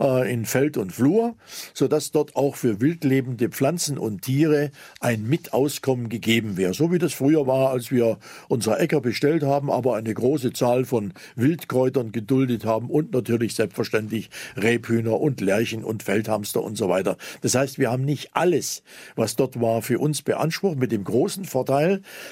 äh, 0.00 0.32
in 0.32 0.44
Feld 0.44 0.76
und 0.76 0.92
Flur, 0.92 1.36
sodass 1.74 2.10
dort 2.10 2.36
auch 2.36 2.56
für 2.56 2.80
wildlebende 2.80 3.48
Pflanzen 3.48 3.98
und 3.98 4.22
Tiere 4.22 4.70
ein 5.00 5.28
Mitauskommen 5.28 6.08
gegeben 6.08 6.56
wäre. 6.56 6.74
So 6.74 6.92
wie 6.92 6.98
das 6.98 7.12
früher 7.12 7.46
war, 7.46 7.70
als 7.70 7.90
wir 7.90 8.18
unsere 8.48 8.78
Äcker 8.78 9.00
bestellt 9.00 9.42
haben, 9.42 9.70
aber 9.70 9.96
eine 9.96 10.12
große 10.12 10.52
Zahl 10.52 10.84
von 10.84 11.12
Wildkräutern 11.36 12.12
geduldet 12.12 12.64
haben 12.64 12.90
und 12.90 13.12
natürlich 13.12 13.54
selbstverständlich 13.54 14.30
Rebhühner 14.56 15.20
und 15.20 15.40
Lerchen 15.40 15.84
und 15.84 16.02
Feldhamster 16.02 16.62
und 16.62 16.76
so 16.76 16.88
weiter. 16.88 17.16
Das 17.40 17.54
heißt, 17.54 17.78
wir 17.78 17.90
haben 17.90 18.04
nicht 18.04 18.30
alles, 18.32 18.82
was 19.16 19.36
dort 19.36 19.60
war, 19.60 19.82
für 19.82 19.98
uns 19.98 20.22
beansprucht, 20.22 20.78
mit 20.78 20.92
dem 20.92 21.04
großen 21.04 21.44
Vorteil, 21.44 21.79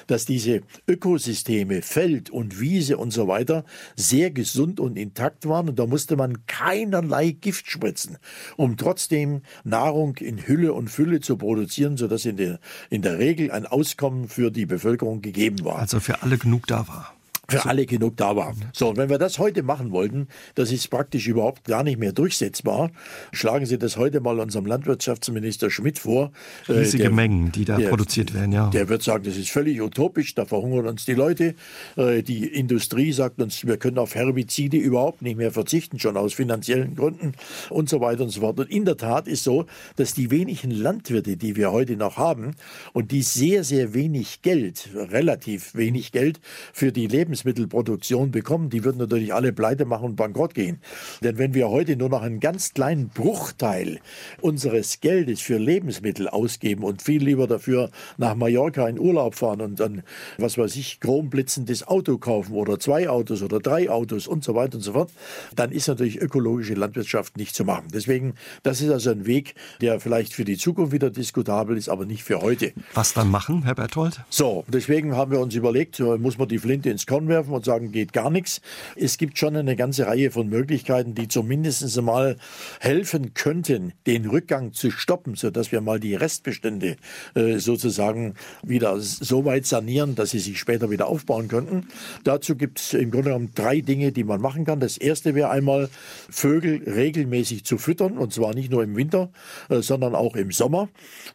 dass 0.06 0.24
diese 0.24 0.62
Ökosysteme, 0.86 1.82
Feld 1.82 2.30
und 2.30 2.60
Wiese 2.60 2.96
und 2.96 3.10
so 3.10 3.28
weiter 3.28 3.64
sehr 3.96 4.30
gesund 4.30 4.80
und 4.80 4.96
intakt 4.96 5.48
waren 5.48 5.68
und 5.68 5.78
da 5.78 5.86
musste 5.86 6.16
man 6.16 6.46
keinerlei 6.46 7.30
Gift 7.30 7.70
spritzen, 7.70 8.18
um 8.56 8.76
trotzdem 8.76 9.42
Nahrung 9.64 10.16
in 10.16 10.46
Hülle 10.46 10.72
und 10.72 10.88
Fülle 10.88 11.20
zu 11.20 11.36
produzieren, 11.36 11.96
sodass 11.96 12.24
in 12.24 12.36
der, 12.36 12.60
in 12.90 13.02
der 13.02 13.18
Regel 13.18 13.50
ein 13.50 13.66
Auskommen 13.66 14.28
für 14.28 14.50
die 14.50 14.66
Bevölkerung 14.66 15.22
gegeben 15.22 15.64
war. 15.64 15.78
Also 15.78 16.00
für 16.00 16.22
alle 16.22 16.38
genug 16.38 16.66
da 16.66 16.86
war 16.88 17.17
für 17.50 17.64
alle 17.64 17.86
genug 17.86 18.16
da 18.18 18.36
war. 18.36 18.54
So, 18.74 18.90
und 18.90 18.98
wenn 18.98 19.08
wir 19.08 19.16
das 19.16 19.38
heute 19.38 19.62
machen 19.62 19.90
wollten, 19.90 20.28
das 20.54 20.70
ist 20.70 20.88
praktisch 20.90 21.26
überhaupt 21.26 21.64
gar 21.64 21.82
nicht 21.82 21.98
mehr 21.98 22.12
durchsetzbar. 22.12 22.90
Schlagen 23.32 23.64
Sie 23.64 23.78
das 23.78 23.96
heute 23.96 24.20
mal 24.20 24.38
unserem 24.38 24.66
Landwirtschaftsminister 24.66 25.70
Schmidt 25.70 25.98
vor. 25.98 26.30
Äh, 26.68 26.72
Riesige 26.72 27.04
der, 27.04 27.12
Mengen, 27.12 27.50
die 27.50 27.64
da 27.64 27.78
der, 27.78 27.88
produziert 27.88 28.34
werden, 28.34 28.52
ja. 28.52 28.68
Der 28.68 28.90
wird 28.90 29.02
sagen, 29.02 29.24
das 29.24 29.38
ist 29.38 29.48
völlig 29.48 29.80
utopisch, 29.80 30.34
da 30.34 30.44
verhungern 30.44 30.86
uns 30.86 31.06
die 31.06 31.14
Leute. 31.14 31.54
Äh, 31.96 32.22
die 32.22 32.46
Industrie 32.46 33.12
sagt 33.12 33.40
uns, 33.40 33.66
wir 33.66 33.78
können 33.78 33.96
auf 33.96 34.14
Herbizide 34.14 34.76
überhaupt 34.76 35.22
nicht 35.22 35.38
mehr 35.38 35.50
verzichten, 35.50 35.98
schon 35.98 36.18
aus 36.18 36.34
finanziellen 36.34 36.96
Gründen 36.96 37.32
und 37.70 37.88
so 37.88 38.02
weiter 38.02 38.24
und 38.24 38.30
so 38.30 38.42
fort. 38.42 38.60
Und 38.60 38.70
in 38.70 38.84
der 38.84 38.98
Tat 38.98 39.26
ist 39.26 39.44
so, 39.44 39.64
dass 39.96 40.12
die 40.12 40.30
wenigen 40.30 40.70
Landwirte, 40.70 41.38
die 41.38 41.56
wir 41.56 41.72
heute 41.72 41.96
noch 41.96 42.18
haben 42.18 42.56
und 42.92 43.10
die 43.10 43.22
sehr, 43.22 43.64
sehr 43.64 43.94
wenig 43.94 44.42
Geld, 44.42 44.90
relativ 44.94 45.74
wenig 45.74 46.12
Geld 46.12 46.40
für 46.74 46.92
die 46.92 47.06
Lebens 47.06 47.37
Lebensmittelproduktion 47.38 48.30
bekommen, 48.30 48.70
die 48.70 48.84
würden 48.84 48.98
natürlich 48.98 49.34
alle 49.34 49.52
pleite 49.52 49.84
machen 49.84 50.04
und 50.04 50.16
bankrott 50.16 50.54
gehen. 50.54 50.80
Denn 51.22 51.38
wenn 51.38 51.54
wir 51.54 51.68
heute 51.68 51.96
nur 51.96 52.08
noch 52.08 52.22
einen 52.22 52.40
ganz 52.40 52.74
kleinen 52.74 53.08
Bruchteil 53.08 54.00
unseres 54.40 55.00
Geldes 55.00 55.40
für 55.40 55.58
Lebensmittel 55.58 56.28
ausgeben 56.28 56.84
und 56.84 57.02
viel 57.02 57.22
lieber 57.22 57.46
dafür 57.46 57.90
nach 58.16 58.34
Mallorca 58.34 58.88
in 58.88 58.98
Urlaub 58.98 59.34
fahren 59.34 59.60
und 59.60 59.80
dann, 59.80 60.02
was 60.38 60.58
weiß 60.58 60.76
ich, 60.76 61.00
chromblitzendes 61.00 61.86
Auto 61.86 62.18
kaufen 62.18 62.54
oder 62.54 62.78
zwei 62.78 63.08
Autos 63.08 63.42
oder 63.42 63.60
drei 63.60 63.90
Autos 63.90 64.26
und 64.26 64.44
so 64.44 64.54
weiter 64.54 64.76
und 64.76 64.82
so 64.82 64.92
fort, 64.92 65.10
dann 65.54 65.70
ist 65.70 65.88
natürlich 65.88 66.20
ökologische 66.20 66.74
Landwirtschaft 66.74 67.36
nicht 67.36 67.54
zu 67.54 67.64
machen. 67.64 67.88
Deswegen, 67.92 68.34
das 68.62 68.80
ist 68.80 68.90
also 68.90 69.10
ein 69.10 69.26
Weg, 69.26 69.54
der 69.80 70.00
vielleicht 70.00 70.34
für 70.34 70.44
die 70.44 70.56
Zukunft 70.56 70.92
wieder 70.92 71.10
diskutabel 71.10 71.76
ist, 71.76 71.88
aber 71.88 72.06
nicht 72.06 72.24
für 72.24 72.40
heute. 72.40 72.72
Was 72.94 73.14
dann 73.14 73.30
machen, 73.30 73.62
Herr 73.62 73.74
Berthold? 73.74 74.20
So, 74.28 74.64
deswegen 74.68 75.16
haben 75.16 75.30
wir 75.30 75.40
uns 75.40 75.54
überlegt, 75.54 76.00
muss 76.00 76.38
man 76.38 76.48
die 76.48 76.58
Flinte 76.58 76.90
ins 76.90 77.06
Korn 77.06 77.27
werfen 77.28 77.52
und 77.52 77.64
sagen, 77.64 77.92
geht 77.92 78.12
gar 78.12 78.30
nichts. 78.30 78.60
Es 78.96 79.18
gibt 79.18 79.38
schon 79.38 79.56
eine 79.56 79.76
ganze 79.76 80.06
Reihe 80.06 80.30
von 80.30 80.48
Möglichkeiten, 80.48 81.14
die 81.14 81.28
zumindest 81.28 82.00
mal 82.02 82.36
helfen 82.80 83.34
könnten, 83.34 83.92
den 84.06 84.26
Rückgang 84.26 84.72
zu 84.72 84.90
stoppen, 84.90 85.34
sodass 85.34 85.72
wir 85.72 85.80
mal 85.80 86.00
die 86.00 86.14
Restbestände 86.14 86.96
äh, 87.34 87.58
sozusagen 87.58 88.34
wieder 88.62 88.98
so 89.00 89.44
weit 89.44 89.66
sanieren, 89.66 90.14
dass 90.14 90.30
sie 90.30 90.38
sich 90.38 90.58
später 90.58 90.90
wieder 90.90 91.06
aufbauen 91.06 91.48
könnten. 91.48 91.88
Dazu 92.24 92.56
gibt 92.56 92.80
es 92.80 92.94
im 92.94 93.10
Grunde 93.10 93.30
genommen 93.30 93.52
drei 93.54 93.80
Dinge, 93.80 94.12
die 94.12 94.24
man 94.24 94.40
machen 94.40 94.64
kann. 94.64 94.80
Das 94.80 94.96
erste 94.96 95.34
wäre 95.34 95.50
einmal, 95.50 95.88
Vögel 96.30 96.82
regelmäßig 96.84 97.64
zu 97.64 97.78
füttern, 97.78 98.18
und 98.18 98.32
zwar 98.32 98.54
nicht 98.54 98.70
nur 98.70 98.82
im 98.82 98.96
Winter, 98.96 99.30
äh, 99.68 99.80
sondern 99.80 100.14
auch 100.14 100.36
im 100.36 100.52
Sommer. 100.52 100.88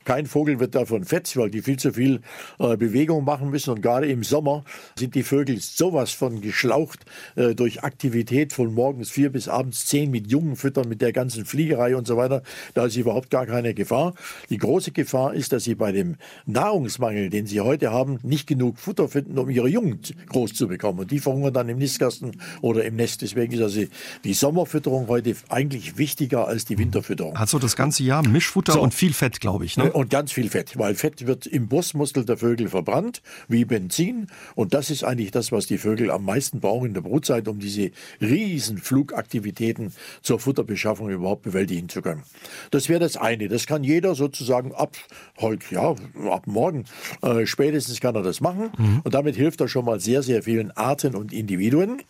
Kein 0.05 0.25
Vogel 0.25 0.59
wird 0.59 0.75
davon 0.75 1.03
fett, 1.03 1.35
weil 1.37 1.49
die 1.49 1.61
viel 1.61 1.77
zu 1.77 1.93
viel 1.93 2.21
äh, 2.59 2.77
Bewegung 2.77 3.23
machen 3.23 3.49
müssen. 3.49 3.71
Und 3.71 3.81
gerade 3.81 4.07
im 4.07 4.23
Sommer 4.23 4.63
sind 4.97 5.15
die 5.15 5.23
Vögel 5.23 5.59
so 5.59 5.82
sowas 5.83 6.11
von 6.13 6.39
geschlaucht 6.39 7.01
äh, 7.35 7.55
durch 7.55 7.83
Aktivität 7.83 8.53
von 8.53 8.73
morgens 8.73 9.09
vier 9.09 9.29
bis 9.29 9.49
abends 9.49 9.85
zehn 9.85 10.09
mit 10.11 10.31
Jungen 10.31 10.55
füttern, 10.55 10.87
mit 10.87 11.01
der 11.01 11.11
ganzen 11.11 11.43
Fliegerei 11.45 11.97
und 11.97 12.07
so 12.07 12.15
weiter. 12.15 12.41
Da 12.73 12.85
ist 12.85 12.95
überhaupt 12.95 13.29
gar 13.29 13.45
keine 13.45 13.73
Gefahr. 13.73 14.13
Die 14.49 14.57
große 14.57 14.91
Gefahr 14.91 15.33
ist, 15.33 15.51
dass 15.51 15.65
sie 15.65 15.75
bei 15.75 15.91
dem 15.91 16.15
Nahrungsmangel, 16.45 17.29
den 17.29 17.47
sie 17.47 17.59
heute 17.59 17.91
haben, 17.91 18.19
nicht 18.23 18.47
genug 18.47 18.79
Futter 18.79 19.09
finden, 19.09 19.37
um 19.37 19.49
ihre 19.49 19.67
Jungen 19.67 19.99
groß 20.29 20.53
zu 20.53 20.69
bekommen. 20.69 20.99
Und 20.99 21.11
die 21.11 21.19
verhungern 21.19 21.53
dann 21.53 21.67
im 21.67 21.79
Nistkasten 21.79 22.31
oder 22.61 22.85
im 22.85 22.95
Nest. 22.95 23.21
Deswegen 23.21 23.51
ist 23.51 23.61
also 23.61 23.81
die 24.23 24.33
Sommerfütterung 24.33 25.09
heute 25.09 25.35
eigentlich 25.49 25.97
wichtiger 25.97 26.47
als 26.47 26.63
die 26.63 26.77
Winterfütterung. 26.77 27.35
Also 27.35 27.59
das 27.59 27.75
ganze 27.75 28.03
Jahr 28.03 28.25
Mischfutter 28.25 28.71
so. 28.71 28.81
und 28.81 28.93
viel 28.93 29.11
Fett, 29.11 29.41
glaube 29.41 29.65
ich. 29.65 29.75
Ne? 29.75 29.91
Und 29.91 30.09
ganz 30.09 30.31
viel 30.31 30.49
Fett, 30.49 30.77
weil 30.79 30.95
Fett 30.95 31.27
wird 31.27 31.45
im 31.45 31.67
Brustmuskel 31.67 32.23
der 32.23 32.37
Vögel 32.37 32.69
verbrannt, 32.69 33.21
wie 33.49 33.65
Benzin. 33.65 34.27
Und 34.55 34.73
das 34.73 34.89
ist 34.89 35.03
eigentlich 35.03 35.31
das, 35.31 35.51
was 35.51 35.67
die 35.67 35.72
die 35.73 35.79
Vögel 35.79 36.11
am 36.11 36.23
meisten 36.23 36.59
brauchen 36.59 36.87
in 36.87 36.93
der 36.93 37.01
Brutzeit, 37.01 37.47
um 37.47 37.59
diese 37.59 37.91
riesen 38.21 38.77
Flugaktivitäten 38.77 39.91
zur 40.21 40.39
Futterbeschaffung 40.39 41.09
überhaupt 41.09 41.41
bewältigen 41.41 41.89
zu 41.89 42.01
können. 42.01 42.23
Das 42.71 42.89
wäre 42.89 42.99
das 42.99 43.17
eine. 43.17 43.47
Das 43.47 43.65
kann 43.65 43.83
jeder 43.83 44.15
sozusagen 44.15 44.73
ab 44.73 44.95
heute, 45.39 45.65
ja, 45.73 45.95
ab 46.29 46.43
morgen 46.45 46.85
äh, 47.21 47.45
spätestens 47.45 47.99
kann 47.99 48.15
er 48.15 48.21
das 48.21 48.39
machen. 48.39 48.69
Mhm. 48.77 49.01
Und 49.03 49.13
damit 49.13 49.35
hilft 49.35 49.61
er 49.61 49.67
schon 49.67 49.85
mal 49.85 49.99
sehr, 49.99 50.21
sehr 50.21 50.43
vielen 50.43 50.71
Arten 50.71 51.15
und 51.15 51.33
Individuen. 51.33 52.01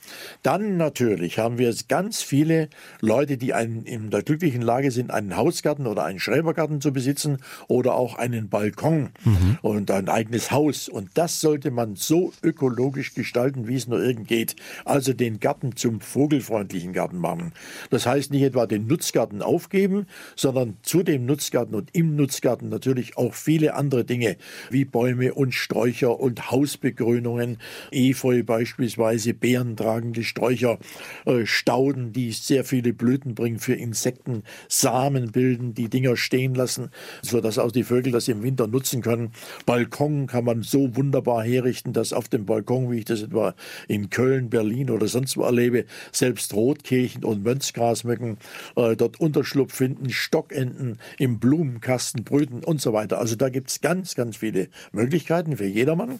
Dann 0.41 0.77
natürlich 0.77 1.39
haben 1.39 1.57
wir 1.57 1.73
ganz 1.87 2.21
viele 2.21 2.69
Leute, 2.99 3.37
die 3.37 3.53
einen, 3.53 3.85
in 3.85 4.09
der 4.09 4.23
glücklichen 4.23 4.61
Lage 4.61 4.91
sind, 4.91 5.11
einen 5.11 5.37
Hausgarten 5.37 5.87
oder 5.87 6.03
einen 6.03 6.19
Schrebergarten 6.19 6.81
zu 6.81 6.91
besitzen 6.91 7.37
oder 7.67 7.95
auch 7.95 8.15
einen 8.15 8.49
Balkon 8.49 9.09
mhm. 9.23 9.57
und 9.61 9.89
ein 9.89 10.09
eigenes 10.09 10.51
Haus. 10.51 10.89
Und 10.89 11.11
das 11.13 11.39
sollte 11.39 11.71
man 11.71 11.95
so 11.95 12.33
ökologisch 12.43 13.13
gestalten, 13.13 13.42
gestalten, 13.43 13.67
wie 13.67 13.75
es 13.75 13.87
nur 13.87 14.03
irgend 14.03 14.27
geht. 14.27 14.55
Also 14.85 15.13
den 15.13 15.39
Garten 15.39 15.75
zum 15.75 16.01
vogelfreundlichen 16.01 16.93
Garten 16.93 17.17
machen. 17.17 17.53
Das 17.89 18.05
heißt 18.05 18.31
nicht 18.31 18.43
etwa 18.43 18.65
den 18.65 18.87
Nutzgarten 18.87 19.41
aufgeben, 19.41 20.05
sondern 20.35 20.77
zu 20.81 21.03
dem 21.03 21.25
Nutzgarten 21.25 21.75
und 21.75 21.89
im 21.93 22.15
Nutzgarten 22.15 22.69
natürlich 22.69 23.17
auch 23.17 23.33
viele 23.33 23.73
andere 23.75 24.05
Dinge 24.05 24.37
wie 24.69 24.85
Bäume 24.85 25.33
und 25.33 25.53
Sträucher 25.53 26.19
und 26.19 26.51
Hausbegrünungen, 26.51 27.57
Efeu 27.91 28.43
beispielsweise, 28.43 29.33
beerentragende 29.33 30.23
Sträucher, 30.23 30.79
äh, 31.25 31.45
Stauden, 31.45 32.13
die 32.13 32.31
sehr 32.31 32.63
viele 32.63 32.93
Blüten 32.93 33.35
bringen 33.35 33.59
für 33.59 33.73
Insekten, 33.73 34.43
Samen 34.67 35.31
bilden, 35.31 35.73
die 35.73 35.89
Dinger 35.89 36.15
stehen 36.15 36.55
lassen, 36.55 36.89
sodass 37.21 37.57
auch 37.57 37.71
die 37.71 37.83
Vögel 37.83 38.11
das 38.11 38.27
im 38.27 38.43
Winter 38.43 38.67
nutzen 38.67 39.01
können. 39.01 39.31
Balkon 39.65 40.27
kann 40.27 40.45
man 40.45 40.61
so 40.61 40.95
wunderbar 40.95 41.43
herrichten, 41.43 41.93
dass 41.93 42.13
auf 42.13 42.29
dem 42.29 42.45
Balkon, 42.45 42.91
wie 42.91 42.99
ich 42.99 43.05
das 43.05 43.21
etwa 43.33 43.55
in 43.87 44.09
Köln, 44.09 44.49
Berlin 44.49 44.89
oder 44.89 45.07
sonst 45.07 45.37
wo 45.37 45.43
erlebe, 45.43 45.85
selbst 46.11 46.53
Rotkehlchen 46.53 47.23
und 47.23 47.43
Mönchsgrasmücken 47.43 48.37
äh, 48.75 48.95
dort 48.95 49.19
Unterschlupf 49.19 49.73
finden, 49.73 50.09
Stockenten 50.09 50.99
im 51.17 51.39
Blumenkasten 51.39 52.23
brüten 52.23 52.63
und 52.63 52.79
so 52.79 52.93
weiter. 52.93 53.17
Also 53.17 53.35
da 53.35 53.49
gibt 53.49 53.69
es 53.69 53.81
ganz, 53.81 54.15
ganz 54.15 54.37
viele 54.37 54.67
Möglichkeiten 54.91 55.57
für 55.57 55.65
jedermann. 55.65 56.19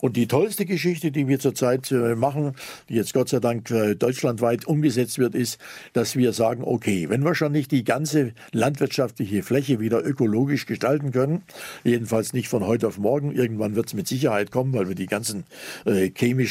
Und 0.00 0.16
die 0.16 0.26
tollste 0.26 0.66
Geschichte, 0.66 1.10
die 1.10 1.28
wir 1.28 1.38
zurzeit 1.38 1.90
äh, 1.90 2.14
machen, 2.14 2.54
die 2.88 2.94
jetzt 2.94 3.14
Gott 3.14 3.28
sei 3.28 3.40
Dank 3.40 3.70
äh, 3.70 3.94
deutschlandweit 3.94 4.66
umgesetzt 4.66 5.18
wird, 5.18 5.34
ist, 5.34 5.58
dass 5.92 6.16
wir 6.16 6.32
sagen, 6.32 6.62
okay, 6.64 7.08
wenn 7.08 7.24
wir 7.24 7.34
schon 7.34 7.52
nicht 7.52 7.70
die 7.70 7.84
ganze 7.84 8.32
landwirtschaftliche 8.52 9.42
Fläche 9.42 9.80
wieder 9.80 10.04
ökologisch 10.04 10.66
gestalten 10.66 11.12
können, 11.12 11.42
jedenfalls 11.84 12.32
nicht 12.32 12.48
von 12.48 12.66
heute 12.66 12.88
auf 12.88 12.98
morgen, 12.98 13.32
irgendwann 13.32 13.74
wird 13.74 13.86
es 13.86 13.94
mit 13.94 14.08
Sicherheit 14.08 14.50
kommen, 14.50 14.72
weil 14.72 14.88
wir 14.88 14.94
die 14.94 15.06
ganzen 15.06 15.44
äh, 15.84 16.10
chemischen 16.14 16.45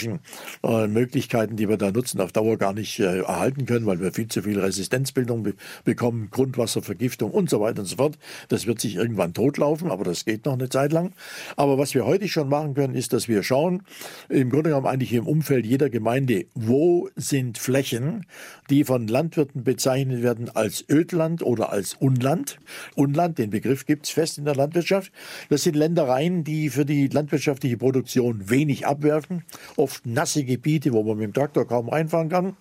äh, 0.64 0.88
Möglichkeiten, 0.88 1.56
die 1.56 1.70
wir 1.70 1.78
da 1.78 1.92
nutzen, 1.92 2.22
auf 2.22 2.32
Dauer 2.32 2.58
gar 2.58 2.74
nicht 2.74 3.00
äh, 3.00 3.20
erhalten 3.20 3.66
können, 3.66 3.86
weil 3.86 4.00
wir 4.00 4.12
viel 4.12 4.28
zu 4.28 4.42
viel 4.42 4.60
Resistenzbildung 4.60 5.44
be 5.44 5.54
bekommen, 5.84 6.30
Grundwasservergiftung 6.32 7.32
und 7.32 7.50
so 7.50 7.62
weiter 7.62 7.80
und 7.80 7.86
so 7.86 7.98
fort. 7.98 8.18
Das 8.50 8.68
wird 8.68 8.80
sich 8.80 8.96
irgendwann 8.96 9.34
totlaufen, 9.34 9.92
aber 9.92 10.04
das 10.04 10.26
geht 10.26 10.46
noch 10.46 10.54
eine 10.54 10.70
Zeit 10.70 10.92
lang. 10.92 11.14
Aber 11.56 11.78
was 11.78 11.94
wir 11.94 12.06
heute 12.06 12.28
schon 12.28 12.50
machen 12.50 12.74
können, 12.74 12.96
ist, 12.96 13.14
dass 13.14 13.28
wir 13.28 13.44
schauen, 13.44 13.84
im 14.30 14.50
Grunde 14.50 14.70
genommen 14.70 14.88
eigentlich 14.88 15.14
im 15.14 15.28
Umfeld 15.28 15.66
jeder 15.66 15.90
Gemeinde, 15.90 16.46
wo 16.54 17.10
sind 17.16 17.58
Flächen, 17.58 18.26
die 18.70 18.84
von 18.84 19.08
Landwirten 19.08 19.64
bezeichnet 19.64 20.24
werden 20.24 20.50
als 20.54 20.84
Ödland 20.90 21.44
oder 21.44 21.72
als 21.72 21.94
Unland. 21.96 22.60
Unland, 22.96 23.38
den 23.38 23.50
Begriff 23.50 23.86
gibt 23.86 24.06
es 24.06 24.12
fest 24.12 24.38
in 24.38 24.46
der 24.46 24.56
Landwirtschaft. 24.56 25.12
Das 25.50 25.64
sind 25.64 25.76
Ländereien, 25.76 26.44
die 26.44 26.70
für 26.70 26.86
die 26.86 27.08
landwirtschaftliche 27.08 27.78
Produktion 27.78 28.50
wenig 28.50 28.86
abwerfen, 28.86 29.44
oft 29.86 30.04
nasse 30.08 30.44
Gebiete, 30.44 30.92
wo 30.94 31.04
man 31.04 31.18
mit 31.18 31.28
dem 31.28 31.34
Traktor 31.34 31.68
kaum 31.68 31.90
reinfahren 31.90 32.28
kann. 32.28 32.58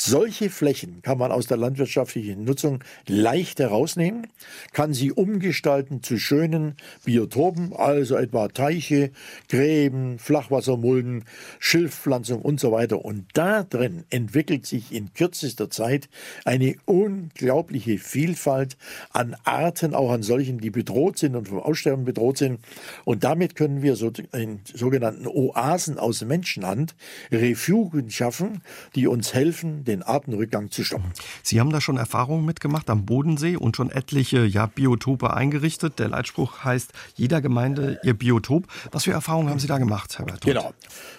Solche 0.00 0.48
Flächen 0.48 1.02
kann 1.02 1.18
man 1.18 1.32
aus 1.32 1.48
der 1.48 1.56
landwirtschaftlichen 1.56 2.44
Nutzung 2.44 2.84
leicht 3.08 3.58
herausnehmen, 3.58 4.28
kann 4.72 4.94
sie 4.94 5.10
umgestalten 5.10 6.04
zu 6.04 6.18
schönen 6.18 6.76
Biotopen, 7.04 7.72
also 7.72 8.14
etwa 8.14 8.46
Teiche, 8.46 9.10
Gräben, 9.48 10.20
Flachwassermulden, 10.20 11.24
Schilfpflanzung 11.58 12.42
und 12.42 12.60
so 12.60 12.70
weiter. 12.70 13.04
Und 13.04 13.26
da 13.32 13.64
drin 13.64 14.04
entwickelt 14.08 14.66
sich 14.66 14.92
in 14.92 15.12
kürzester 15.14 15.68
Zeit 15.68 16.08
eine 16.44 16.76
unglaubliche 16.84 17.98
Vielfalt 17.98 18.76
an 19.10 19.34
Arten, 19.42 19.96
auch 19.96 20.12
an 20.12 20.22
solchen, 20.22 20.58
die 20.58 20.70
bedroht 20.70 21.18
sind 21.18 21.34
und 21.34 21.48
vom 21.48 21.58
Aussterben 21.58 22.04
bedroht 22.04 22.38
sind. 22.38 22.60
Und 23.04 23.24
damit 23.24 23.56
können 23.56 23.82
wir 23.82 23.96
so 23.96 24.12
in 24.32 24.60
sogenannten 24.62 25.26
Oasen 25.26 25.98
aus 25.98 26.24
Menschenhand 26.24 26.94
Refugen 27.32 28.12
schaffen, 28.12 28.62
die 28.94 29.08
uns 29.08 29.34
helfen, 29.34 29.86
den 29.88 30.02
Artenrückgang 30.02 30.70
zu 30.70 30.84
stoppen. 30.84 31.10
Sie 31.42 31.60
haben 31.60 31.70
da 31.70 31.80
schon 31.80 31.96
Erfahrungen 31.96 32.44
mitgemacht 32.44 32.88
am 32.90 33.06
Bodensee 33.06 33.56
und 33.56 33.76
schon 33.76 33.90
etliche 33.90 34.44
ja, 34.44 34.66
Biotope 34.66 35.34
eingerichtet. 35.34 35.98
Der 35.98 36.08
Leitspruch 36.08 36.64
heißt, 36.64 36.92
jeder 37.16 37.40
Gemeinde 37.40 37.98
ihr 38.02 38.14
Biotop. 38.14 38.66
Was 38.92 39.04
für 39.04 39.12
Erfahrungen 39.12 39.48
haben 39.50 39.58
Sie 39.58 39.66
da 39.66 39.78
gemacht, 39.78 40.18
Herr 40.18 40.26
Bertolt? 40.26 40.56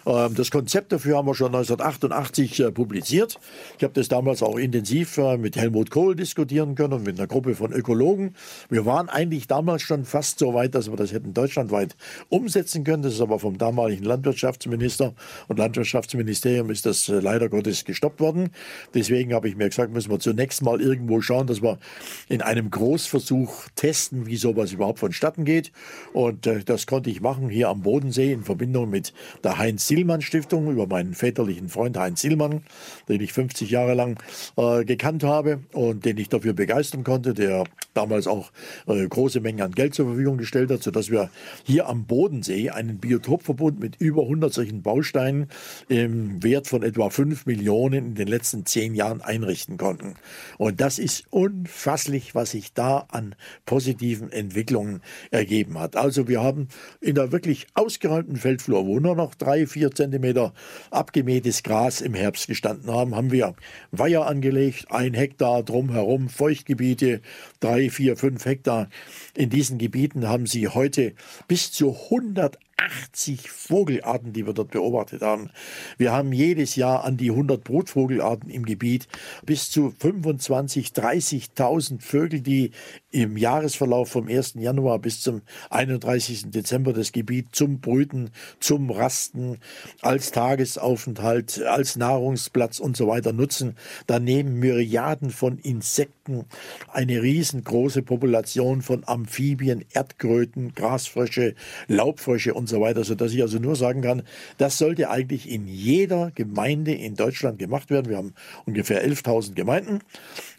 Genau. 0.06 0.26
Ähm, 0.26 0.36
das 0.36 0.52
Konzept 0.52 0.92
dafür 0.92 1.18
haben 1.18 1.28
wir 1.28 1.36
schon 1.36 1.48
1988 1.48 2.60
äh, 2.60 2.72
publiziert. 2.72 3.40
Ich 3.78 3.84
habe 3.84 3.94
das 3.94 4.08
damals 4.08 4.44
auch 4.44 4.58
intensiv 4.58 5.18
äh, 5.18 5.38
mit 5.38 5.56
Helmut 5.56 5.92
Kohl 5.92 6.16
diskutieren 6.16 6.76
können 6.76 6.94
und 6.94 7.04
mit 7.04 7.18
einer 7.18 7.28
Gruppe 7.28 7.56
von 7.56 7.72
Ökologen. 7.72 8.36
Wir 8.70 8.86
waren 8.86 9.10
eigentlich 9.10 9.48
damals 9.48 9.82
schon 9.82 10.06
fast 10.06 10.40
so 10.40 10.54
weit, 10.54 10.76
dass 10.76 10.90
wir 10.90 10.96
das 10.96 11.12
hätten 11.12 11.34
deutschlandweit 11.34 11.96
umsetzen 12.30 12.84
können. 12.84 13.04
Das 13.04 13.14
ist 13.14 13.22
aber 13.22 13.40
vom 13.40 13.58
damaligen 13.58 14.04
Landwirtschaftsminister 14.04 15.14
und 15.48 15.58
Landwirtschaftsministerium 15.58 16.70
ist 16.70 16.86
das 16.86 17.10
äh, 17.10 17.20
leider 17.20 17.50
Gottes 17.50 17.86
gestoppt 17.86 18.20
worden. 18.20 18.49
Deswegen 18.94 19.34
habe 19.34 19.48
ich 19.50 19.56
mir 19.56 19.70
gesagt, 19.70 19.94
müssen 19.94 20.12
wir 20.12 20.20
zunächst 20.20 20.62
mal 20.62 20.82
irgendwo 20.82 21.22
schauen, 21.22 21.48
dass 21.48 21.62
wir 21.62 21.80
in 22.28 22.42
einem 22.42 22.70
Großversuch 22.70 23.68
testen, 23.76 24.28
wie 24.28 24.38
sowas 24.38 24.72
überhaupt 24.72 25.00
vonstatten 25.00 25.46
geht. 25.46 25.72
Und 26.14 26.48
äh, 26.48 26.64
das 26.64 26.88
konnte 26.88 27.10
ich 27.10 27.22
machen 27.22 27.50
hier 27.50 27.70
am 27.70 27.82
Bodensee 27.82 28.34
in 28.34 28.44
Verbindung 28.44 28.90
mit 28.90 29.14
der 29.44 29.58
Heinz-Sielmann-Stiftung 29.58 30.72
über 30.72 30.88
meinen 30.88 31.14
väterlichen 31.14 31.70
Freund 31.70 31.98
Heinz 31.98 32.22
Sielmann, 32.22 32.62
den 33.08 33.22
ich 33.22 33.34
50 33.34 33.70
Jahre 33.70 33.94
lang 33.94 34.22
äh, 34.58 34.86
gekannt 34.86 35.24
habe 35.24 35.60
und 35.74 36.06
den 36.06 36.18
ich 36.18 36.30
dafür 36.30 36.54
begeistern 36.54 37.04
konnte, 37.04 37.34
der 37.34 37.64
damals 37.94 38.28
auch 38.28 38.52
äh, 38.88 39.08
große 39.08 39.40
Mengen 39.42 39.62
an 39.62 39.72
Geld 39.72 39.96
zur 39.96 40.08
Verfügung 40.08 40.38
gestellt 40.38 40.72
hat, 40.72 40.84
sodass 40.84 41.10
wir 41.10 41.30
hier 41.64 41.88
am 41.88 42.06
Bodensee 42.06 42.70
einen 42.70 43.00
Biotopverbund 43.00 43.80
mit 43.80 43.96
über 44.00 44.24
100 44.24 44.54
solchen 44.54 44.82
Bausteinen 44.82 45.48
im 45.88 46.42
Wert 46.44 46.68
von 46.68 46.84
etwa 46.84 47.10
5 47.10 47.46
Millionen 47.46 48.10
in 48.10 48.16
den 48.16 48.28
letzten 48.28 48.39
letzten 48.40 48.66
zehn 48.66 48.96
Jahren 48.96 49.20
einrichten 49.20 49.78
konnten. 49.78 50.16
Und 50.58 50.80
das 50.80 50.98
ist 50.98 51.26
unfasslich, 51.30 52.36
was 52.36 52.52
sich 52.52 52.74
da 52.74 53.06
an 53.10 53.36
positiven 53.66 54.32
Entwicklungen 54.32 55.02
ergeben 55.30 55.78
hat. 55.78 55.98
Also 55.98 56.30
wir 56.30 56.42
haben 56.42 56.70
in 57.02 57.16
der 57.16 57.34
wirklich 57.34 57.68
ausgeräumten 57.74 58.38
Feldflur, 58.38 58.86
wo 58.86 59.02
nur 59.02 59.18
noch 59.18 59.36
drei, 59.36 59.68
vier 59.68 59.92
Zentimeter 59.92 60.54
abgemähtes 60.90 61.64
Gras 61.64 62.00
im 62.00 62.14
Herbst 62.14 62.48
gestanden 62.48 62.90
haben, 62.90 63.14
haben 63.14 63.32
wir 63.32 63.56
Weiher 63.92 64.26
angelegt, 64.26 64.86
ein 64.90 65.14
Hektar 65.14 65.64
drumherum, 65.64 66.30
Feuchtgebiete, 66.30 67.22
drei, 67.60 67.90
vier, 67.90 68.18
fünf 68.18 68.46
Hektar. 68.46 68.90
In 69.36 69.50
diesen 69.50 69.78
Gebieten 69.78 70.28
haben 70.28 70.46
sie 70.46 70.68
heute 70.68 71.14
bis 71.48 71.72
zu 71.72 71.96
100 72.06 72.58
80 72.80 73.50
Vogelarten, 73.50 74.34
die 74.34 74.46
wir 74.46 74.54
dort 74.54 74.72
beobachtet 74.72 75.22
haben. 75.22 75.50
Wir 75.98 76.12
haben 76.12 76.32
jedes 76.32 76.76
Jahr 76.76 77.04
an 77.04 77.18
die 77.18 77.30
100 77.30 77.64
Brutvogelarten 77.64 78.50
im 78.50 78.66
Gebiet, 78.66 79.08
bis 79.46 79.70
zu 79.70 79.94
25, 80.00 80.88
30.000 80.88 82.02
Vögel, 82.02 82.42
die 82.42 82.72
im 83.12 83.38
Jahresverlauf 83.38 84.10
vom 84.10 84.28
1. 84.28 84.54
Januar 84.56 85.00
bis 85.00 85.22
zum 85.22 85.42
31. 85.70 86.52
Dezember 86.52 86.94
das 86.94 87.12
Gebiet 87.12 87.48
zum 87.52 87.80
Brüten, 87.80 88.32
zum 88.60 88.90
Rasten, 88.90 89.58
als 90.02 90.32
Tagesaufenthalt, 90.32 91.62
als 91.64 91.96
Nahrungsplatz 91.96 92.80
und 92.80 92.96
so 92.96 93.08
weiter 93.08 93.34
nutzen. 93.34 93.76
Daneben 94.08 94.60
Myriaden 94.60 95.32
von 95.32 95.58
Insekten, 95.58 96.46
eine 96.88 97.22
riesengroße 97.50 98.04
Population 98.04 98.82
von 98.82 99.04
Amphibien, 99.06 99.84
Erdkröten, 99.94 100.74
Grasfrösche, 100.76 101.56
Laubfrösche 101.88 102.54
und 102.54 102.70
so 102.70 102.82
weiter, 102.82 103.04
sodass 103.04 103.34
ich 103.34 103.42
also 103.42 103.60
nur 103.60 103.76
sagen 103.76 104.02
kann, 104.02 104.24
das 104.58 104.78
sollte 104.78 105.10
eigentlich 105.10 105.50
in 105.50 105.68
jeder 105.68 106.32
Gemeinde 106.32 106.94
in 106.94 107.16
Deutschland 107.16 107.60
gemacht 107.60 107.90
werden. 107.90 108.10
Wir 108.10 108.18
haben 108.18 108.34
ungefähr 108.66 109.06
11.000 109.06 109.56
Gemeinden. 109.56 110.00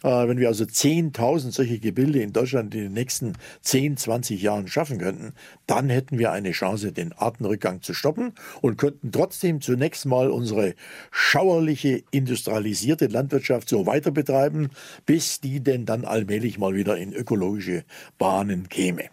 Äh, 0.03 0.27
wenn 0.27 0.37
wir 0.37 0.47
also 0.47 0.63
10.000 0.63 1.51
solche 1.51 1.79
Gebilde 1.79 2.21
in 2.21 2.33
Deutschland 2.33 2.73
in 2.75 2.81
den 2.81 2.93
nächsten 2.93 3.33
10, 3.61 3.97
20 3.97 4.41
Jahren 4.41 4.67
schaffen 4.67 4.97
könnten, 4.97 5.33
dann 5.67 5.89
hätten 5.89 6.19
wir 6.19 6.31
eine 6.31 6.51
Chance, 6.51 6.91
den 6.91 7.13
Artenrückgang 7.13 7.81
zu 7.81 7.93
stoppen 7.93 8.33
und 8.61 8.77
könnten 8.77 9.11
trotzdem 9.11 9.61
zunächst 9.61 10.05
mal 10.05 10.29
unsere 10.29 10.75
schauerliche 11.11 12.03
industrialisierte 12.11 13.07
Landwirtschaft 13.07 13.69
so 13.69 13.85
weiter 13.85 14.11
betreiben, 14.11 14.69
bis 15.05 15.39
die 15.39 15.61
denn 15.61 15.85
dann 15.85 16.05
allmählich 16.05 16.57
mal 16.57 16.75
wieder 16.75 16.80
in 16.89 17.13
ökologische 17.13 17.83
Bahnen 18.17 18.69
käme. 18.69 19.05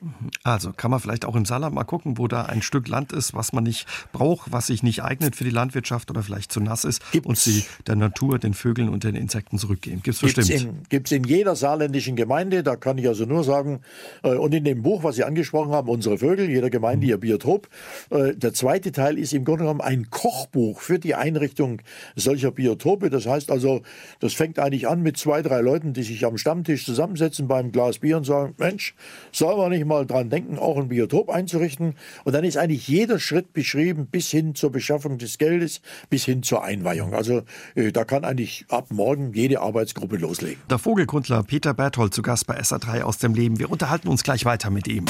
Also 0.45 0.73
kann 0.73 0.91
man 0.91 1.01
vielleicht 1.01 1.25
auch 1.25 1.37
im 1.37 1.45
Saarland 1.45 1.75
mal 1.75 1.85
gucken, 1.85 2.19
wo 2.19 2.29
da 2.29 2.43
ein 2.43 2.63
Stück 2.63 2.89
Land 2.89 3.13
ist, 3.13 3.35
was 3.35 3.53
man 3.53 3.65
nicht 3.65 3.87
braucht, 4.13 4.53
was 4.53 4.69
sich 4.69 4.83
nicht 4.83 5.03
eignet 5.03 5.37
für 5.37 5.45
die 5.45 5.51
Landwirtschaft 5.51 6.11
oder 6.11 6.23
vielleicht 6.23 6.53
zu 6.53 6.61
nass 6.61 6.85
ist 6.85 7.03
Gibt's. 7.13 7.29
und 7.29 7.39
sie 7.39 7.65
der 7.87 7.97
Natur, 7.97 8.39
den 8.39 8.55
Vögeln 8.55 8.89
und 8.89 9.05
den 9.05 9.15
Insekten 9.15 9.59
zurückgeben. 9.59 10.03
Gibt 10.03 10.23
es 10.23 10.35
bestimmt. 10.35 10.89
Gibt 10.89 11.07
es 11.07 11.13
in 11.13 11.25
jeder 11.25 11.57
saarländischen 11.57 12.17
Gemeinde, 12.17 12.63
da 12.63 12.77
kann 12.77 12.99
ich 12.99 13.09
also 13.09 13.25
nur 13.25 13.45
sagen, 13.45 13.81
äh, 14.23 14.35
und 14.35 14.55
in 14.55 14.65
dem 14.65 14.83
Buch, 14.83 15.03
was 15.05 15.17
Sie 15.17 15.25
angesprochen 15.25 15.73
haben, 15.73 15.89
unsere 15.89 16.19
Vögel, 16.19 16.49
jeder 16.49 16.71
Gemeinde 16.71 17.07
ihr 17.07 17.19
Biotop. 17.19 17.69
Äh, 18.11 18.35
der 18.35 18.55
zweite 18.55 18.93
Teil 18.93 19.19
ist 19.19 19.33
im 19.33 19.45
Grunde 19.45 19.65
genommen 19.65 19.81
ein 19.81 20.11
Kochbuch 20.11 20.81
für 20.81 20.99
die 20.99 21.15
Einrichtung 21.15 21.83
solcher 22.17 22.51
Biotope. 22.51 23.11
Das 23.11 23.27
heißt 23.27 23.51
also, 23.51 23.83
das 24.21 24.35
fängt 24.35 24.59
eigentlich 24.59 24.89
an 24.89 25.03
mit 25.03 25.17
zwei, 25.17 25.43
drei 25.43 25.61
Leuten, 25.61 25.93
die 25.93 26.03
sich 26.03 26.25
am 26.25 26.39
Stammtisch 26.39 26.85
zusammensetzen 26.85 27.49
beim 27.59 27.73
Glas 27.73 27.99
Bier 27.99 28.17
und 28.17 28.25
sagen, 28.25 28.55
Mensch, 28.59 28.95
sollen 29.33 29.59
wir 29.59 29.69
nicht 29.69 29.85
mal 29.85 30.07
dran 30.07 30.31
denken, 30.31 30.59
auch 30.59 30.77
ein 30.77 30.89
Biotop 30.89 31.29
einzurichten? 31.29 31.95
Und 32.25 32.33
dann 32.35 32.45
ist 32.45 32.57
eigentlich 32.57 32.79
eigentlich 32.79 32.89
jeder 32.89 33.19
Schritt 33.19 33.53
beschrieben, 33.53 34.07
bis 34.07 34.31
hin 34.31 34.55
zur 34.55 34.71
Beschaffung 34.71 35.19
des 35.19 35.39
Geldes, 35.39 35.81
bis 36.11 36.25
hin 36.25 36.43
zur 36.43 36.63
Einweihung. 36.63 37.15
Also 37.15 37.43
äh, 37.75 37.93
da 37.93 38.05
kann 38.05 38.25
eigentlich 38.25 38.67
ab 38.69 38.89
morgen 38.91 39.33
jede 39.33 39.61
Arbeitsgruppe 39.61 40.17
loslegen. 40.17 40.63
Der 40.71 40.79
Vogelkundler 40.79 41.43
Peter 41.43 41.75
Berthold 41.75 42.15
zu 42.15 42.23
Gast 42.23 42.47
bei 42.47 42.61
SA3 42.61 43.03
aus 43.03 43.19
dem 43.19 43.35
Leben. 43.35 43.59
Wir 43.59 43.71
unterhalten 43.71 44.09
uns 44.09 44.23
gleich 44.23 44.45
weiter 44.45 44.71
mit 44.71 44.87
ihm. 44.87 45.07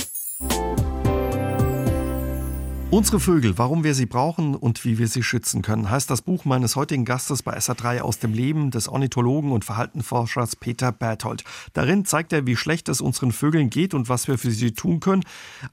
Unsere 2.91 3.21
Vögel, 3.21 3.59
warum 3.59 3.85
wir 3.85 3.93
sie 3.93 4.07
brauchen 4.07 4.55
und 4.55 4.83
wie 4.87 4.97
wir 4.97 5.09
sie 5.09 5.23
schützen 5.23 5.61
können, 5.61 5.91
heißt 5.91 6.09
das 6.09 6.23
Buch 6.23 6.47
meines 6.47 6.75
heutigen 6.75 7.05
Gastes 7.05 7.43
bei 7.43 7.55
SA3 7.55 8.01
aus 8.01 8.19
dem 8.19 8.33
Leben 8.33 8.71
des 8.71 8.89
Ornithologen 8.89 9.53
und 9.53 9.67
Verhaltenforschers 9.67 10.57
Peter 10.57 10.91
Berthold. 10.91 11.45
Darin 11.75 12.07
zeigt 12.07 12.33
er, 12.33 12.47
wie 12.47 12.57
schlecht 12.57 12.89
es 12.89 13.03
unseren 13.03 13.33
Vögeln 13.33 13.69
geht 13.69 13.93
und 13.93 14.09
was 14.09 14.27
wir 14.27 14.39
für 14.39 14.51
sie 14.51 14.73
tun 14.73 15.01
können, 15.01 15.25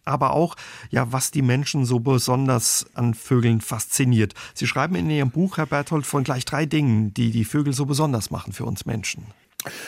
aber 0.03 0.34
auch, 0.34 0.57
ja, 0.89 1.09
was 1.13 1.32
die 1.32 1.41
Menschen 1.41 1.86
so 1.86 2.01
besonders 2.01 2.86
an 2.95 3.13
Vögeln 3.13 3.61
fasziniert. 3.61 4.34
Sie 4.53 4.68
schreiben 4.68 4.95
in 4.95 5.09
Ihrem 5.09 5.32
Buch, 5.32 5.55
Herr 5.55 5.68
Berthold, 5.68 6.05
von 6.05 6.26
gleich 6.26 6.43
drei 6.43 6.66
Dingen, 6.66 7.13
die 7.13 7.32
die 7.32 7.45
Vögel 7.45 7.72
so 7.72 7.86
besonders 7.86 8.30
machen 8.30 8.51
für 8.51 8.66
uns 8.66 8.86
Menschen. 8.86 9.24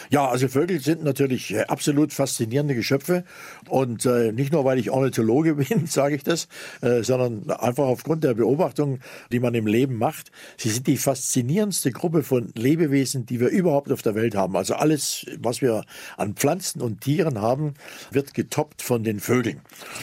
Ja, 0.10 0.28
also 0.28 0.48
Vögel 0.48 0.80
sind 0.80 1.04
natürlich 1.04 1.54
äh, 1.54 1.62
absolut 1.64 2.14
faszinierende 2.14 2.76
Geschöpfe 2.76 3.24
und 3.70 4.06
äh, 4.06 4.32
nicht 4.32 4.52
nur, 4.54 4.66
weil 4.66 4.80
ich 4.80 4.90
Ornithologe 4.90 5.56
bin, 5.56 5.88
sage 5.88 6.16
ich 6.16 6.24
das, 6.24 6.48
äh, 6.82 7.04
sondern 7.04 7.50
einfach 7.52 7.86
aufgrund 7.86 8.24
der 8.24 8.34
Beobachtung, 8.34 9.00
die 9.32 9.40
man 9.40 9.54
im 9.54 9.68
Leben 9.68 9.98
macht. 9.98 10.32
Sie 10.58 10.70
sind 10.70 10.88
die 10.88 10.98
faszinierendste 10.98 11.92
Gruppe 11.92 12.24
von 12.24 12.52
Lebewesen, 12.56 13.26
die 13.26 13.40
wir 13.40 13.50
überhaupt 13.50 13.92
auf 13.92 14.02
der 14.02 14.16
Welt 14.16 14.36
haben. 14.36 14.56
Also 14.56 14.76
alles, 14.76 15.26
was 15.40 15.62
wir 15.62 15.84
an 16.18 16.36
Pflanzen 16.36 16.82
und 16.82 17.02
Tieren 17.02 17.42
haben, 17.42 17.74
wird 18.12 18.34
getoppt 18.34 18.82
von 18.82 19.04
den 19.04 19.20
Vögeln. 19.20 19.62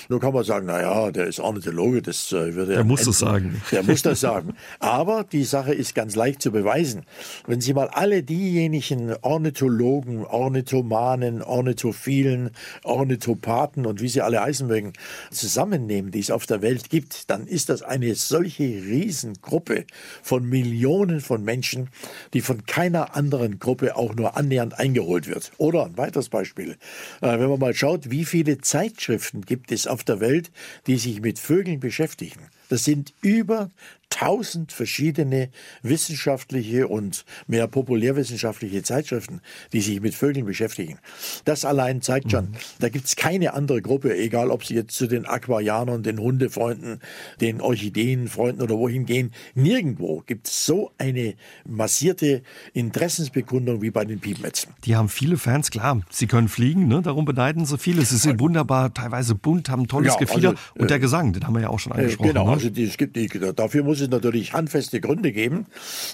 Nur 0.08 0.20
kann 0.20 0.34
man 0.34 0.44
sagen, 0.44 0.66
na 0.66 0.80
ja, 0.80 1.10
der 1.10 1.26
ist 1.26 1.40
Ornithologe, 1.40 2.02
das 2.02 2.32
äh, 2.32 2.54
wird 2.54 2.68
er. 2.68 2.76
Der 2.76 2.84
muss 2.84 3.04
das 3.04 3.18
sagen. 3.18 3.62
Der 3.72 3.82
muss 3.82 4.02
das 4.02 4.20
sagen. 4.24 4.54
Aber 4.78 5.24
die 5.24 5.44
Sache 5.44 5.74
ist 5.74 5.94
ganz 5.94 6.14
leicht 6.14 6.42
zu 6.42 6.52
beweisen. 6.52 7.04
Wenn 7.46 7.60
Sie 7.60 7.74
mal 7.74 7.88
alle 7.88 8.22
diejenigen 8.22 9.14
Ornithologen 9.22 9.63
Ornithologen, 9.64 10.26
Ornithomanen, 10.26 11.42
Ornithophilen, 11.42 12.50
Ornithopathen 12.82 13.86
und 13.86 14.02
wie 14.02 14.08
sie 14.08 14.20
alle 14.20 14.42
heißen 14.42 14.66
mögen, 14.66 14.92
zusammennehmen, 15.30 16.10
die 16.10 16.20
es 16.20 16.30
auf 16.30 16.44
der 16.44 16.60
Welt 16.60 16.90
gibt, 16.90 17.30
dann 17.30 17.46
ist 17.46 17.70
das 17.70 17.82
eine 17.82 18.14
solche 18.14 18.64
Riesengruppe 18.64 19.86
von 20.22 20.46
Millionen 20.46 21.20
von 21.20 21.44
Menschen, 21.44 21.88
die 22.34 22.42
von 22.42 22.66
keiner 22.66 23.16
anderen 23.16 23.58
Gruppe 23.58 23.96
auch 23.96 24.14
nur 24.14 24.36
annähernd 24.36 24.78
eingeholt 24.78 25.28
wird. 25.28 25.52
Oder 25.56 25.86
ein 25.86 25.96
weiteres 25.96 26.28
Beispiel. 26.28 26.76
Äh, 27.22 27.38
wenn 27.38 27.48
man 27.48 27.58
mal 27.58 27.74
schaut, 27.74 28.10
wie 28.10 28.26
viele 28.26 28.58
Zeitschriften 28.58 29.42
gibt 29.42 29.72
es 29.72 29.86
auf 29.86 30.04
der 30.04 30.20
Welt, 30.20 30.50
die 30.86 30.98
sich 30.98 31.22
mit 31.22 31.38
Vögeln 31.38 31.80
beschäftigen. 31.80 32.40
Das 32.74 32.82
sind 32.82 33.14
über 33.22 33.70
tausend 34.10 34.70
verschiedene 34.72 35.48
wissenschaftliche 35.82 36.86
und 36.86 37.24
mehr 37.48 37.66
populärwissenschaftliche 37.66 38.82
Zeitschriften, 38.82 39.40
die 39.72 39.80
sich 39.80 40.00
mit 40.00 40.14
Vögeln 40.14 40.46
beschäftigen. 40.46 40.98
Das 41.44 41.64
allein 41.64 42.00
zeigt 42.00 42.30
schon, 42.30 42.50
mhm. 42.50 42.56
da 42.78 42.88
gibt 42.90 43.06
es 43.06 43.16
keine 43.16 43.54
andere 43.54 43.82
Gruppe, 43.82 44.16
egal 44.16 44.50
ob 44.50 44.64
sie 44.64 44.74
jetzt 44.74 44.94
zu 44.94 45.08
den 45.08 45.26
Aquarianern, 45.26 46.04
den 46.04 46.20
Hundefreunden, 46.20 47.00
den 47.40 47.60
Orchideenfreunden 47.60 48.62
oder 48.62 48.76
wohin 48.76 49.04
gehen. 49.04 49.32
Nirgendwo 49.54 50.22
gibt 50.24 50.46
es 50.46 50.64
so 50.64 50.92
eine 50.98 51.34
massierte 51.64 52.42
Interessensbekundung 52.72 53.82
wie 53.82 53.90
bei 53.90 54.04
den 54.04 54.20
Piepmetzen. 54.20 54.74
Die 54.84 54.94
haben 54.94 55.08
viele 55.08 55.38
Fans, 55.38 55.70
klar. 55.70 56.02
Sie 56.10 56.28
können 56.28 56.48
fliegen, 56.48 56.86
ne? 56.86 57.02
darum 57.02 57.24
beneiden 57.24 57.66
sie 57.66 57.78
viele. 57.78 58.04
Sie 58.04 58.16
sind 58.16 58.38
wunderbar, 58.38 58.94
teilweise 58.94 59.34
bunt, 59.34 59.68
haben 59.68 59.88
tolles 59.88 60.12
ja, 60.12 60.18
Gefieder. 60.18 60.50
Also, 60.50 60.60
und 60.78 60.90
der 60.90 60.98
äh, 60.98 61.00
Gesang, 61.00 61.32
den 61.32 61.44
haben 61.44 61.54
wir 61.54 61.62
ja 61.62 61.68
auch 61.70 61.80
schon 61.80 61.92
äh, 61.92 61.96
angesprochen. 61.96 62.28
Genau, 62.28 62.54
ne? 62.54 62.63
Also 62.64 62.74
die, 62.74 62.84
es 62.84 62.96
gibt 62.96 63.16
die, 63.16 63.28
dafür 63.28 63.82
muss 63.82 64.00
es 64.00 64.08
natürlich 64.08 64.54
handfeste 64.54 64.98
Gründe 65.00 65.32
geben, 65.32 65.66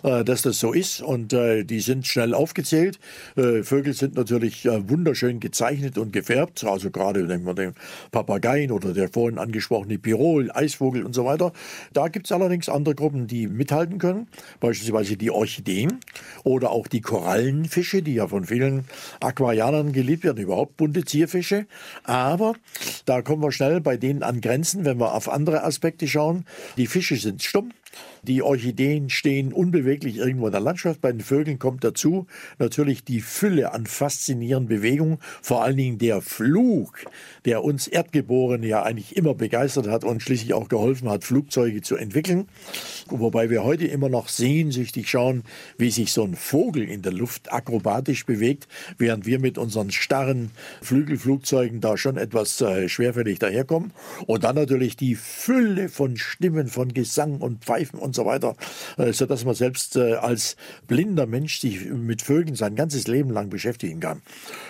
äh, 0.02 0.24
dass 0.24 0.42
das 0.42 0.58
so 0.58 0.72
ist. 0.72 1.00
Und 1.00 1.32
äh, 1.32 1.62
die 1.62 1.78
sind 1.78 2.08
schnell 2.08 2.34
aufgezählt. 2.34 2.98
Äh, 3.36 3.62
Vögel 3.62 3.94
sind 3.94 4.16
natürlich 4.16 4.64
wunderschön 4.64 5.38
gezeichnet 5.38 5.96
und 5.96 6.12
gefärbt. 6.12 6.64
Also 6.64 6.90
gerade 6.90 7.26
denken 7.26 7.46
wir 7.46 7.54
den 7.54 7.74
Papageien 8.10 8.72
oder 8.72 8.92
der 8.92 9.08
vorhin 9.08 9.38
angesprochene 9.38 9.98
Pirol, 9.98 10.50
Eisvogel 10.52 11.04
und 11.04 11.14
so 11.14 11.24
weiter. 11.24 11.52
Da 11.92 12.08
gibt 12.08 12.26
es 12.26 12.32
allerdings 12.32 12.68
andere 12.68 12.96
Gruppen, 12.96 13.28
die 13.28 13.46
mithalten 13.46 13.98
können. 13.98 14.26
Beispielsweise 14.58 15.16
die 15.16 15.30
Orchideen 15.30 16.00
oder 16.42 16.72
auch 16.72 16.88
die 16.88 17.00
Korallenfische, 17.00 18.02
die 18.02 18.14
ja 18.14 18.26
von 18.26 18.44
vielen 18.44 18.86
Aquarianern 19.20 19.92
geliebt 19.92 20.24
werden. 20.24 20.42
Überhaupt 20.42 20.76
bunte 20.76 21.04
Zierfische. 21.04 21.66
Aber 22.02 22.54
da 23.04 23.22
kommen 23.22 23.42
wir 23.42 23.52
schnell 23.52 23.80
bei 23.80 23.96
denen 23.96 24.24
an 24.24 24.40
Grenzen, 24.40 24.84
wenn 24.84 24.98
wir 24.98 25.14
auf 25.14 25.28
andere 25.28 25.62
Aspekte 25.62 26.08
schauen. 26.08 26.29
Die 26.76 26.86
Fische 26.86 27.16
sind 27.16 27.42
stumm. 27.42 27.72
Die 28.22 28.42
Orchideen 28.42 29.08
stehen 29.08 29.52
unbeweglich 29.52 30.18
irgendwo 30.18 30.46
in 30.46 30.52
der 30.52 30.60
Landschaft. 30.60 31.00
Bei 31.00 31.10
den 31.10 31.20
Vögeln 31.20 31.58
kommt 31.58 31.84
dazu 31.84 32.26
natürlich 32.58 33.04
die 33.04 33.20
Fülle 33.20 33.72
an 33.72 33.86
faszinierenden 33.86 34.68
Bewegungen, 34.68 35.18
vor 35.42 35.62
allen 35.64 35.76
Dingen 35.76 35.98
der 35.98 36.20
Flug, 36.20 37.04
der 37.44 37.64
uns 37.64 37.88
Erdgeborene 37.88 38.66
ja 38.66 38.82
eigentlich 38.82 39.16
immer 39.16 39.34
begeistert 39.34 39.88
hat 39.88 40.04
und 40.04 40.22
schließlich 40.22 40.52
auch 40.52 40.68
geholfen 40.68 41.08
hat, 41.08 41.24
Flugzeuge 41.24 41.80
zu 41.82 41.96
entwickeln. 41.96 42.46
Wobei 43.08 43.50
wir 43.50 43.64
heute 43.64 43.86
immer 43.86 44.08
noch 44.08 44.28
sehnsüchtig 44.28 45.08
schauen, 45.08 45.42
wie 45.78 45.90
sich 45.90 46.12
so 46.12 46.22
ein 46.24 46.34
Vogel 46.34 46.88
in 46.88 47.02
der 47.02 47.12
Luft 47.12 47.52
akrobatisch 47.52 48.26
bewegt, 48.26 48.68
während 48.98 49.26
wir 49.26 49.38
mit 49.38 49.58
unseren 49.58 49.90
starren 49.90 50.50
Flügelflugzeugen 50.82 51.80
da 51.80 51.96
schon 51.96 52.16
etwas 52.16 52.60
äh, 52.60 52.88
schwerfällig 52.88 53.38
daherkommen. 53.38 53.92
Und 54.26 54.44
dann 54.44 54.56
natürlich 54.56 54.96
die 54.96 55.14
Fülle 55.14 55.88
von 55.88 56.16
Stimmen, 56.16 56.68
von 56.68 56.92
Gesang 56.92 57.38
und 57.38 57.64
Pfeifen 57.64 57.98
und 57.98 58.09
so 58.14 58.26
weiter, 58.26 58.56
äh, 58.98 59.12
sodass 59.12 59.44
man 59.44 59.54
selbst 59.54 59.96
äh, 59.96 60.14
als 60.14 60.56
blinder 60.86 61.26
Mensch 61.26 61.60
sich 61.60 61.86
mit 61.86 62.22
Vögeln 62.22 62.56
sein 62.56 62.74
ganzes 62.74 63.06
Leben 63.06 63.30
lang 63.30 63.50
beschäftigen 63.50 64.00
kann. 64.00 64.22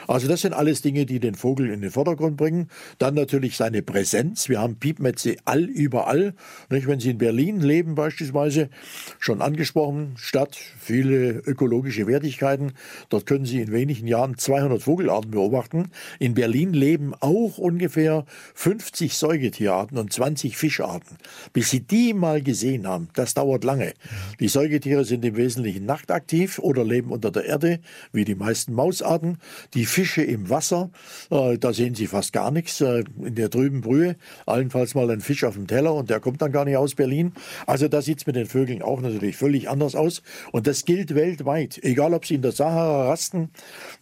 Also 0.07 0.29
das 0.29 0.41
sind 0.43 0.53
alles 0.53 0.83
Dinge, 0.83 1.07
die 1.07 1.21
den 1.21 1.35
Vogel 1.35 1.71
in 1.71 1.81
den 1.81 1.91
Vordergrund 1.91 2.37
bringen. 2.37 2.69
Dann 2.99 3.15
natürlich 3.15 3.57
seine 3.57 3.83
Präsenz. 3.83 4.49
Wir 4.49 4.61
haben 4.61 4.77
Piepmetze 4.77 5.37
all 5.45 5.65
überall. 5.65 6.35
Nicht? 6.69 6.87
Wenn 6.87 7.01
Sie 7.01 7.11
in 7.11 7.19
Berlin 7.19 7.61
leben 7.61 7.95
beispielsweise, 7.95 8.71
schon 9.19 9.43
angesprochen, 9.43 10.15
Stadt, 10.17 10.57
viele 10.57 11.31
ökologische 11.31 12.07
Wertigkeiten. 12.07 12.73
Dort 13.09 13.27
können 13.27 13.45
Sie 13.45 13.61
in 13.61 13.73
wenigen 13.73 14.07
Jahren 14.07 14.37
200 14.37 14.83
Vogelarten 14.83 15.31
beobachten. 15.31 15.91
In 16.19 16.35
Berlin 16.35 16.73
leben 16.73 17.15
auch 17.21 17.59
ungefähr 17.59 18.25
50 18.55 19.17
Säugetierarten 19.17 19.99
und 19.99 20.13
20 20.13 20.57
Fischarten. 20.57 21.17
Bis 21.53 21.71
Sie 21.71 21.81
die 21.81 22.15
mal 22.15 22.43
gesehen 22.43 22.87
haben, 22.87 23.09
das 23.15 23.30
dauert 23.35 23.65
lange. 23.65 23.93
Die 24.39 24.49
Säugetiere 24.49 25.05
sind 25.05 25.25
im 25.25 25.37
Wesentlichen 25.37 25.87
nachtaktiv 25.87 26.59
oder 26.59 26.85
leben 26.85 27.11
unter 27.11 27.31
der 27.31 27.45
Erde, 27.45 27.81
wie 28.13 28.25
die 28.25 28.35
meisten 28.35 28.73
Mausarten. 28.73 29.39
Die 29.75 29.87
Fische 29.87 30.23
im 30.23 30.51
Wasser, 30.51 30.91
äh, 31.31 31.59
da 31.59 31.73
sehen 31.73 31.95
Sie 31.95 32.07
fast 32.07 32.33
gar 32.33 32.51
nichts. 32.51 32.81
Äh, 32.81 33.05
in 33.23 33.35
der 33.35 33.51
trüben 33.51 33.81
Brühe, 33.81 34.17
allenfalls 34.47 34.95
mal 34.95 35.11
ein 35.11 35.21
Fisch 35.21 35.45
auf 35.45 35.55
dem 35.55 35.67
Teller 35.67 35.95
und 35.95 36.11
der 36.11 36.21
kommt 36.21 36.43
dann 36.43 36.53
gar 36.53 36.65
nicht 36.65 36.77
aus 36.77 36.95
Berlin. 36.95 37.33
Also 37.67 37.89
da 37.89 38.03
sieht 38.03 38.19
es 38.19 38.27
mit 38.27 38.37
den 38.37 38.47
Vögeln 38.47 38.83
auch 38.83 39.01
natürlich 39.01 39.37
völlig 39.37 39.69
anders 39.69 39.95
aus. 39.95 40.23
Und 40.53 40.67
das 40.67 40.85
gilt 40.85 41.15
weltweit. 41.15 41.79
Egal, 41.83 42.15
ob 42.15 42.27
Sie 42.27 42.35
in 42.35 42.43
der 42.43 42.53
Sahara 42.53 43.09
rasten, 43.09 43.51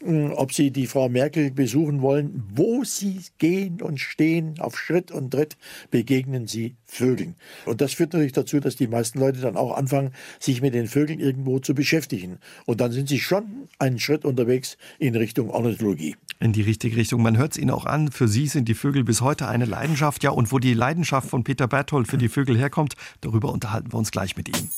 mh, 0.05 0.35
ob 0.35 0.53
Sie 0.53 0.71
die 0.71 0.87
Frau 0.87 1.09
Merkel 1.09 1.51
besuchen 1.51 2.03
wollen, 2.03 2.45
wo 2.55 2.85
Sie 2.85 3.21
gehen 3.39 3.83
und 3.83 3.99
stehen, 4.01 4.59
auf 4.59 4.79
Schritt 4.79 5.11
und 5.11 5.31
Tritt, 5.31 5.57
begegnen 5.91 6.47
Sie 6.47 6.77
Vögeln. 6.85 7.35
Und 7.67 7.81
das 7.81 7.95
führt 7.95 8.13
natürlich 8.13 8.33
dazu, 8.33 8.61
dass 8.61 8.77
die 8.77 8.87
meisten 8.87 9.18
Leute 9.19 9.41
dann 9.41 9.57
auch 9.57 9.77
anfangen, 9.77 10.13
sich 10.39 10.61
mit 10.61 10.75
den 10.75 10.87
Vögeln 10.87 11.21
irgendwo 11.21 11.59
zu 11.59 11.75
beschäftigen. 11.75 12.39
Und 12.67 12.81
dann 12.81 12.93
sind 12.93 13.09
sie 13.09 13.19
schon 13.19 13.69
einen 13.79 13.99
Schritt 13.99 14.25
unterwegs 14.25 14.77
in 14.99 15.15
Richtung 15.15 15.51
Ornithologie. 15.51 16.17
In 16.41 16.53
die 16.53 16.63
richtige 16.63 16.97
Richtung. 16.97 17.23
Man 17.23 17.37
hört 17.37 17.53
es 17.53 17.59
Ihnen 17.59 17.71
auch 17.71 17.85
an. 17.85 18.13
Für 18.13 18.29
Sie 18.29 18.47
sind 18.47 18.69
die 18.69 18.75
Vögel 18.75 19.03
bis 19.05 19.21
heute 19.21 19.49
eine 19.49 19.65
Leidenschaft. 19.65 20.23
Ja, 20.23 20.31
und 20.31 20.53
wo 20.53 20.59
die 20.59 20.75
Leidenschaft 20.75 21.29
von 21.29 21.43
Peter 21.43 21.67
Berthold 21.67 22.07
für 22.07 22.19
die 22.19 22.29
Vögel 22.29 22.57
herkommt, 22.57 22.95
darüber 23.21 23.53
unterhalten 23.53 23.93
wir 23.93 23.99
uns 23.99 24.11
gleich 24.11 24.37
mit 24.37 24.49
ihm. 24.49 24.69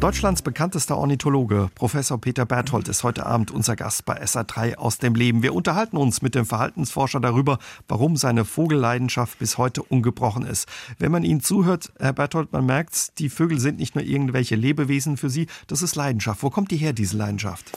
Deutschlands 0.00 0.40
bekanntester 0.40 0.96
Ornithologe, 0.96 1.68
Professor 1.74 2.18
Peter 2.18 2.46
Berthold, 2.46 2.88
ist 2.88 3.04
heute 3.04 3.26
Abend 3.26 3.50
unser 3.50 3.76
Gast 3.76 4.06
bei 4.06 4.18
SA3 4.22 4.76
aus 4.76 4.96
dem 4.96 5.14
Leben. 5.14 5.42
Wir 5.42 5.54
unterhalten 5.54 5.98
uns 5.98 6.22
mit 6.22 6.34
dem 6.34 6.46
Verhaltensforscher 6.46 7.20
darüber, 7.20 7.58
warum 7.86 8.16
seine 8.16 8.46
Vogelleidenschaft 8.46 9.38
bis 9.38 9.58
heute 9.58 9.82
ungebrochen 9.82 10.46
ist. 10.46 10.66
Wenn 10.98 11.12
man 11.12 11.22
Ihnen 11.22 11.42
zuhört, 11.42 11.92
Herr 11.98 12.14
Berthold, 12.14 12.50
man 12.50 12.64
merkt, 12.64 13.18
die 13.18 13.28
Vögel 13.28 13.60
sind 13.60 13.78
nicht 13.78 13.94
nur 13.94 14.02
irgendwelche 14.02 14.56
Lebewesen 14.56 15.18
für 15.18 15.28
Sie, 15.28 15.48
das 15.66 15.82
ist 15.82 15.96
Leidenschaft. 15.96 16.42
Wo 16.42 16.48
kommt 16.48 16.70
die 16.70 16.78
her, 16.78 16.94
diese 16.94 17.18
Leidenschaft? 17.18 17.70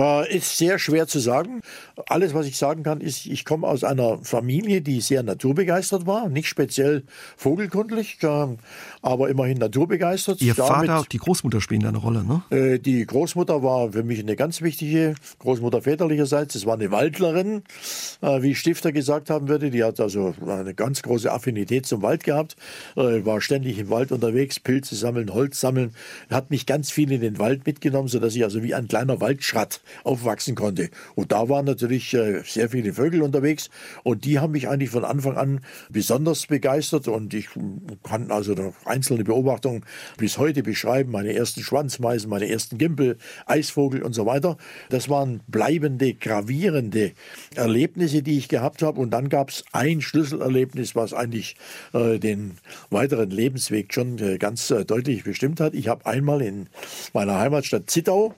Äh, 0.00 0.34
ist 0.34 0.56
sehr 0.56 0.78
schwer 0.78 1.06
zu 1.06 1.18
sagen. 1.18 1.60
Alles, 2.08 2.32
was 2.32 2.46
ich 2.46 2.56
sagen 2.56 2.82
kann, 2.82 3.02
ist, 3.02 3.26
ich 3.26 3.44
komme 3.44 3.68
aus 3.68 3.84
einer 3.84 4.18
Familie, 4.22 4.80
die 4.80 5.02
sehr 5.02 5.22
naturbegeistert 5.22 6.06
war, 6.06 6.30
nicht 6.30 6.48
speziell 6.48 7.02
vogelkundlich, 7.36 8.16
äh, 8.22 8.46
aber 9.02 9.28
immerhin 9.28 9.58
naturbegeistert. 9.58 10.40
Ihr 10.40 10.54
Damit, 10.54 10.88
Vater, 10.88 11.04
die 11.12 11.18
Großmutter 11.18 11.60
spielen 11.60 11.82
da 11.82 11.90
eine 11.90 11.98
Rolle, 11.98 12.24
ne? 12.24 12.42
Äh, 12.48 12.78
die 12.78 13.04
Großmutter 13.04 13.62
war 13.62 13.92
für 13.92 14.02
mich 14.02 14.20
eine 14.20 14.36
ganz 14.36 14.62
wichtige 14.62 15.16
Großmutter 15.40 15.82
väterlicherseits. 15.82 16.54
Es 16.54 16.64
war 16.64 16.74
eine 16.74 16.90
Waldlerin, 16.90 17.62
wie 18.22 18.54
Stifter 18.54 18.92
gesagt 18.92 19.28
haben 19.28 19.48
würde. 19.48 19.70
Die 19.70 19.84
hat 19.84 20.00
also 20.00 20.34
eine 20.46 20.72
ganz 20.72 21.02
große 21.02 21.30
Affinität 21.30 21.84
zum 21.84 22.00
Wald 22.00 22.24
gehabt, 22.24 22.56
war 22.94 23.40
ständig 23.40 23.78
im 23.78 23.90
Wald 23.90 24.12
unterwegs, 24.12 24.60
Pilze 24.60 24.94
sammeln, 24.94 25.34
Holz 25.34 25.60
sammeln, 25.60 25.94
hat 26.30 26.50
mich 26.50 26.64
ganz 26.64 26.90
viel 26.90 27.12
in 27.12 27.20
den 27.20 27.38
Wald 27.38 27.66
mitgenommen, 27.66 28.08
sodass 28.08 28.34
ich 28.34 28.44
also 28.44 28.62
wie 28.62 28.74
ein 28.74 28.88
kleiner 28.88 29.20
Waldschrat 29.20 29.80
aufwachsen 30.04 30.54
konnte. 30.54 30.90
Und 31.14 31.32
da 31.32 31.48
waren 31.48 31.66
natürlich 31.66 32.14
äh, 32.14 32.42
sehr 32.44 32.70
viele 32.70 32.92
Vögel 32.92 33.22
unterwegs 33.22 33.70
und 34.02 34.24
die 34.24 34.38
haben 34.38 34.52
mich 34.52 34.68
eigentlich 34.68 34.90
von 34.90 35.04
Anfang 35.04 35.36
an 35.36 35.60
besonders 35.90 36.46
begeistert 36.46 37.08
und 37.08 37.34
ich 37.34 37.48
kann 38.02 38.30
also 38.30 38.54
noch 38.54 38.74
einzelne 38.84 39.24
Beobachtungen 39.24 39.84
bis 40.16 40.38
heute 40.38 40.62
beschreiben, 40.62 41.10
meine 41.12 41.34
ersten 41.34 41.62
Schwanzmeisen, 41.62 42.30
meine 42.30 42.48
ersten 42.48 42.78
Gimpel, 42.78 43.18
Eisvogel 43.46 44.02
und 44.02 44.12
so 44.12 44.26
weiter. 44.26 44.56
Das 44.88 45.08
waren 45.08 45.40
bleibende, 45.48 46.14
gravierende 46.14 47.12
Erlebnisse, 47.54 48.22
die 48.22 48.38
ich 48.38 48.48
gehabt 48.48 48.82
habe 48.82 49.00
und 49.00 49.10
dann 49.10 49.28
gab 49.28 49.50
es 49.50 49.64
ein 49.72 50.00
Schlüsselerlebnis, 50.00 50.94
was 50.94 51.12
eigentlich 51.12 51.56
äh, 51.92 52.18
den 52.18 52.58
weiteren 52.90 53.30
Lebensweg 53.30 53.92
schon 53.92 54.18
äh, 54.18 54.38
ganz 54.38 54.70
äh, 54.70 54.84
deutlich 54.84 55.24
bestimmt 55.24 55.60
hat. 55.60 55.74
Ich 55.74 55.88
habe 55.88 56.06
einmal 56.06 56.42
in 56.42 56.68
meiner 57.12 57.38
Heimatstadt 57.38 57.90
Zittau 57.90 58.34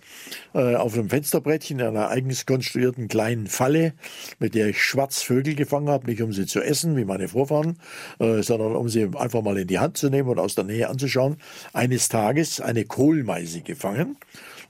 äh, 0.54 0.74
auf 0.74 0.94
einem 0.94 1.10
Fensterbrettchen 1.32 1.80
in 1.80 1.86
einer 1.86 2.10
eigens 2.10 2.44
konstruierten 2.44 3.08
kleinen 3.08 3.46
Falle, 3.46 3.94
mit 4.38 4.54
der 4.54 4.68
ich 4.68 4.82
Schwarzvögel 4.82 5.54
gefangen 5.54 5.88
habe, 5.88 6.06
nicht 6.06 6.20
um 6.20 6.30
sie 6.30 6.44
zu 6.44 6.60
essen, 6.60 6.94
wie 6.94 7.06
meine 7.06 7.26
Vorfahren, 7.28 7.78
äh, 8.18 8.42
sondern 8.42 8.76
um 8.76 8.90
sie 8.90 9.08
einfach 9.16 9.40
mal 9.40 9.56
in 9.56 9.66
die 9.66 9.78
Hand 9.78 9.96
zu 9.96 10.10
nehmen 10.10 10.28
und 10.28 10.38
aus 10.38 10.56
der 10.56 10.64
Nähe 10.64 10.90
anzuschauen, 10.90 11.38
eines 11.72 12.10
Tages 12.10 12.60
eine 12.60 12.84
Kohlmeise 12.84 13.62
gefangen. 13.62 14.18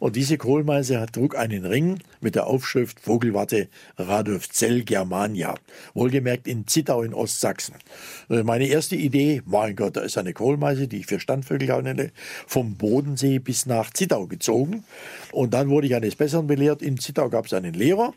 Und 0.02 0.16
diese 0.16 0.36
Kohlmeise 0.36 1.06
trug 1.12 1.36
einen 1.36 1.64
Ring 1.64 2.00
mit 2.20 2.34
der 2.34 2.48
Aufschrift 2.48 2.98
Vogelwatte 2.98 3.68
Radolfzell 3.96 4.82
Germania. 4.82 5.54
Wohlgemerkt 5.94 6.48
in 6.48 6.66
Zittau 6.66 7.04
in 7.04 7.14
Ostsachsen. 7.14 7.76
Äh, 8.28 8.42
meine 8.42 8.66
erste 8.66 8.96
Idee, 8.96 9.42
mein 9.46 9.76
Gott, 9.76 9.96
da 9.96 10.00
ist 10.00 10.18
eine 10.18 10.32
Kohlmeise, 10.32 10.88
die 10.88 10.96
ich 10.96 11.06
für 11.06 11.20
Standvögel 11.20 11.80
nenne, 11.84 12.10
vom 12.48 12.74
Bodensee 12.74 13.38
bis 13.38 13.66
nach 13.66 13.92
Zittau 13.92 14.26
gezogen. 14.26 14.82
Und 15.30 15.54
dann 15.54 15.68
wurde 15.68 15.86
ich 15.86 15.94
eines 15.94 16.16
Besseren 16.16 16.48
belehrt. 16.48 16.82
In 16.82 16.98
Zittau 16.98 17.28
gab 17.28 17.46
es 17.46 17.52
einen 17.52 17.74
Lehrer 17.74 18.12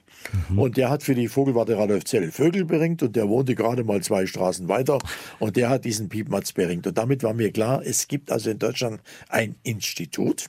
mhm. 0.49 0.57
und 0.57 0.77
der 0.77 0.89
hat 0.89 1.03
für 1.03 1.13
die 1.13 1.27
Vogelwarte 1.27 1.77
Radolfzell 1.77 2.31
Vögel 2.31 2.65
beringt 2.65 3.03
und 3.03 3.15
der 3.15 3.29
wohnte 3.29 3.53
gerade 3.53 3.83
mal 3.83 4.01
zwei 4.01 4.25
Straßen 4.25 4.67
weiter 4.67 4.97
und 5.37 5.55
der 5.55 5.69
hat 5.69 5.85
diesen 5.85 6.09
Piepmatz 6.09 6.51
beringt. 6.51 6.87
Und 6.87 6.97
damit 6.97 7.21
war 7.21 7.35
mir 7.35 7.51
klar, 7.51 7.83
es 7.85 8.07
gibt 8.07 8.31
also 8.31 8.49
in 8.49 8.57
Deutschland 8.57 9.01
ein 9.29 9.53
Institut, 9.61 10.47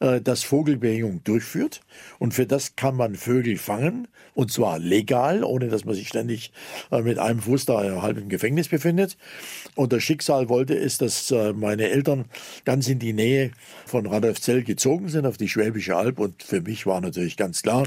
äh, 0.00 0.20
das 0.20 0.44
Vogelberingung 0.76 1.22
durchführt. 1.24 1.80
Und 2.18 2.34
für 2.34 2.46
das 2.46 2.76
kann 2.76 2.96
man 2.96 3.16
Vögel 3.16 3.56
fangen. 3.56 4.08
Und 4.34 4.52
zwar 4.52 4.78
legal, 4.78 5.44
ohne 5.44 5.68
dass 5.68 5.84
man 5.84 5.94
sich 5.94 6.08
ständig 6.08 6.52
äh, 6.90 7.00
mit 7.00 7.18
einem 7.18 7.40
Fuß 7.40 7.64
da 7.64 8.02
halb 8.02 8.18
im 8.18 8.28
Gefängnis 8.28 8.68
befindet. 8.68 9.16
Und 9.74 9.92
das 9.92 10.02
Schicksal 10.02 10.48
wollte 10.48 10.76
es, 10.76 10.98
dass 10.98 11.30
äh, 11.30 11.52
meine 11.54 11.88
Eltern 11.88 12.26
ganz 12.64 12.88
in 12.88 12.98
die 12.98 13.14
Nähe 13.14 13.52
von 13.86 14.06
Radolfzell 14.06 14.62
gezogen 14.62 15.08
sind, 15.08 15.26
auf 15.26 15.36
die 15.36 15.48
Schwäbische 15.48 15.96
Alb. 15.96 16.18
Und 16.18 16.42
für 16.42 16.60
mich 16.60 16.86
war 16.86 17.00
natürlich 17.00 17.36
ganz 17.36 17.62
klar, 17.62 17.86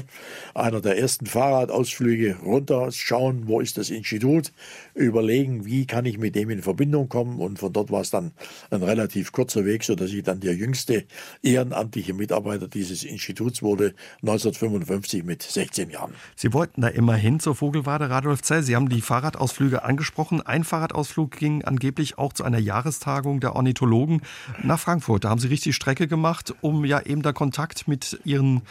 einer 0.54 0.80
der 0.80 0.98
ersten 0.98 1.26
Fahrradausflüge 1.26 2.36
runter, 2.44 2.90
schauen, 2.92 3.46
wo 3.46 3.60
ist 3.60 3.78
das 3.78 3.90
Institut, 3.90 4.52
überlegen, 4.94 5.64
wie 5.64 5.86
kann 5.86 6.06
ich 6.06 6.18
mit 6.18 6.34
dem 6.34 6.50
in 6.50 6.62
Verbindung 6.62 7.08
kommen. 7.08 7.40
Und 7.40 7.58
von 7.58 7.72
dort 7.72 7.90
war 7.90 8.00
es 8.00 8.10
dann 8.10 8.32
ein 8.70 8.82
relativ 8.82 9.32
kurzer 9.32 9.64
Weg, 9.64 9.84
sodass 9.84 10.10
ich 10.10 10.22
dann 10.22 10.40
der 10.40 10.54
jüngste 10.54 11.04
ehrenamtliche 11.42 12.14
Mitarbeiter 12.14 12.68
dieses 12.68 13.04
Instituts 13.04 13.62
wurde, 13.62 13.94
1955 14.22 15.24
mit 15.24 15.42
16 15.42 15.90
Jahren. 15.90 16.14
Sie 16.36 16.52
wollten 16.52 16.80
da 16.80 16.88
immer 16.88 17.14
hin 17.14 17.40
zur 17.40 17.54
Vogelwade 17.54 18.10
Radolf 18.10 18.42
Zell. 18.42 18.62
Sie 18.62 18.76
haben 18.76 18.88
die 18.88 19.00
Fahrradausflüge 19.00 19.84
angesprochen. 19.84 20.40
Ein 20.40 20.64
Fahrradausflug 20.64 21.32
ging 21.32 21.64
angeblich 21.64 22.18
auch 22.18 22.32
zu 22.32 22.44
einer 22.44 22.58
Jahrestagung 22.58 23.40
der 23.40 23.56
Ornithologen 23.56 24.22
nach 24.62 24.78
Frankfurt. 24.78 25.24
Da 25.24 25.30
haben 25.30 25.40
Sie 25.40 25.48
richtig 25.48 25.74
Strecke 25.74 25.99
gemacht, 26.06 26.54
um 26.60 26.84
ja 26.84 27.00
eben 27.00 27.22
da 27.22 27.32
Kontakt 27.32 27.86
mit 27.86 28.18
Ihren 28.24 28.62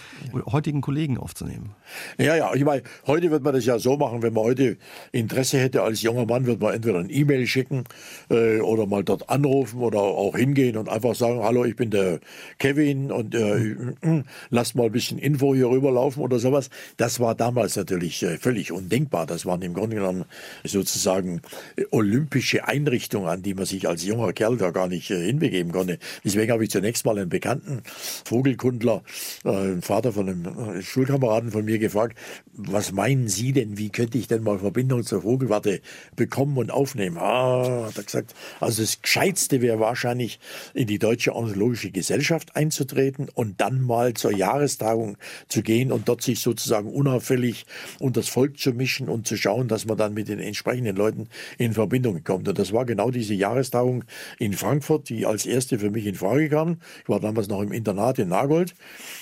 heutigen 0.51 0.81
Kollegen 0.81 1.17
aufzunehmen. 1.17 1.75
Ja, 2.17 2.35
ja, 2.35 2.53
ich 2.53 2.63
meine, 2.63 2.83
heute 3.07 3.31
wird 3.31 3.43
man 3.43 3.53
das 3.53 3.65
ja 3.65 3.79
so 3.79 3.97
machen, 3.97 4.21
wenn 4.21 4.33
man 4.33 4.43
heute 4.43 4.77
Interesse 5.11 5.59
hätte 5.59 5.83
als 5.83 6.01
junger 6.01 6.25
Mann, 6.25 6.45
wird 6.45 6.61
man 6.61 6.73
entweder 6.73 6.99
ein 6.99 7.09
E-Mail 7.09 7.47
schicken 7.47 7.83
äh, 8.29 8.59
oder 8.59 8.85
mal 8.85 9.03
dort 9.03 9.29
anrufen 9.29 9.81
oder 9.81 9.99
auch 9.99 10.35
hingehen 10.35 10.77
und 10.77 10.89
einfach 10.89 11.15
sagen, 11.15 11.41
hallo, 11.43 11.65
ich 11.65 11.75
bin 11.75 11.91
der 11.91 12.19
Kevin 12.57 13.11
und 13.11 13.35
äh, 13.35 13.75
lasst 14.49 14.75
mal 14.75 14.85
ein 14.85 14.91
bisschen 14.91 15.19
Info 15.19 15.53
hier 15.53 15.69
rüberlaufen 15.69 16.23
oder 16.23 16.39
sowas. 16.39 16.69
Das 16.97 17.19
war 17.19 17.35
damals 17.35 17.59
damals 17.59 17.75
natürlich 17.75 18.23
äh, 18.23 18.37
völlig 18.37 18.71
undenkbar. 18.71 19.25
Das 19.25 19.45
waren 19.45 19.61
im 19.61 19.73
Grunde 19.73 19.95
genommen 19.95 20.25
sozusagen 20.63 21.41
äh, 21.75 21.83
olympische 21.91 22.67
Einrichtungen, 22.67 23.27
an 23.27 23.41
die 23.41 23.53
man 23.53 23.65
sich 23.65 23.87
als 23.87 24.05
junger 24.05 24.33
Kerl 24.33 24.57
da 24.57 24.71
gar 24.71 24.87
nicht 24.87 25.09
äh, 25.11 25.25
hinbegeben 25.25 25.71
konnte. 25.71 25.99
Deswegen 26.23 26.51
habe 26.51 26.63
ich 26.63 26.69
zunächst 26.69 27.05
mal 27.05 27.08
einen 27.17 27.29
bekannten 27.29 27.81
Vogelkundler, 28.25 29.03
äh, 29.43 29.81
Vater 29.81 30.13
von 30.13 30.29
einem 30.29 30.81
Schulkameraden 30.81 31.51
von 31.51 31.65
mir 31.65 31.79
gefragt, 31.79 32.17
was 32.53 32.91
meinen 32.91 33.27
Sie 33.27 33.53
denn, 33.53 33.77
wie 33.77 33.89
könnte 33.89 34.17
ich 34.17 34.27
denn 34.27 34.43
mal 34.43 34.59
Verbindung 34.59 35.03
zur 35.03 35.21
Vogelwarte 35.21 35.81
bekommen 36.15 36.57
und 36.57 36.71
aufnehmen? 36.71 37.17
Ah, 37.17 37.85
hat 37.87 37.97
er 37.97 38.03
gesagt, 38.03 38.35
also 38.59 38.81
das 38.81 39.01
Gescheitste 39.01 39.61
wäre 39.61 39.79
wahrscheinlich 39.79 40.39
in 40.73 40.87
die 40.87 40.99
Deutsche 40.99 41.35
Ornithologische 41.35 41.91
Gesellschaft 41.91 42.55
einzutreten 42.55 43.29
und 43.33 43.61
dann 43.61 43.81
mal 43.81 44.13
zur 44.13 44.31
Jahrestagung 44.31 45.17
zu 45.47 45.61
gehen 45.61 45.91
und 45.91 46.09
dort 46.09 46.21
sich 46.21 46.39
sozusagen 46.39 46.91
unauffällig 46.91 47.65
und 47.99 48.17
das 48.17 48.27
Volk 48.27 48.59
zu 48.59 48.73
mischen 48.73 49.09
und 49.09 49.27
zu 49.27 49.37
schauen, 49.37 49.67
dass 49.67 49.85
man 49.85 49.97
dann 49.97 50.13
mit 50.13 50.27
den 50.27 50.39
entsprechenden 50.39 50.95
Leuten 50.95 51.29
in 51.57 51.73
Verbindung 51.73 52.23
kommt. 52.23 52.47
Und 52.47 52.59
das 52.59 52.73
war 52.73 52.85
genau 52.85 53.11
diese 53.11 53.33
Jahrestagung 53.33 54.03
in 54.37 54.53
Frankfurt, 54.53 55.09
die 55.09 55.25
als 55.25 55.45
erste 55.45 55.79
für 55.79 55.89
mich 55.89 56.05
in 56.05 56.15
Frage 56.15 56.49
kam. 56.49 56.77
Ich 57.03 57.09
war 57.09 57.19
damals 57.19 57.47
noch 57.47 57.61
im 57.61 57.71
Internat 57.71 58.19
in 58.19 58.29
Nagold 58.29 58.73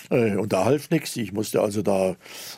äh, 0.09 0.35
und 0.35 0.53
da 0.53 0.65
half 0.65 0.89
nichts. 0.89 1.15
Ich 1.15 1.33
musste 1.33 1.61
also 1.61 1.81
da 1.81 2.15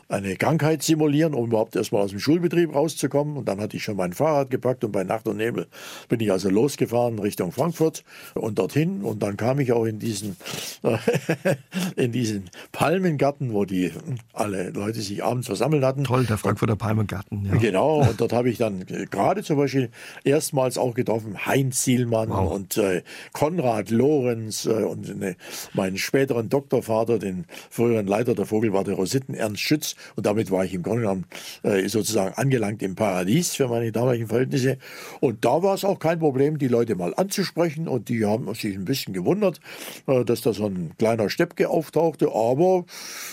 eine 0.07 0.35
Krankheit 0.35 0.83
simulieren, 0.83 1.33
um 1.33 1.47
überhaupt 1.47 1.75
erstmal 1.75 2.01
aus 2.01 2.11
dem 2.11 2.19
Schulbetrieb 2.19 2.73
rauszukommen. 2.73 3.37
Und 3.37 3.47
dann 3.47 3.59
hatte 3.59 3.77
ich 3.77 3.83
schon 3.83 3.97
mein 3.97 4.13
Fahrrad 4.13 4.49
gepackt 4.49 4.83
und 4.83 4.91
bei 4.91 5.03
Nacht 5.03 5.27
und 5.27 5.37
Nebel 5.37 5.67
bin 6.07 6.19
ich 6.19 6.31
also 6.31 6.49
losgefahren 6.49 7.19
Richtung 7.19 7.51
Frankfurt 7.51 8.03
und 8.35 8.59
dorthin. 8.59 9.01
Und 9.03 9.23
dann 9.23 9.37
kam 9.37 9.59
ich 9.59 9.71
auch 9.71 9.85
in 9.85 9.99
diesen, 9.99 10.35
in 11.95 12.11
diesen 12.11 12.49
Palmengarten, 12.71 13.53
wo 13.53 13.65
die 13.65 13.91
alle 14.33 14.69
Leute 14.69 15.01
sich 15.01 15.23
abends 15.23 15.47
versammelt 15.47 15.83
hatten. 15.83 16.03
Toll, 16.03 16.25
der 16.25 16.37
Frankfurter 16.37 16.75
Palmengarten. 16.75 17.45
Ja. 17.45 17.55
Genau, 17.55 18.01
und 18.09 18.19
dort 18.19 18.33
habe 18.33 18.49
ich 18.49 18.57
dann 18.57 18.85
gerade 18.85 19.43
zum 19.43 19.57
Beispiel 19.57 19.89
erstmals 20.23 20.77
auch 20.77 20.93
getroffen 20.93 21.45
Heinz 21.45 21.83
Sielmann 21.83 22.29
wow. 22.29 22.51
und 22.51 22.77
äh, 22.77 23.03
Konrad 23.33 23.89
Lorenz 23.89 24.65
äh, 24.65 24.69
und 24.69 25.08
äh, 25.09 25.35
meinen 25.73 25.97
späteren 25.97 26.49
Doktorvater, 26.49 27.19
den 27.19 27.45
früheren 27.69 28.07
Leiter 28.07 28.35
der 28.35 28.45
Vogelwarte 28.45 28.93
Rositten, 28.93 29.33
Ernst 29.33 29.61
Schütz. 29.61 29.95
Und 30.15 30.25
damit 30.25 30.51
war 30.51 30.65
ich 30.65 30.73
im 30.73 30.83
Grunde 30.83 31.01
genommen 31.01 31.25
äh, 31.63 31.87
sozusagen 31.87 32.35
angelangt 32.35 32.81
im 32.83 32.95
Paradies 32.95 33.55
für 33.55 33.67
meine 33.67 33.91
damaligen 33.91 34.27
Verhältnisse. 34.27 34.77
Und 35.19 35.45
da 35.45 35.63
war 35.63 35.73
es 35.73 35.83
auch 35.83 35.99
kein 35.99 36.19
Problem, 36.19 36.57
die 36.57 36.67
Leute 36.67 36.95
mal 36.95 37.13
anzusprechen. 37.15 37.87
Und 37.87 38.09
die 38.09 38.25
haben 38.25 38.53
sich 38.53 38.75
ein 38.75 38.85
bisschen 38.85 39.13
gewundert, 39.13 39.59
äh, 40.07 40.23
dass 40.23 40.41
da 40.41 40.53
so 40.53 40.65
ein 40.65 40.93
kleiner 40.97 41.29
Steppke 41.29 41.69
auftauchte. 41.69 42.29
Aber 42.33 42.85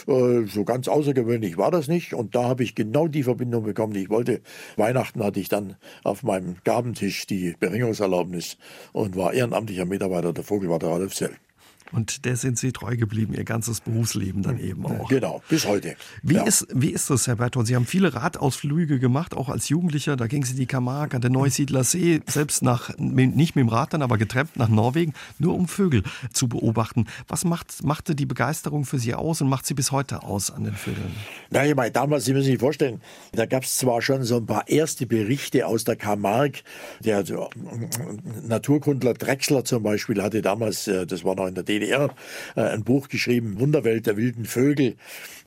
äh, 0.07 0.47
so 0.47 0.65
ganz 0.65 0.89
außergewöhnlich 0.89 1.57
war 1.59 1.71
das 1.71 1.89
nicht. 1.89 2.15
Und 2.15 2.35
da 2.35 2.45
habe 2.45 2.63
ich 2.63 2.75
genau 2.75 3.09
die 3.09 3.23
Verbindung 3.23 3.65
bekommen, 3.65 3.93
die 3.93 4.03
ich 4.03 4.11
wollte. 4.11 4.41
Weihnachten 4.77 5.23
hatte 5.23 5.41
ich 5.41 5.49
dann 5.49 5.77
auf 6.05 6.23
meinem 6.23 6.57
Gabentisch 6.65 7.27
die 7.27 7.55
Beringungserlaubnis 7.59 8.57
und 8.93 9.17
war 9.17 9.33
ehrenamtlicher 9.33 9.85
Mitarbeiter 9.85 10.33
der 10.33 10.45
Vogelwarte 10.45 10.87
Radolf 10.87 11.15
Zell. 11.15 11.37
Und 11.93 12.25
der 12.25 12.37
sind 12.37 12.59
Sie 12.59 12.73
treu 12.73 12.97
geblieben, 12.97 13.35
Ihr 13.35 13.45
ganzes 13.45 13.81
Berufsleben 13.81 14.43
dann 14.43 14.59
eben 14.59 14.85
auch. 14.87 15.09
Genau, 15.09 15.43
bis 15.49 15.67
heute. 15.67 15.97
Wie, 16.23 16.35
ja. 16.35 16.43
ist, 16.45 16.67
wie 16.75 16.91
ist 16.91 17.11
das, 17.11 17.27
Herr 17.27 17.37
Berton? 17.37 17.65
Sie 17.65 17.77
haben 17.77 17.87
viele 17.87 18.15
Radausflüge 18.15 18.99
gemacht, 18.99 19.35
auch 19.35 19.49
als 19.49 19.69
Jugendlicher. 19.69 20.17
Da 20.17 20.27
gingen 20.27 20.45
Sie 20.45 20.55
die 20.55 20.67
Camargue 20.67 21.17
an 21.17 21.23
der 21.23 21.31
Neusiedler 21.31 21.85
See, 21.85 22.21
selbst 22.27 22.63
nach, 22.63 22.97
nicht 22.99 23.57
mit 23.57 23.63
dem 23.63 23.69
Rad 23.69 23.95
dann, 23.95 24.03
aber 24.03 24.19
getrennt 24.19 24.57
nach 24.57 24.69
Norwegen, 24.69 25.15
nur 25.39 25.55
um 25.55 25.69
Vögel 25.69 26.03
zu 26.33 26.49
beobachten. 26.49 27.07
Was 27.29 27.45
macht, 27.45 27.85
machte 27.85 28.15
die 28.15 28.27
Begeisterung 28.27 28.85
für 28.85 28.99
Sie 28.99 29.15
aus 29.15 29.41
und 29.41 29.49
macht 29.49 29.67
sie 29.67 29.75
bis 29.75 29.93
heute 29.93 30.23
aus 30.23 30.51
an 30.51 30.65
den 30.65 30.75
Vögeln? 30.75 31.15
Na, 31.51 31.65
ich 31.65 31.75
meine, 31.75 31.93
damals, 31.93 32.25
Sie 32.25 32.33
müssen 32.33 32.47
sich 32.47 32.59
vorstellen, 32.59 33.01
da 33.33 33.47
gab 33.47 33.63
es 33.63 33.77
zwar 33.77 34.03
schon 34.03 34.25
so 34.25 34.37
ein 34.37 34.47
paar 34.47 34.69
erste 34.69 35.07
Berichte 35.07 35.67
aus 35.67 35.85
der 35.85 35.97
Camargue. 35.97 36.63
Der 37.05 37.25
Naturkundler 38.47 39.15
Drechsler 39.15 39.65
zum 39.65 39.83
Beispiel 39.83 40.23
hatte 40.23 40.43
damals, 40.43 40.89
äh, 40.89 41.07
das 41.07 41.25
war 41.25 41.35
noch 41.35 41.47
in 41.47 41.55
der 41.55 41.65
DDR, 41.65 41.76
DDR 41.79 42.15
äh, 42.57 42.61
ein 42.61 42.85
Buch 42.85 43.09
geschrieben, 43.09 43.61
Wunderwelt 43.61 44.07
der 44.07 44.17
wilden 44.17 44.45
Vögel, 44.45 44.97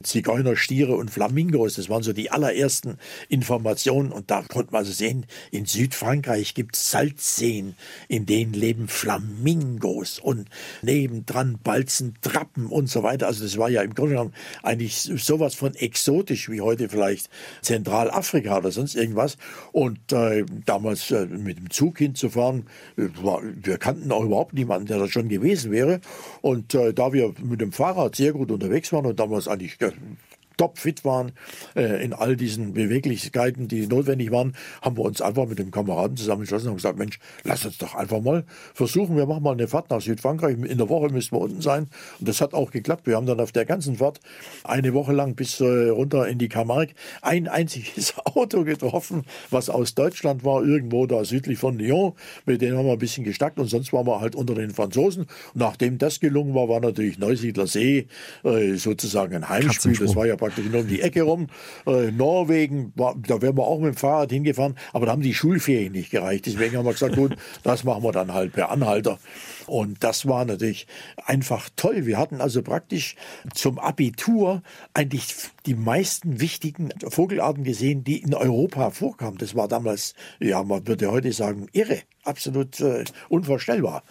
Zigeuner, 0.03 0.55
Stiere 0.55 0.95
und 0.95 1.11
Flamingos. 1.11 1.75
Das 1.75 1.89
waren 1.89 2.03
so 2.03 2.13
die 2.13 2.31
allerersten 2.31 2.97
Informationen. 3.27 4.11
Und 4.11 4.31
da 4.31 4.43
konnte 4.43 4.71
man 4.71 4.79
also 4.79 4.91
sehen, 4.91 5.25
in 5.51 5.65
Südfrankreich 5.65 6.53
gibt 6.53 6.75
es 6.75 6.91
Salzseen, 6.91 7.75
in 8.07 8.25
denen 8.25 8.53
leben 8.53 8.87
Flamingos 8.87 10.19
und 10.19 10.49
nebendran 10.81 11.59
balzen 11.63 12.15
Trappen 12.21 12.67
und 12.67 12.89
so 12.89 13.03
weiter. 13.03 13.27
Also 13.27 13.43
das 13.43 13.57
war 13.57 13.69
ja 13.69 13.81
im 13.81 13.93
Grunde 13.93 14.11
genommen 14.11 14.33
eigentlich 14.63 14.97
sowas 15.01 15.55
von 15.55 15.75
exotisch 15.75 16.49
wie 16.49 16.61
heute 16.61 16.89
vielleicht 16.89 17.29
Zentralafrika 17.61 18.57
oder 18.57 18.71
sonst 18.71 18.95
irgendwas. 18.95 19.37
Und 19.71 20.11
äh, 20.11 20.45
damals 20.65 21.11
äh, 21.11 21.25
mit 21.25 21.57
dem 21.57 21.69
Zug 21.69 21.97
hinzufahren, 21.97 22.67
äh, 22.97 23.07
war, 23.21 23.41
wir 23.43 23.77
kannten 23.77 24.11
auch 24.11 24.23
überhaupt 24.23 24.53
niemanden, 24.53 24.87
der 24.87 24.99
da 24.99 25.07
schon 25.07 25.29
gewesen 25.29 25.71
wäre. 25.71 25.99
Und 26.41 26.73
äh, 26.73 26.93
da 26.93 27.13
wir 27.13 27.33
mit 27.41 27.61
dem 27.61 27.71
Fahrrad 27.71 28.15
sehr 28.15 28.33
gut 28.33 28.51
unterwegs 28.51 28.91
waren 28.93 29.05
und 29.05 29.19
damals 29.19 29.47
eigentlich 29.47 29.77
Hmm. 29.89 30.28
Topfit 30.59 31.05
waren 31.05 31.31
äh, 31.75 32.03
in 32.03 32.13
all 32.13 32.35
diesen 32.35 32.73
Beweglichkeiten, 32.73 33.67
die 33.67 33.87
notwendig 33.87 34.31
waren, 34.31 34.55
haben 34.81 34.97
wir 34.97 35.05
uns 35.05 35.21
einfach 35.21 35.47
mit 35.47 35.57
dem 35.57 35.71
Kameraden 35.71 36.17
zusammengeschlossen 36.17 36.69
und 36.69 36.75
gesagt, 36.75 36.99
Mensch, 36.99 37.17
lass 37.43 37.65
uns 37.65 37.77
doch 37.77 37.95
einfach 37.95 38.19
mal 38.19 38.43
versuchen, 38.73 39.15
wir 39.15 39.25
machen 39.25 39.41
mal 39.41 39.53
eine 39.53 39.67
Fahrt 39.67 39.89
nach 39.89 40.01
Südfrankreich. 40.01 40.57
In 40.57 40.77
der 40.77 40.89
Woche 40.89 41.09
müssen 41.09 41.31
wir 41.31 41.39
unten 41.39 41.61
sein. 41.61 41.87
Und 42.19 42.27
das 42.27 42.41
hat 42.41 42.53
auch 42.53 42.71
geklappt. 42.71 43.07
Wir 43.07 43.15
haben 43.15 43.25
dann 43.25 43.39
auf 43.39 43.53
der 43.53 43.65
ganzen 43.65 43.95
Fahrt 43.95 44.19
eine 44.65 44.93
Woche 44.93 45.13
lang 45.13 45.35
bis 45.35 45.61
äh, 45.61 45.89
runter 45.89 46.27
in 46.27 46.37
die 46.37 46.49
Camargue 46.49 46.93
ein 47.21 47.47
einziges 47.47 48.13
Auto 48.25 48.65
getroffen, 48.65 49.23
was 49.49 49.69
aus 49.69 49.95
Deutschland 49.95 50.43
war, 50.43 50.63
irgendwo 50.63 51.05
da 51.05 51.23
südlich 51.23 51.57
von 51.57 51.79
Lyon. 51.79 52.13
Mit 52.45 52.61
denen 52.61 52.77
haben 52.77 52.85
wir 52.85 52.93
ein 52.93 52.99
bisschen 52.99 53.23
gestackt 53.23 53.59
und 53.59 53.67
sonst 53.67 53.93
waren 53.93 54.05
wir 54.05 54.19
halt 54.19 54.35
unter 54.35 54.55
den 54.55 54.71
Franzosen. 54.71 55.23
Und 55.23 55.29
nachdem 55.55 55.97
das 55.97 56.19
gelungen 56.19 56.53
war, 56.53 56.67
war 56.67 56.81
natürlich 56.81 57.17
Neusiedler 57.17 57.67
See 57.67 58.07
äh, 58.43 58.73
sozusagen 58.73 59.35
ein 59.35 59.47
Heimspiel. 59.47 59.97
Das 59.97 60.15
war 60.17 60.25
ja 60.25 60.35
praktisch 60.35 60.48
nur 60.57 60.81
um 60.81 60.87
die 60.87 61.01
Ecke 61.01 61.23
rum. 61.23 61.47
Äh, 61.85 62.11
Norwegen, 62.11 62.93
da 62.95 63.41
wären 63.41 63.57
wir 63.57 63.63
auch 63.63 63.79
mit 63.79 63.93
dem 63.93 63.97
Fahrrad 63.97 64.31
hingefahren, 64.31 64.75
aber 64.93 65.05
da 65.05 65.11
haben 65.11 65.21
die 65.21 65.33
Schulferien 65.33 65.93
nicht 65.93 66.11
gereicht. 66.11 66.45
Deswegen 66.45 66.77
haben 66.77 66.85
wir 66.85 66.93
gesagt, 66.93 67.15
gut, 67.15 67.35
das 67.63 67.83
machen 67.83 68.03
wir 68.03 68.11
dann 68.11 68.33
halt 68.33 68.53
per 68.53 68.71
Anhalter. 68.71 69.19
Und 69.67 70.03
das 70.03 70.27
war 70.27 70.45
natürlich 70.45 70.87
einfach 71.25 71.69
toll. 71.75 72.05
Wir 72.05 72.17
hatten 72.17 72.41
also 72.41 72.61
praktisch 72.63 73.15
zum 73.53 73.77
Abitur 73.77 74.63
eigentlich 74.93 75.27
die 75.65 75.75
meisten 75.75 76.41
wichtigen 76.41 76.89
Vogelarten 77.07 77.63
gesehen, 77.63 78.03
die 78.03 78.17
in 78.17 78.33
Europa 78.33 78.89
vorkamen. 78.89 79.37
Das 79.37 79.55
war 79.55 79.67
damals, 79.67 80.15
ja, 80.39 80.63
man 80.63 80.87
würde 80.87 81.11
heute 81.11 81.31
sagen, 81.33 81.67
irre, 81.71 81.99
absolut 82.23 82.79
äh, 82.79 83.03
unvorstellbar. 83.29 84.03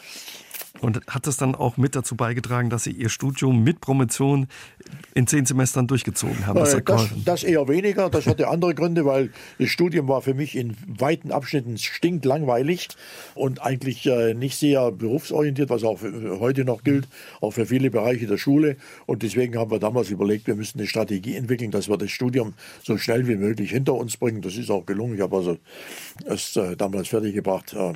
Und 0.81 1.01
hat 1.07 1.27
das 1.27 1.37
dann 1.37 1.55
auch 1.55 1.77
mit 1.77 1.97
dazu 1.97 2.17
beigetragen, 2.17 2.71
dass 2.71 2.85
Sie 2.85 2.93
Ihr 2.93 3.09
Studium 3.09 3.63
mit 3.65 3.81
Promotion 3.81 4.47
in 5.15 5.27
zehn 5.27 5.45
Semestern 5.47 5.87
durchgezogen 5.87 6.47
haben? 6.47 6.59
Das, 6.59 6.77
das, 6.85 7.09
das, 7.25 7.43
eher 7.43 7.69
weniger. 7.69 8.11
Das 8.11 8.27
hatte 8.27 8.49
andere 8.49 8.75
Gründe, 8.75 9.05
weil 9.05 9.31
das 9.59 9.69
Studium 9.69 10.09
war 10.09 10.23
für 10.23 10.35
mich 10.35 10.57
in 10.57 10.77
weiten 10.87 11.33
Abschnitten 11.33 11.79
stinklangweilig 11.79 12.89
und 13.35 13.63
eigentlich 13.63 14.07
äh, 14.07 14.35
nicht 14.35 14.57
sehr 14.59 14.93
berufsorientiert, 14.93 15.71
was 15.71 15.85
auch 15.85 16.01
heute 16.03 16.65
noch 16.65 16.85
gilt, 16.85 17.09
auch 17.41 17.51
für 17.51 17.67
viele 17.67 17.91
Bereiche 17.91 18.27
der 18.27 18.39
Schule. 18.39 18.77
Und 19.07 19.23
deswegen 19.23 19.59
haben 19.59 19.71
wir 19.71 19.79
damals 19.79 20.11
überlegt, 20.11 20.47
wir 20.47 20.55
müssen 20.55 20.79
eine 20.79 20.87
Strategie 20.87 21.35
entwickeln, 21.35 21.71
dass 21.71 21.89
wir 21.89 21.97
das 21.97 22.11
Studium 22.11 22.55
so 22.83 22.97
schnell 22.99 23.27
wie 23.27 23.37
möglich 23.37 23.71
hinter 23.71 23.95
uns 23.95 24.17
bringen. 24.17 24.43
Das 24.43 24.57
ist 24.57 24.71
auch 24.71 24.87
gelungen. 24.87 25.15
Ich 25.15 25.21
habe 25.21 25.37
also 25.37 25.59
es 26.27 26.57
äh, 26.57 26.77
damals 26.77 27.09
fertiggebracht 27.09 27.75
äh, 27.75 27.93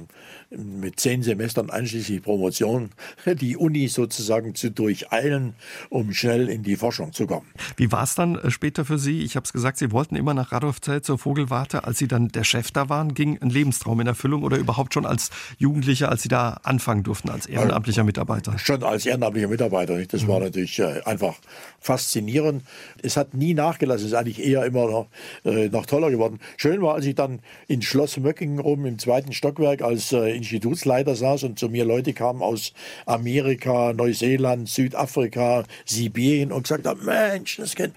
mit 0.56 1.00
zehn 1.00 1.22
Semestern 1.22 1.70
einschließlich 1.70 2.22
Promotion 2.22 2.90
die 3.26 3.56
Uni 3.56 3.88
sozusagen 3.88 4.54
zu 4.54 4.70
durcheilen, 4.70 5.54
um 5.88 6.12
schnell 6.12 6.48
in 6.48 6.62
die 6.62 6.76
Forschung 6.76 7.12
zu 7.12 7.26
kommen. 7.26 7.46
Wie 7.76 7.90
war 7.92 8.02
es 8.02 8.14
dann 8.14 8.36
äh, 8.36 8.50
später 8.50 8.84
für 8.84 8.98
Sie? 8.98 9.22
Ich 9.22 9.36
habe 9.36 9.44
es 9.44 9.52
gesagt, 9.52 9.78
Sie 9.78 9.92
wollten 9.92 10.16
immer 10.16 10.34
nach 10.34 10.52
Radolfzell 10.52 11.02
zur 11.02 11.18
Vogelwarte. 11.18 11.84
Als 11.84 11.98
Sie 11.98 12.08
dann 12.08 12.28
der 12.28 12.44
Chef 12.44 12.70
da 12.70 12.88
waren, 12.88 13.14
ging 13.14 13.38
ein 13.40 13.50
Lebenstraum 13.50 14.00
in 14.00 14.06
Erfüllung 14.06 14.42
oder 14.42 14.56
überhaupt 14.56 14.94
schon 14.94 15.06
als 15.06 15.30
Jugendlicher, 15.58 16.08
als 16.10 16.22
Sie 16.22 16.28
da 16.28 16.60
anfangen 16.62 17.02
durften, 17.02 17.30
als 17.30 17.46
ehrenamtlicher 17.46 18.04
Mitarbeiter? 18.04 18.58
Schon 18.58 18.82
als 18.82 19.06
ehrenamtlicher 19.06 19.48
Mitarbeiter. 19.48 20.04
Das 20.04 20.26
war 20.26 20.38
mhm. 20.38 20.46
natürlich 20.46 20.78
äh, 20.78 21.02
einfach 21.04 21.34
faszinierend. 21.80 22.64
Es 23.02 23.16
hat 23.16 23.34
nie 23.34 23.54
nachgelassen. 23.54 24.06
Es 24.06 24.12
ist 24.12 24.18
eigentlich 24.18 24.44
eher 24.44 24.64
immer 24.64 24.86
noch, 24.86 25.08
äh, 25.44 25.68
noch 25.68 25.86
toller 25.86 26.10
geworden. 26.10 26.40
Schön 26.56 26.82
war, 26.82 26.94
als 26.94 27.06
ich 27.06 27.14
dann 27.14 27.40
in 27.68 27.82
Schloss 27.82 28.16
Möckingen 28.18 28.60
oben 28.60 28.86
im 28.86 28.98
zweiten 28.98 29.32
Stockwerk 29.32 29.82
als 29.82 30.12
Institutsleiter 30.42 31.14
saß 31.14 31.44
und 31.44 31.58
zu 31.58 31.68
mir 31.68 31.84
Leute 31.84 32.12
kamen 32.12 32.42
aus 32.42 32.72
Amerika, 33.06 33.92
Neuseeland, 33.92 34.68
Südafrika, 34.68 35.62
Sibirien 35.86 36.50
und 36.50 36.64
gesagt 36.64 36.86
haben, 36.86 37.04
Mensch, 37.04 37.56
das, 37.58 37.76
kennt, 37.76 37.94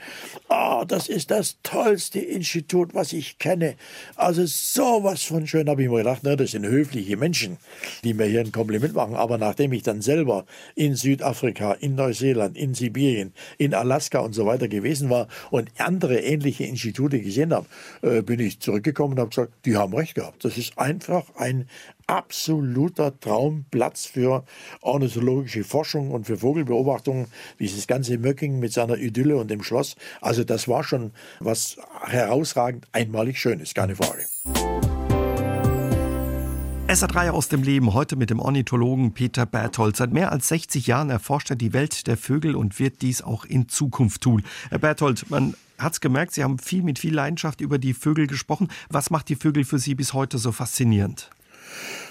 oh, 0.48 0.84
das 0.88 1.10
ist 1.10 1.32
das 1.32 1.58
tollste 1.64 2.20
Institut, 2.20 2.94
was 2.94 3.14
ich 3.14 3.40
kenne. 3.40 3.76
Also 4.16 4.46
sowas 4.46 5.24
von 5.24 5.48
schön, 5.48 5.68
habe 5.68 5.84
ich 5.84 5.90
mir 5.90 5.98
gedacht, 5.98 6.24
ne, 6.24 6.38
das 6.38 6.52
sind 6.52 6.66
höfliche 6.68 7.18
Menschen, 7.18 7.58
die 8.04 8.14
mir 8.14 8.26
hier 8.26 8.42
ein 8.42 8.52
Kompliment 8.52 8.94
machen. 8.94 9.16
Aber 9.16 9.40
nachdem 9.40 9.74
ich 9.74 9.82
dann 9.82 10.02
selber 10.02 10.46
in 10.76 10.96
Südafrika, 10.96 11.74
in 11.74 11.96
Neuseeland, 11.96 12.56
in 12.56 12.76
Sibirien, 12.76 13.34
in 13.58 13.74
Alaska 13.74 14.20
und 14.20 14.34
so 14.34 14.46
weiter 14.46 14.68
gewesen 14.68 15.10
war 15.10 15.28
und 15.50 15.72
andere 15.80 16.20
ähnliche 16.20 16.66
Institute 16.66 17.20
gesehen 17.20 17.54
habe, 17.54 17.66
äh, 18.04 18.22
bin 18.22 18.40
ich 18.40 18.60
zurückgekommen 18.60 19.14
und 19.14 19.20
habe 19.20 19.30
gesagt, 19.30 19.54
die 19.66 19.76
haben 19.76 19.96
recht 19.96 20.14
gehabt. 20.14 20.46
Das 20.46 20.58
ist 20.58 20.78
einfach 20.78 21.24
ein 21.36 21.68
absoluter 22.08 23.20
Traumplatz 23.20 24.06
für 24.06 24.44
ornithologische 24.82 25.64
Forschung 25.64 26.12
und 26.12 26.26
für 26.26 26.38
Vogelbeobachtungen. 26.38 27.28
Dieses 27.60 27.88
ganze 27.88 28.18
Möcking 28.18 28.60
mit 28.60 28.74
seiner 28.74 28.98
Idylle 28.98 29.38
und 29.38 29.50
dem 29.50 29.64
Schloss. 29.64 29.96
Also 30.22 30.44
das 30.44 30.68
war 30.68 30.84
schon 30.84 31.12
was 31.40 31.78
herausragend 32.06 32.88
einmalig 32.92 33.40
Schönes, 33.40 33.74
keine 33.74 33.96
Frage. 33.96 34.26
SA3 36.88 37.32
aus 37.32 37.50
dem 37.50 37.64
Leben, 37.64 37.96
heute 37.96 38.16
mit 38.16 38.30
dem 38.30 38.40
Ornithologen 38.40 39.12
Peter 39.14 39.48
Berthold. 39.48 39.96
Seit 39.96 40.14
mehr 40.14 40.32
als 40.32 40.50
60 40.50 40.86
Jahren 40.86 41.10
erforscht 41.10 41.50
er 41.50 41.56
die 41.56 41.74
Welt 41.74 42.06
der 42.06 42.16
Vögel 42.16 42.56
und 42.56 42.80
wird 42.80 43.02
dies 43.02 43.24
auch 43.24 43.44
in 43.44 43.68
Zukunft 43.68 44.22
tun. 44.22 44.44
Herr 44.70 44.78
Berthold, 44.78 45.30
man 45.32 45.56
hat 45.80 45.94
es 45.94 46.00
gemerkt, 46.00 46.34
Sie 46.34 46.44
haben 46.44 46.60
viel 46.60 46.84
mit 46.84 47.00
viel 47.00 47.14
Leidenschaft 47.14 47.60
über 47.60 47.80
die 47.80 47.96
Vögel 47.96 48.28
gesprochen. 48.28 48.68
Was 48.90 49.10
macht 49.10 49.30
die 49.30 49.36
Vögel 49.36 49.66
für 49.66 49.80
Sie 49.80 49.96
bis 49.96 50.14
heute 50.14 50.38
so 50.38 50.52
faszinierend? 50.52 51.32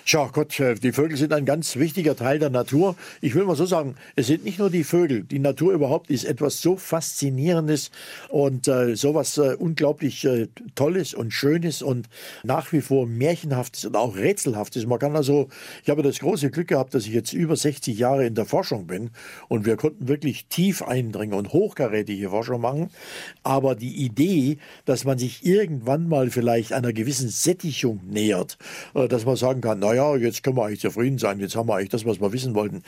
Tja, 0.06 0.28
Gott, 0.30 0.60
äh, 0.60 0.74
die 0.74 0.92
Vögel 0.92 1.16
sind 1.16 1.32
ein 1.32 1.46
ganz 1.46 1.76
wichtiger 1.76 2.14
Teil 2.14 2.38
der 2.38 2.50
Natur. 2.50 2.94
Ich 3.22 3.34
will 3.34 3.44
mal 3.44 3.56
so 3.56 3.64
sagen, 3.64 3.94
es 4.16 4.26
sind 4.26 4.44
nicht 4.44 4.58
nur 4.58 4.68
die 4.68 4.84
Vögel. 4.84 5.22
Die 5.22 5.38
Natur 5.38 5.72
überhaupt 5.72 6.10
ist 6.10 6.24
etwas 6.24 6.60
so 6.60 6.76
Faszinierendes 6.76 7.90
und 8.28 8.68
äh, 8.68 8.96
sowas 8.96 9.38
äh, 9.38 9.56
unglaublich 9.58 10.26
äh, 10.26 10.48
Tolles 10.74 11.14
und 11.14 11.30
Schönes 11.30 11.80
und 11.80 12.10
nach 12.42 12.70
wie 12.72 12.82
vor 12.82 13.06
Märchenhaftes 13.06 13.86
und 13.86 13.96
auch 13.96 14.14
Rätselhaftes. 14.14 14.84
Man 14.84 14.98
kann 14.98 15.16
also, 15.16 15.48
ich 15.82 15.88
habe 15.88 16.02
das 16.02 16.18
große 16.18 16.50
Glück 16.50 16.68
gehabt, 16.68 16.92
dass 16.92 17.06
ich 17.06 17.14
jetzt 17.14 17.32
über 17.32 17.56
60 17.56 17.98
Jahre 17.98 18.26
in 18.26 18.34
der 18.34 18.44
Forschung 18.44 18.86
bin 18.86 19.08
und 19.48 19.64
wir 19.64 19.78
konnten 19.78 20.06
wirklich 20.06 20.48
tief 20.48 20.82
eindringen 20.82 21.34
und 21.34 21.54
hochkarätige 21.54 22.28
Forschung 22.28 22.60
machen. 22.60 22.90
Aber 23.42 23.74
die 23.74 24.04
Idee, 24.04 24.58
dass 24.84 25.06
man 25.06 25.16
sich 25.16 25.46
irgendwann 25.46 26.10
mal 26.10 26.28
vielleicht 26.28 26.74
einer 26.74 26.92
gewissen 26.92 27.30
Sättigung 27.30 28.02
nähert, 28.06 28.58
äh, 28.94 29.08
dass 29.08 29.24
man 29.24 29.36
sagen 29.36 29.62
kann, 29.62 29.78
naja, 29.78 29.93
jetzt 30.16 30.42
können 30.42 30.56
wir 30.56 30.64
eigentlich 30.64 30.80
zufrieden 30.80 31.18
sein, 31.18 31.40
jetzt 31.40 31.56
haben 31.56 31.68
wir 31.68 31.76
eigentlich 31.76 31.90
das, 31.90 32.04
was 32.04 32.20
wir 32.20 32.32
wissen 32.32 32.54
wollten. 32.54 32.82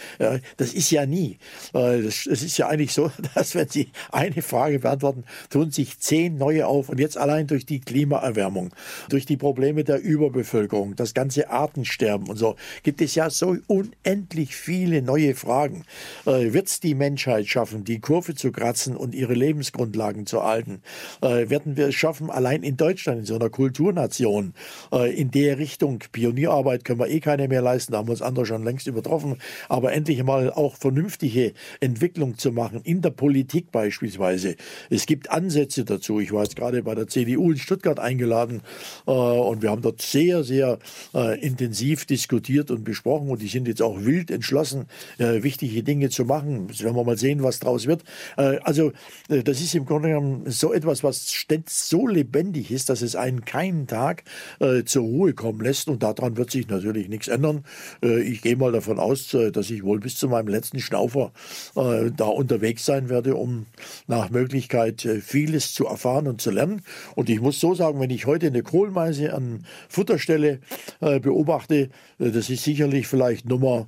Das 0.56 0.72
ist 0.72 0.90
ja 0.90 1.06
nie. 1.06 1.38
Äh, 1.74 2.00
es 2.00 2.26
ist 2.26 2.56
ja 2.58 2.68
eigentlich 2.68 2.92
so, 2.92 3.10
dass 3.34 3.54
wenn 3.54 3.68
Sie 3.68 3.88
eine 4.12 4.42
Frage 4.42 4.78
beantworten, 4.78 5.24
tun 5.50 5.70
sich 5.70 5.98
zehn 5.98 6.36
neue 6.38 6.66
auf. 6.66 6.88
Und 6.88 7.00
jetzt 7.00 7.18
allein 7.18 7.46
durch 7.46 7.66
die 7.66 7.80
Klimaerwärmung, 7.80 8.74
durch 9.08 9.26
die 9.26 9.36
Probleme 9.36 9.84
der 9.84 10.00
Überbevölkerung, 10.02 10.96
das 10.96 11.14
ganze 11.14 11.50
Artensterben 11.50 12.28
und 12.28 12.36
so, 12.36 12.56
gibt 12.82 13.00
es 13.00 13.14
ja 13.14 13.30
so 13.30 13.56
unendlich 13.66 14.56
viele 14.56 15.02
neue 15.02 15.34
Fragen. 15.34 15.84
Äh, 16.24 16.52
Wird 16.52 16.68
es 16.68 16.80
die 16.80 16.94
Menschheit 16.94 17.46
schaffen, 17.46 17.84
die 17.84 18.00
Kurve 18.00 18.34
zu 18.34 18.52
kratzen 18.52 18.96
und 18.96 19.14
ihre 19.14 19.34
Lebensgrundlagen 19.34 20.26
zu 20.26 20.38
erhalten? 20.38 20.82
Äh, 21.20 21.48
werden 21.50 21.76
wir 21.76 21.88
es 21.88 21.94
schaffen, 21.94 22.30
allein 22.30 22.62
in 22.62 22.76
Deutschland, 22.76 23.20
in 23.20 23.26
so 23.26 23.36
einer 23.36 23.50
Kulturnation, 23.50 24.54
in 24.90 25.30
der 25.30 25.58
Richtung 25.58 25.98
Pionierarbeit 26.12 26.84
können 26.84 26.95
wir 26.98 27.08
eh 27.08 27.20
keine 27.20 27.48
mehr 27.48 27.62
leisten, 27.62 27.92
da 27.92 27.98
haben 27.98 28.08
wir 28.08 28.12
uns 28.12 28.22
andere 28.22 28.46
schon 28.46 28.64
längst 28.64 28.86
übertroffen, 28.86 29.36
aber 29.68 29.92
endlich 29.92 30.22
mal 30.22 30.50
auch 30.52 30.76
vernünftige 30.76 31.52
Entwicklung 31.80 32.38
zu 32.38 32.52
machen, 32.52 32.80
in 32.82 33.02
der 33.02 33.10
Politik 33.10 33.70
beispielsweise. 33.72 34.56
Es 34.90 35.06
gibt 35.06 35.30
Ansätze 35.30 35.84
dazu. 35.84 36.20
Ich 36.20 36.32
war 36.32 36.42
jetzt 36.42 36.56
gerade 36.56 36.82
bei 36.82 36.94
der 36.94 37.08
CDU 37.08 37.52
in 37.52 37.58
Stuttgart 37.58 37.98
eingeladen 38.00 38.62
äh, 39.06 39.10
und 39.10 39.62
wir 39.62 39.70
haben 39.70 39.82
dort 39.82 40.02
sehr, 40.02 40.44
sehr 40.44 40.78
äh, 41.14 41.40
intensiv 41.40 42.06
diskutiert 42.06 42.70
und 42.70 42.84
besprochen 42.84 43.30
und 43.30 43.42
die 43.42 43.48
sind 43.48 43.68
jetzt 43.68 43.82
auch 43.82 44.04
wild 44.04 44.30
entschlossen, 44.30 44.86
äh, 45.18 45.42
wichtige 45.42 45.82
Dinge 45.82 46.10
zu 46.10 46.24
machen. 46.24 46.66
Jetzt 46.68 46.82
werden 46.82 46.96
wir 46.96 47.04
mal 47.04 47.18
sehen, 47.18 47.42
was 47.42 47.58
daraus 47.58 47.86
wird. 47.86 48.04
Äh, 48.36 48.58
also 48.62 48.92
äh, 49.28 49.42
das 49.42 49.60
ist 49.60 49.74
im 49.74 49.84
Grunde 49.84 50.08
genommen 50.08 50.44
so 50.46 50.72
etwas, 50.72 51.02
was 51.04 51.32
ständig 51.32 51.70
so 51.70 52.06
lebendig 52.06 52.70
ist, 52.70 52.88
dass 52.88 53.02
es 53.02 53.16
einen 53.16 53.44
keinen 53.44 53.86
Tag 53.86 54.24
äh, 54.60 54.84
zur 54.84 55.04
Ruhe 55.04 55.32
kommen 55.34 55.60
lässt 55.60 55.88
und 55.88 56.02
daran 56.02 56.36
wird 56.36 56.50
sich 56.50 56.68
natürlich 56.68 56.85
nichts 56.92 57.28
ändern. 57.28 57.64
Äh, 58.02 58.20
ich 58.20 58.42
gehe 58.42 58.56
mal 58.56 58.72
davon 58.72 58.98
aus, 58.98 59.32
äh, 59.34 59.52
dass 59.52 59.70
ich 59.70 59.84
wohl 59.84 60.00
bis 60.00 60.16
zu 60.16 60.28
meinem 60.28 60.48
letzten 60.48 60.80
Schnaufer 60.80 61.32
äh, 61.74 62.10
da 62.16 62.26
unterwegs 62.26 62.84
sein 62.84 63.08
werde, 63.08 63.36
um 63.36 63.66
nach 64.06 64.30
Möglichkeit 64.30 65.06
vieles 65.22 65.74
zu 65.74 65.86
erfahren 65.86 66.26
und 66.26 66.40
zu 66.40 66.50
lernen. 66.50 66.82
Und 67.14 67.30
ich 67.30 67.40
muss 67.40 67.60
so 67.60 67.74
sagen, 67.74 68.00
wenn 68.00 68.10
ich 68.10 68.26
heute 68.26 68.46
eine 68.46 68.62
Kohlmeise 68.62 69.34
an 69.34 69.66
Futterstelle 69.88 70.60
beobachte, 71.00 71.90
das 72.18 72.50
ist 72.50 72.64
sicherlich 72.64 73.06
vielleicht 73.06 73.46
Nummer 73.46 73.86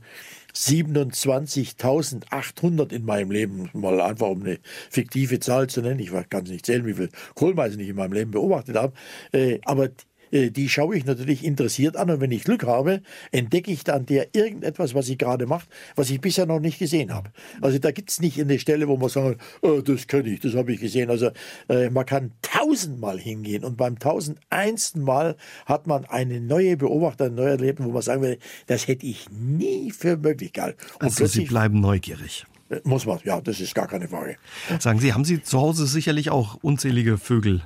27.800 0.55 2.93
in 2.93 3.05
meinem 3.05 3.31
Leben, 3.31 3.69
mal 3.73 4.01
einfach 4.01 4.29
um 4.29 4.43
eine 4.43 4.59
fiktive 4.91 5.41
Zahl 5.41 5.69
zu 5.69 5.83
nennen. 5.83 6.01
Ich 6.01 6.11
kann 6.29 6.45
es 6.45 6.51
nicht 6.51 6.67
zählen, 6.67 6.87
wie 6.87 6.95
viel 6.95 7.11
Kohlmeisen 7.35 7.81
ich 7.81 7.89
in 7.89 7.97
meinem 7.97 8.13
Leben 8.13 8.31
beobachtet 8.31 8.77
habe. 8.77 8.93
aber 9.65 9.89
die 10.33 10.69
schaue 10.69 10.97
ich 10.97 11.05
natürlich 11.05 11.45
interessiert 11.45 11.97
an 11.97 12.11
und 12.11 12.21
wenn 12.21 12.31
ich 12.31 12.45
Glück 12.45 12.65
habe, 12.65 13.03
entdecke 13.33 13.71
ich 13.71 13.85
dann 13.85 14.07
der 14.07 14.35
irgendetwas, 14.35 14.95
was 14.95 15.07
sie 15.07 15.17
gerade 15.17 15.47
macht, 15.47 15.69
was 15.97 16.11
ich 16.11 16.21
bisher 16.21 16.47
noch 16.47 16.61
nicht 16.61 16.79
gesehen 16.79 17.15
habe. 17.15 17.31
Also 17.61 17.79
da 17.79 17.91
gibt 17.91 18.11
es 18.11 18.21
nicht 18.21 18.41
eine 18.41 18.59
Stelle, 18.59 18.89
wo 18.89 18.97
man 18.97 19.09
sagt, 19.09 19.41
oh, 19.63 19.81
das 19.81 20.07
kenne 20.07 20.31
ich, 20.31 20.41
das 20.41 20.55
habe 20.55 20.73
ich 20.73 20.81
gesehen. 20.81 21.11
Also 21.11 21.31
äh, 21.69 21.91
man 21.91 22.07
kann 22.07 22.33
tausendmal 22.43 23.19
hingehen 23.19 23.65
und 23.65 23.77
beim 23.77 23.99
tausendeinsten 23.99 25.03
Mal 25.03 25.37
hat 25.67 25.87
man 25.87 26.05
eine 26.05 26.41
neue 26.41 26.77
Beobachtung, 26.77 27.29
ein 27.29 27.35
neues 27.35 27.59
Erleben, 27.59 27.85
wo 27.85 27.91
man 27.91 28.03
sagen 28.03 28.23
würde, 28.23 28.39
das 28.67 28.89
hätte 28.89 29.07
ich 29.07 29.29
nie 29.31 29.91
für 29.91 30.17
möglich 30.17 30.53
gehalten. 30.53 30.79
Also 30.99 31.27
Sie 31.27 31.45
bleiben 31.45 31.81
neugierig. 31.81 32.47
Äh, 32.71 32.81
muss 32.85 33.07
man, 33.07 33.19
ja, 33.25 33.41
das 33.41 33.61
ist 33.61 33.75
gar 33.75 33.87
keine 33.87 34.09
Frage. 34.09 34.37
Sagen 34.79 35.01
Sie, 35.01 35.13
haben 35.13 35.25
Sie 35.25 35.43
zu 35.43 35.61
Hause 35.61 35.87
sicherlich 35.87 36.31
auch 36.31 36.59
unzählige 36.63 37.19
Vögel 37.19 37.63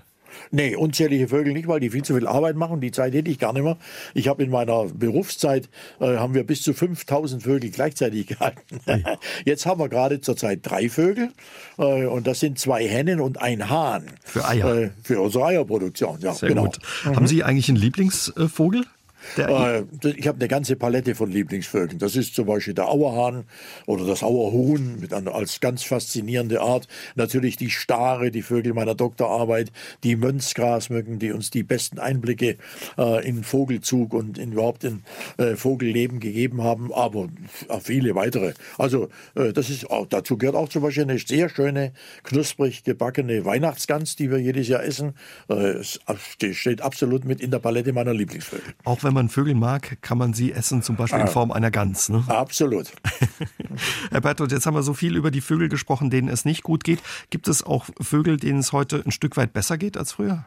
Nee, 0.51 0.76
unzählige 0.76 1.28
Vögel 1.28 1.53
nicht, 1.53 1.68
weil 1.68 1.80
die 1.80 1.91
viel 1.91 2.03
zu 2.03 2.14
viel 2.14 2.26
Arbeit 2.26 2.57
machen. 2.57 2.80
Die 2.80 2.91
Zeit 2.91 3.14
hätte 3.14 3.30
ich 3.30 3.39
gar 3.39 3.53
nicht 3.53 3.62
mehr. 3.62 3.76
Ich 4.14 4.28
habe 4.28 4.43
in 4.43 4.51
meiner 4.51 4.87
Berufszeit, 4.87 5.68
äh, 6.01 6.16
haben 6.16 6.35
wir 6.35 6.45
bis 6.45 6.62
zu 6.62 6.74
5000 6.74 7.43
Vögel 7.43 7.70
gleichzeitig 7.70 8.26
gehalten. 8.28 8.80
Jetzt 9.45 9.66
haben 9.66 9.80
wir 9.80 9.89
gerade 9.89 10.20
zurzeit 10.20 10.61
drei 10.62 10.89
Vögel 10.89 11.30
äh, 11.78 12.07
und 12.07 12.26
das 12.26 12.41
sind 12.41 12.59
zwei 12.59 12.87
Hennen 12.87 13.20
und 13.20 13.41
ein 13.41 13.68
Hahn. 13.68 14.07
Für 14.24 14.47
Eier. 14.47 14.76
Äh, 14.76 14.91
für 15.03 15.20
unsere 15.20 15.47
Eierproduktion, 15.47 16.18
ja. 16.20 16.35
Sehr 16.35 16.49
genau. 16.49 16.64
gut. 16.64 16.78
Mhm. 17.05 17.16
Haben 17.16 17.26
Sie 17.26 17.43
eigentlich 17.45 17.68
einen 17.68 17.78
Lieblingsvogel? 17.78 18.85
Äh, 19.37 19.83
ich 20.16 20.27
habe 20.27 20.39
eine 20.39 20.49
ganze 20.49 20.77
Palette 20.77 21.14
von 21.14 21.31
Lieblingsvögeln. 21.31 21.99
Das 21.99 22.16
ist 22.16 22.35
zum 22.35 22.47
Beispiel 22.47 22.75
der 22.75 22.89
Auerhahn 22.89 23.45
oder 23.87 24.05
das 24.05 24.23
Auerhuhn 24.23 24.99
mit 25.01 25.12
einer, 25.12 25.35
als 25.35 25.61
ganz 25.61 25.83
faszinierende 25.83 26.61
Art. 26.61 26.89
Natürlich 27.14 27.57
die 27.57 27.70
Stare, 27.70 28.31
die 28.31 28.43
Vögel 28.43 28.75
meiner 28.75 28.95
Doktorarbeit, 28.95 29.73
die 30.05 30.16
Mönchsgrasmücken, 30.16 31.18
die 31.18 31.33
uns 31.33 31.51
die 31.51 31.62
besten 31.62 31.99
Einblicke 31.99 32.57
äh, 32.99 33.27
in 33.27 33.45
Vogelzug 33.45 34.14
und 34.14 34.39
in, 34.39 34.53
überhaupt 34.53 34.85
in 34.85 35.03
äh, 35.39 35.57
Vogelleben 35.57 36.20
gegeben 36.20 36.62
haben, 36.62 36.93
aber 36.93 37.29
viele 37.83 38.14
weitere. 38.14 38.55
Also 38.79 39.09
äh, 39.35 39.53
das 39.53 39.70
ist 39.70 39.91
auch, 39.91 40.07
dazu 40.07 40.37
gehört 40.37 40.57
auch 40.57 40.68
zum 40.68 40.83
Beispiel 40.83 41.05
eine 41.05 41.18
sehr 41.18 41.49
schöne, 41.49 41.93
knusprig 42.25 42.85
gebackene 42.85 43.45
Weihnachtsgans, 43.45 44.16
die 44.16 44.31
wir 44.31 44.39
jedes 44.39 44.68
Jahr 44.68 44.83
essen. 44.83 45.14
Äh, 45.49 45.83
es 45.83 46.01
steht 46.53 46.81
absolut 46.81 47.25
mit 47.25 47.41
in 47.41 47.51
der 47.51 47.59
Palette 47.59 47.93
meiner 47.93 48.14
Lieblingsvögel. 48.14 48.75
Auch 48.85 49.03
wenn 49.05 49.11
wenn 49.12 49.24
man 49.24 49.28
Vögel 49.28 49.54
mag, 49.54 49.98
kann 50.00 50.16
man 50.16 50.32
sie 50.32 50.52
essen, 50.52 50.82
zum 50.82 50.96
Beispiel 50.96 51.20
in 51.20 51.26
ah. 51.26 51.30
Form 51.30 51.52
einer 51.52 51.70
Gans. 51.70 52.08
Ne? 52.08 52.24
Absolut. 52.28 52.90
Herr 54.10 54.22
Bertolt, 54.22 54.52
jetzt 54.52 54.64
haben 54.64 54.74
wir 54.74 54.82
so 54.82 54.94
viel 54.94 55.16
über 55.16 55.30
die 55.30 55.42
Vögel 55.42 55.68
gesprochen, 55.68 56.08
denen 56.08 56.28
es 56.28 56.46
nicht 56.46 56.62
gut 56.62 56.82
geht. 56.82 57.00
Gibt 57.28 57.46
es 57.46 57.62
auch 57.62 57.84
Vögel, 58.00 58.38
denen 58.38 58.60
es 58.60 58.72
heute 58.72 59.02
ein 59.04 59.10
Stück 59.10 59.36
weit 59.36 59.52
besser 59.52 59.76
geht 59.76 59.98
als 59.98 60.12
früher? 60.12 60.46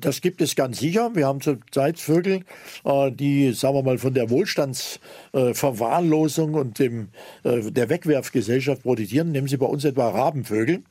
Das 0.00 0.22
gibt 0.22 0.40
es 0.40 0.56
ganz 0.56 0.78
sicher. 0.78 1.14
Wir 1.14 1.26
haben 1.26 1.42
zurzeit 1.42 2.00
Vögel, 2.00 2.44
äh, 2.84 3.12
die, 3.12 3.52
sagen 3.52 3.74
wir 3.74 3.82
mal, 3.82 3.98
von 3.98 4.14
der 4.14 4.30
Wohlstandsverwahrlosung 4.30 6.54
und 6.54 6.78
dem, 6.78 7.08
äh, 7.44 7.70
der 7.70 7.90
Wegwerfgesellschaft 7.90 8.82
profitieren. 8.82 9.30
Nehmen 9.30 9.46
Sie 9.46 9.58
bei 9.58 9.66
uns 9.66 9.84
etwa 9.84 10.08
Rabenvögel. 10.08 10.84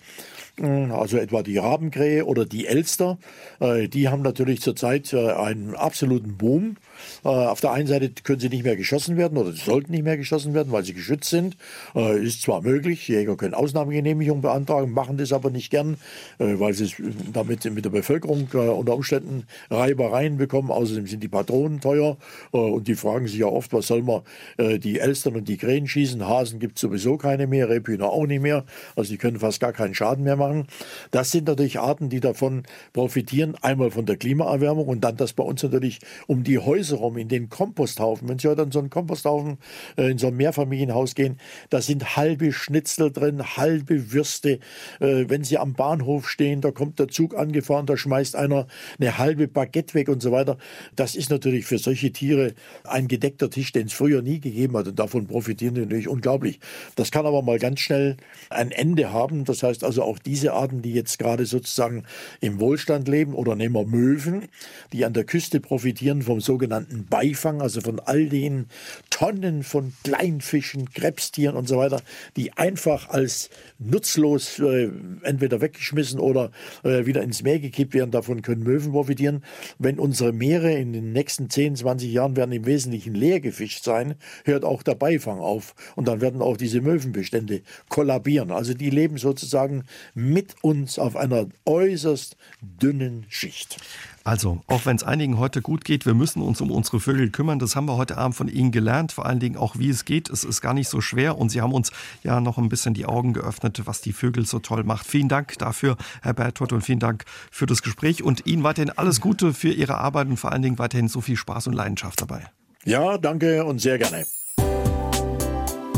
Also 0.62 1.18
etwa 1.18 1.42
die 1.42 1.58
Rabenkrähe 1.58 2.26
oder 2.26 2.46
die 2.46 2.68
Elster, 2.68 3.18
äh, 3.60 3.88
die 3.88 4.10
haben 4.10 4.22
natürlich 4.22 4.62
zurzeit 4.62 5.12
äh, 5.12 5.32
einen 5.32 5.74
absoluten 5.74 6.38
Boom. 6.38 6.78
Äh, 7.24 7.30
auf 7.30 7.62
der 7.62 7.72
einen 7.72 7.88
Seite 7.88 8.10
können 8.24 8.40
sie 8.40 8.50
nicht 8.50 8.64
mehr 8.64 8.76
geschossen 8.76 9.18
werden 9.18 9.38
oder 9.38 9.52
sie 9.52 9.62
sollten 9.62 9.92
nicht 9.92 10.04
mehr 10.04 10.18
geschossen 10.18 10.54
werden, 10.54 10.72
weil 10.72 10.84
sie 10.84 10.94
geschützt 10.94 11.30
sind. 11.30 11.58
Ist 11.94 12.42
zwar 12.42 12.62
möglich, 12.62 13.08
Jäger 13.08 13.36
können 13.38 13.54
Ausnahmegenehmigung 13.54 14.42
beantragen, 14.42 14.92
machen 14.92 15.18
das 15.18 15.32
aber 15.32 15.50
nicht 15.50 15.70
gern, 15.70 15.98
weil 16.38 16.74
sie 16.74 16.92
damit 17.32 17.66
mit 17.66 17.86
der 17.86 17.90
Bevölkerung 17.90 18.48
unter 18.52 18.96
Umständen 18.96 19.44
Reibereien 19.70 20.38
bekommen. 20.38 20.72
Außerdem 20.72 21.08
sind 21.08 21.24
die 21.24 21.28
Patronen 21.28 21.82
teuer 21.82 22.18
und 22.52 22.88
die 22.88 22.96
fragen 22.96 23.28
sich 23.28 23.40
ja 23.40 23.48
oft, 23.48 23.74
was 23.74 23.88
soll 23.88 24.04
man 24.04 24.22
die 24.58 25.00
Elstern 25.00 25.36
und 25.36 25.48
die 25.48 25.58
Krähen 25.58 25.88
schießen. 25.88 26.28
Hasen 26.28 26.60
gibt 26.60 26.78
es 26.78 26.82
sowieso 26.82 27.18
keine 27.18 27.48
mehr, 27.48 27.70
Rebhühner 27.70 28.10
auch 28.10 28.26
nicht 28.26 28.42
mehr. 28.42 28.66
Also 28.96 29.12
die 29.12 29.18
können 29.18 29.40
fast 29.40 29.60
gar 29.60 29.74
keinen 29.74 29.96
Schaden 29.96 30.24
mehr 30.24 30.36
machen. 30.36 30.68
Das 31.12 31.32
sind 31.32 31.48
natürlich 31.48 31.80
Arten, 31.80 32.10
die 32.10 32.20
davon 32.20 32.64
profitieren. 32.94 33.56
Einmal 33.62 33.92
von 33.92 34.06
der 34.06 34.18
Klimaerwärmung 34.18 34.88
und 34.88 35.02
dann 35.02 35.18
das 35.18 35.34
bei 35.34 35.44
uns 35.44 35.64
natürlich 35.64 36.00
um 36.28 36.44
die 36.44 36.60
Häuser 36.60 36.93
rum, 36.96 37.18
in 37.18 37.30
den 37.30 37.50
Komposthaufen. 37.50 38.28
Wenn 38.28 38.38
Sie 38.38 38.48
heute 38.50 38.64
an 38.64 38.72
so 38.72 38.80
einen 38.80 38.90
Komposthaufen 38.90 39.58
äh, 39.98 40.12
in 40.12 40.18
so 40.18 40.28
ein 40.28 40.36
Mehrfamilienhaus 40.36 41.16
gehen, 41.16 41.38
da 41.70 41.82
sind 41.82 42.18
halbe 42.18 42.52
Schnitzel 42.52 43.12
drin, 43.12 43.56
halbe 43.58 44.12
Würste. 44.12 44.60
Äh, 45.00 45.26
wenn 45.30 45.44
Sie 45.44 45.58
am 45.58 45.74
Bahnhof 45.74 46.30
stehen, 46.30 46.60
da 46.60 46.72
kommt 46.72 47.00
der 47.00 47.08
Zug 47.08 47.38
angefahren, 47.38 47.86
da 47.86 47.96
schmeißt 47.96 48.36
einer 48.36 48.68
eine 49.00 49.18
halbe 49.18 49.48
Baguette 49.48 49.94
weg 49.94 50.10
und 50.10 50.22
so 50.22 50.32
weiter. 50.32 50.58
Das 50.96 51.16
ist 51.16 51.30
natürlich 51.30 51.66
für 51.66 51.78
solche 51.78 52.12
Tiere 52.12 52.54
ein 52.84 53.08
gedeckter 53.08 53.50
Tisch, 53.50 53.72
den 53.72 53.88
es 53.88 53.94
früher 53.94 54.22
nie 54.22 54.40
gegeben 54.40 54.76
hat. 54.76 54.88
Und 54.88 55.00
davon 55.00 55.28
profitieren 55.28 55.76
die 55.76 55.82
natürlich 55.82 56.10
unglaublich. 56.10 56.60
Das 56.96 57.12
kann 57.12 57.26
aber 57.26 57.42
mal 57.42 57.60
ganz 57.60 57.80
schnell 57.80 58.18
ein 58.50 58.72
Ende 58.72 59.14
haben. 59.14 59.46
Das 59.46 59.64
heißt 59.64 59.84
also 59.84 60.04
auch 60.04 60.20
die 60.20 60.34
diese 60.34 60.54
Arten, 60.54 60.82
die 60.82 60.94
jetzt 60.94 61.20
gerade 61.20 61.46
sozusagen 61.46 62.06
im 62.42 62.60
Wohlstand 62.60 63.08
leben, 63.08 63.36
oder 63.36 63.56
nehmen 63.56 63.76
wir 63.76 63.86
Möwen, 63.86 64.48
die 64.92 65.06
an 65.06 65.14
der 65.14 65.26
Küste 65.26 65.60
profitieren 65.60 66.24
vom 66.24 66.42
sogenannten 66.42 66.83
Beifang, 67.10 67.62
also 67.62 67.82
von 67.82 68.00
all 68.00 68.28
den 68.28 68.68
Tonnen 69.10 69.64
von 69.64 69.94
Kleinfischen, 70.04 70.90
Krebstieren 70.92 71.56
und 71.56 71.68
so 71.68 71.78
weiter, 71.78 72.02
die 72.36 72.54
einfach 72.54 73.10
als 73.10 73.50
nutzlos 73.80 74.60
äh, 74.60 74.90
entweder 75.24 75.62
weggeschmissen 75.62 76.20
oder 76.20 76.52
äh, 76.84 77.06
wieder 77.06 77.22
ins 77.24 77.44
Meer 77.44 77.60
gekippt 77.60 77.94
werden. 77.94 78.12
Davon 78.12 78.42
können 78.42 78.64
Möwen 78.64 78.92
profitieren. 78.92 79.44
Wenn 79.80 80.00
unsere 80.00 80.34
Meere 80.34 80.74
in 80.74 80.94
den 80.94 81.12
nächsten 81.12 81.50
10, 81.50 81.78
20 81.78 82.12
Jahren 82.12 82.36
werden 82.36 82.52
im 82.52 82.66
Wesentlichen 82.66 83.14
leer 83.14 83.40
gefischt 83.40 83.84
sein, 83.84 84.16
hört 84.46 84.66
auch 84.66 84.84
der 84.84 84.96
Beifang 84.96 85.40
auf. 85.40 85.76
Und 85.96 86.08
dann 86.08 86.22
werden 86.22 86.42
auch 86.42 86.58
diese 86.58 86.82
Möwenbestände 86.82 87.62
kollabieren. 87.90 88.52
Also 88.52 88.74
die 88.74 88.90
leben 88.90 89.18
sozusagen 89.18 89.84
mit 90.14 90.56
uns 90.62 91.00
auf 91.00 91.16
einer 91.16 91.48
äußerst 91.66 92.38
dünnen 92.62 93.26
Schicht. 93.30 93.78
Also, 94.24 94.62
auch 94.68 94.86
wenn 94.86 94.96
es 94.96 95.04
einigen 95.04 95.38
heute 95.38 95.62
gut 95.62 95.84
geht, 95.84 96.06
wir 96.06 96.14
müssen 96.14 96.42
uns 96.42 96.62
um 96.62 96.72
unsere 96.72 97.02
Vögel 97.02 97.30
kümmern. 97.30 97.60
Das 97.60 97.76
haben 97.76 97.88
wir 97.88 97.98
heute 97.98 98.18
Abend 98.18 98.36
von 98.36 98.48
Ihnen 98.48 98.72
gelernt. 98.72 99.12
Vor 99.12 99.26
allen 99.26 99.40
Dingen 99.40 99.58
auch, 99.58 99.78
wie 99.78 99.90
es 99.90 100.06
geht. 100.06 100.30
Es 100.30 100.46
ist 100.46 100.62
gar 100.62 100.74
nicht 100.74 100.88
so 100.88 101.02
schwer. 101.02 101.38
Und 101.38 101.50
Sie 101.50 101.62
haben 101.62 101.74
uns 101.74 101.92
ja 102.24 102.40
noch 102.40 102.58
ein 102.58 102.70
bisschen 102.70 102.94
die 102.94 103.06
Augen 103.06 103.34
geöffnet, 103.34 103.82
was 103.86 104.00
die 104.00 104.14
Vögel 104.14 104.46
so 104.46 104.60
toll 104.60 104.86
macht. 104.86 105.06
Vielen 105.06 105.28
Dank 105.28 105.58
dafür, 105.58 105.98
Herr 106.22 106.34
Bertolt, 106.34 106.72
und 106.72 106.82
vielen 106.84 107.00
Dank 107.00 107.26
für 107.52 107.66
das 107.66 107.82
Gespräch. 107.82 108.24
Und 108.24 108.46
Ihnen 108.46 108.64
weiterhin 108.64 108.92
alles 108.92 109.20
Gute 109.20 109.54
für 109.54 109.72
Ihre 109.72 109.98
Arbeit 109.98 110.28
und 110.28 110.38
vor 110.38 110.54
allen 110.54 110.62
Dingen 110.62 110.80
weiterhin 110.80 111.10
so 111.10 111.20
viel 111.20 111.36
Spaß 111.36 111.68
und 111.68 111.74
Leidenschaft 111.74 112.22
dabei. 112.22 112.46
Ja, 112.86 113.18
danke 113.18 113.66
und 113.66 113.80
sehr 113.80 113.98
gerne. 113.98 114.26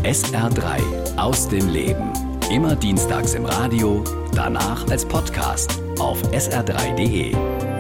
SR3 0.04 1.18
aus 1.18 1.48
dem 1.50 1.70
Leben. 1.70 2.12
Immer 2.52 2.76
dienstags 2.76 3.34
im 3.34 3.46
Radio, 3.46 4.04
danach 4.34 4.88
als 4.90 5.04
Podcast 5.06 5.80
auf 5.98 6.22
sr3.de. 6.32 7.75